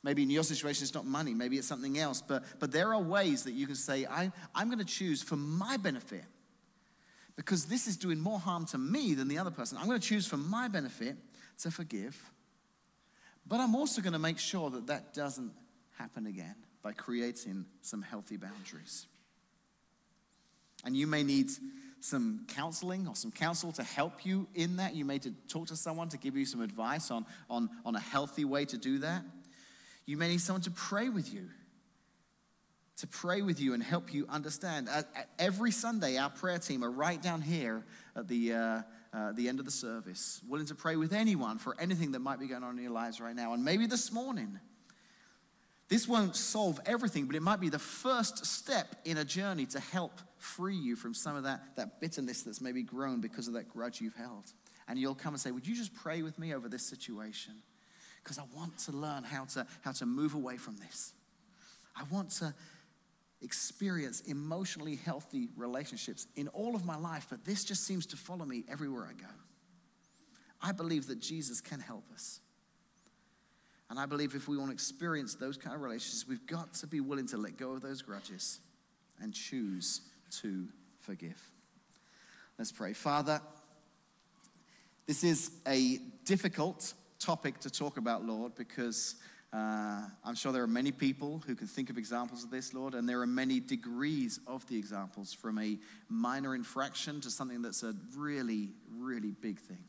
Maybe 0.04 0.24
in 0.24 0.30
your 0.30 0.42
situation, 0.42 0.82
it's 0.82 0.94
not 0.94 1.06
money, 1.06 1.32
maybe 1.32 1.58
it's 1.58 1.66
something 1.66 1.98
else. 1.98 2.22
But, 2.22 2.44
but 2.58 2.72
there 2.72 2.92
are 2.92 3.00
ways 3.00 3.44
that 3.44 3.52
you 3.52 3.66
can 3.66 3.76
say, 3.76 4.04
I, 4.04 4.32
I'm 4.54 4.66
going 4.66 4.80
to 4.80 4.84
choose 4.84 5.22
for 5.22 5.36
my 5.36 5.76
benefit 5.76 6.24
because 7.36 7.66
this 7.66 7.86
is 7.86 7.96
doing 7.96 8.18
more 8.18 8.40
harm 8.40 8.66
to 8.66 8.78
me 8.78 9.14
than 9.14 9.28
the 9.28 9.38
other 9.38 9.50
person. 9.50 9.78
I'm 9.78 9.86
going 9.86 10.00
to 10.00 10.06
choose 10.06 10.26
for 10.26 10.36
my 10.36 10.68
benefit 10.68 11.16
to 11.60 11.70
forgive 11.70 12.20
but 13.46 13.60
I'm 13.60 13.74
also 13.74 14.00
going 14.02 14.12
to 14.12 14.18
make 14.18 14.38
sure 14.38 14.70
that 14.70 14.86
that 14.86 15.14
doesn't 15.14 15.52
happen 15.98 16.26
again 16.26 16.54
by 16.82 16.92
creating 16.92 17.66
some 17.80 18.02
healthy 18.02 18.36
boundaries. 18.36 19.06
And 20.84 20.96
you 20.96 21.06
may 21.06 21.22
need 21.22 21.50
some 22.00 22.44
counseling 22.48 23.06
or 23.06 23.14
some 23.14 23.30
counsel 23.30 23.70
to 23.72 23.82
help 23.82 24.26
you 24.26 24.48
in 24.54 24.76
that. 24.76 24.94
You 24.94 25.04
may 25.04 25.18
to 25.20 25.30
talk 25.48 25.68
to 25.68 25.76
someone 25.76 26.08
to 26.08 26.18
give 26.18 26.36
you 26.36 26.44
some 26.44 26.60
advice 26.60 27.10
on, 27.10 27.24
on, 27.48 27.70
on 27.84 27.94
a 27.94 28.00
healthy 28.00 28.44
way 28.44 28.64
to 28.64 28.76
do 28.76 28.98
that. 28.98 29.22
You 30.06 30.16
may 30.16 30.28
need 30.28 30.40
someone 30.40 30.62
to 30.62 30.72
pray 30.72 31.08
with 31.08 31.32
you, 31.32 31.48
to 32.98 33.06
pray 33.06 33.42
with 33.42 33.60
you 33.60 33.74
and 33.74 33.82
help 33.82 34.12
you 34.12 34.26
understand. 34.28 34.88
Every 35.38 35.70
Sunday, 35.70 36.16
our 36.16 36.30
prayer 36.30 36.58
team 36.58 36.82
are 36.82 36.90
right 36.90 37.22
down 37.22 37.40
here 37.40 37.84
at 38.16 38.26
the, 38.26 38.52
uh, 38.52 38.82
uh, 39.12 39.32
the 39.32 39.48
end 39.48 39.58
of 39.58 39.64
the 39.64 39.70
service, 39.70 40.40
willing 40.48 40.66
to 40.66 40.74
pray 40.74 40.96
with 40.96 41.12
anyone 41.12 41.58
for 41.58 41.76
anything 41.78 42.12
that 42.12 42.20
might 42.20 42.40
be 42.40 42.46
going 42.46 42.62
on 42.62 42.76
in 42.76 42.82
your 42.82 42.92
lives 42.92 43.20
right 43.20 43.36
now. 43.36 43.52
And 43.52 43.64
maybe 43.64 43.86
this 43.86 44.10
morning, 44.10 44.58
this 45.88 46.08
won't 46.08 46.34
solve 46.34 46.80
everything, 46.86 47.26
but 47.26 47.36
it 47.36 47.42
might 47.42 47.60
be 47.60 47.68
the 47.68 47.78
first 47.78 48.46
step 48.46 48.96
in 49.04 49.18
a 49.18 49.24
journey 49.24 49.66
to 49.66 49.80
help 49.80 50.12
free 50.38 50.76
you 50.76 50.96
from 50.96 51.12
some 51.12 51.36
of 51.36 51.42
that, 51.44 51.60
that 51.76 52.00
bitterness 52.00 52.42
that's 52.42 52.62
maybe 52.62 52.82
grown 52.82 53.20
because 53.20 53.48
of 53.48 53.54
that 53.54 53.68
grudge 53.68 54.00
you've 54.00 54.16
held. 54.16 54.52
And 54.88 54.98
you'll 54.98 55.14
come 55.14 55.34
and 55.34 55.40
say, 55.40 55.50
Would 55.50 55.66
you 55.66 55.76
just 55.76 55.94
pray 55.94 56.22
with 56.22 56.38
me 56.38 56.54
over 56.54 56.68
this 56.68 56.82
situation? 56.82 57.54
Because 58.22 58.38
I 58.38 58.44
want 58.56 58.78
to 58.78 58.92
learn 58.92 59.24
how 59.24 59.44
to, 59.44 59.66
how 59.82 59.92
to 59.92 60.06
move 60.06 60.34
away 60.34 60.56
from 60.56 60.76
this. 60.78 61.12
I 61.94 62.04
want 62.10 62.30
to 62.38 62.54
experience 63.42 64.20
emotionally 64.22 64.96
healthy 64.96 65.48
relationships 65.56 66.26
in 66.36 66.48
all 66.48 66.74
of 66.74 66.84
my 66.84 66.96
life, 66.96 67.26
but 67.28 67.44
this 67.44 67.64
just 67.64 67.84
seems 67.84 68.06
to 68.06 68.16
follow 68.16 68.44
me 68.44 68.64
everywhere 68.70 69.08
I 69.08 69.20
go. 69.20 69.28
I 70.60 70.72
believe 70.72 71.08
that 71.08 71.20
Jesus 71.20 71.60
can 71.60 71.80
help 71.80 72.04
us. 72.14 72.40
And 73.90 73.98
I 73.98 74.06
believe 74.06 74.34
if 74.34 74.48
we 74.48 74.56
want 74.56 74.70
to 74.70 74.72
experience 74.72 75.34
those 75.34 75.56
kind 75.58 75.74
of 75.74 75.82
relationships, 75.82 76.26
we've 76.26 76.46
got 76.46 76.72
to 76.74 76.86
be 76.86 77.00
willing 77.00 77.26
to 77.26 77.36
let 77.36 77.58
go 77.58 77.72
of 77.72 77.82
those 77.82 78.00
grudges 78.00 78.60
and 79.20 79.34
choose 79.34 80.00
to 80.40 80.66
forgive. 81.00 81.40
Let's 82.58 82.72
pray. 82.72 82.92
Father, 82.92 83.40
this 85.06 85.24
is 85.24 85.50
a 85.66 85.98
difficult 86.24 86.94
topic 87.18 87.58
to 87.60 87.70
talk 87.70 87.98
about, 87.98 88.24
Lord, 88.24 88.54
because 88.54 89.16
uh, 89.52 90.00
I'm 90.24 90.34
sure 90.34 90.50
there 90.50 90.62
are 90.62 90.66
many 90.66 90.92
people 90.92 91.42
who 91.46 91.54
can 91.54 91.66
think 91.66 91.90
of 91.90 91.98
examples 91.98 92.42
of 92.42 92.50
this, 92.50 92.72
Lord, 92.72 92.94
and 92.94 93.06
there 93.06 93.20
are 93.20 93.26
many 93.26 93.60
degrees 93.60 94.40
of 94.46 94.66
the 94.66 94.78
examples 94.78 95.34
from 95.34 95.58
a 95.58 95.78
minor 96.08 96.54
infraction 96.54 97.20
to 97.20 97.30
something 97.30 97.60
that's 97.60 97.82
a 97.82 97.94
really, 98.16 98.70
really 98.96 99.32
big 99.32 99.60
thing. 99.60 99.84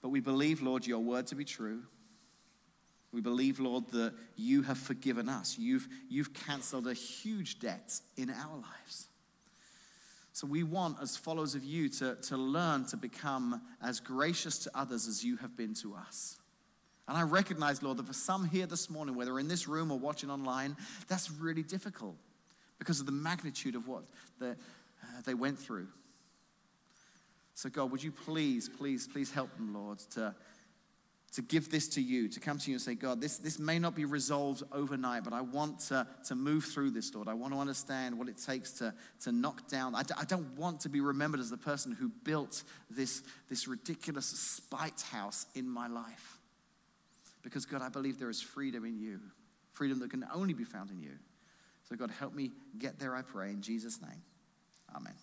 But 0.00 0.08
we 0.08 0.20
believe, 0.20 0.62
Lord, 0.62 0.86
your 0.86 1.00
word 1.00 1.26
to 1.26 1.34
be 1.34 1.44
true. 1.44 1.82
We 3.12 3.20
believe, 3.20 3.60
Lord, 3.60 3.90
that 3.90 4.14
you 4.36 4.62
have 4.62 4.78
forgiven 4.78 5.28
us. 5.28 5.58
You've, 5.58 5.86
you've 6.08 6.32
canceled 6.32 6.86
a 6.86 6.94
huge 6.94 7.58
debt 7.58 8.00
in 8.16 8.30
our 8.30 8.56
lives. 8.56 9.08
So 10.32 10.46
we 10.46 10.62
want, 10.62 10.96
as 11.02 11.16
followers 11.16 11.54
of 11.54 11.64
you, 11.64 11.88
to, 11.90 12.14
to 12.14 12.36
learn 12.36 12.86
to 12.86 12.96
become 12.96 13.60
as 13.82 14.00
gracious 14.00 14.58
to 14.60 14.70
others 14.74 15.08
as 15.08 15.24
you 15.24 15.36
have 15.38 15.56
been 15.56 15.74
to 15.74 15.94
us. 15.94 16.38
And 17.08 17.16
I 17.16 17.22
recognize, 17.22 17.82
Lord, 17.82 17.98
that 17.98 18.06
for 18.06 18.12
some 18.12 18.48
here 18.48 18.66
this 18.66 18.90
morning, 18.90 19.14
whether 19.14 19.38
in 19.38 19.46
this 19.46 19.68
room 19.68 19.92
or 19.92 19.98
watching 19.98 20.30
online, 20.30 20.76
that's 21.08 21.30
really 21.30 21.62
difficult 21.62 22.16
because 22.78 23.00
of 23.00 23.06
the 23.06 23.12
magnitude 23.12 23.74
of 23.74 23.86
what 23.86 24.02
the, 24.38 24.50
uh, 24.50 24.54
they 25.24 25.34
went 25.34 25.58
through. 25.58 25.86
So, 27.54 27.70
God, 27.70 27.90
would 27.90 28.02
you 28.02 28.12
please, 28.12 28.68
please, 28.68 29.08
please 29.08 29.30
help 29.30 29.54
them, 29.56 29.72
Lord, 29.72 29.98
to, 30.10 30.34
to 31.32 31.42
give 31.42 31.70
this 31.70 31.88
to 31.88 32.02
you, 32.02 32.28
to 32.28 32.40
come 32.40 32.58
to 32.58 32.70
you 32.70 32.74
and 32.74 32.82
say, 32.82 32.94
God, 32.94 33.20
this, 33.20 33.38
this 33.38 33.58
may 33.58 33.78
not 33.78 33.94
be 33.94 34.04
resolved 34.04 34.62
overnight, 34.72 35.24
but 35.24 35.32
I 35.32 35.40
want 35.40 35.78
to, 35.88 36.06
to 36.26 36.34
move 36.34 36.64
through 36.64 36.90
this, 36.90 37.14
Lord. 37.14 37.28
I 37.28 37.34
want 37.34 37.54
to 37.54 37.58
understand 37.60 38.18
what 38.18 38.28
it 38.28 38.36
takes 38.36 38.72
to, 38.72 38.92
to 39.22 39.32
knock 39.32 39.68
down. 39.68 39.94
I 39.94 40.02
d- 40.02 40.14
I 40.18 40.24
don't 40.24 40.56
want 40.58 40.80
to 40.80 40.88
be 40.88 41.00
remembered 41.00 41.40
as 41.40 41.48
the 41.48 41.56
person 41.56 41.92
who 41.92 42.10
built 42.24 42.62
this, 42.90 43.22
this 43.48 43.68
ridiculous 43.68 44.26
spite 44.26 45.00
house 45.00 45.46
in 45.54 45.68
my 45.68 45.86
life. 45.86 46.35
Because, 47.46 47.64
God, 47.64 47.80
I 47.80 47.88
believe 47.88 48.18
there 48.18 48.28
is 48.28 48.42
freedom 48.42 48.84
in 48.84 48.98
you, 48.98 49.20
freedom 49.72 50.00
that 50.00 50.10
can 50.10 50.26
only 50.34 50.52
be 50.52 50.64
found 50.64 50.90
in 50.90 51.00
you. 51.00 51.12
So, 51.88 51.94
God, 51.94 52.10
help 52.10 52.34
me 52.34 52.50
get 52.76 52.98
there, 52.98 53.14
I 53.14 53.22
pray, 53.22 53.50
in 53.50 53.62
Jesus' 53.62 54.02
name. 54.02 54.20
Amen. 54.92 55.14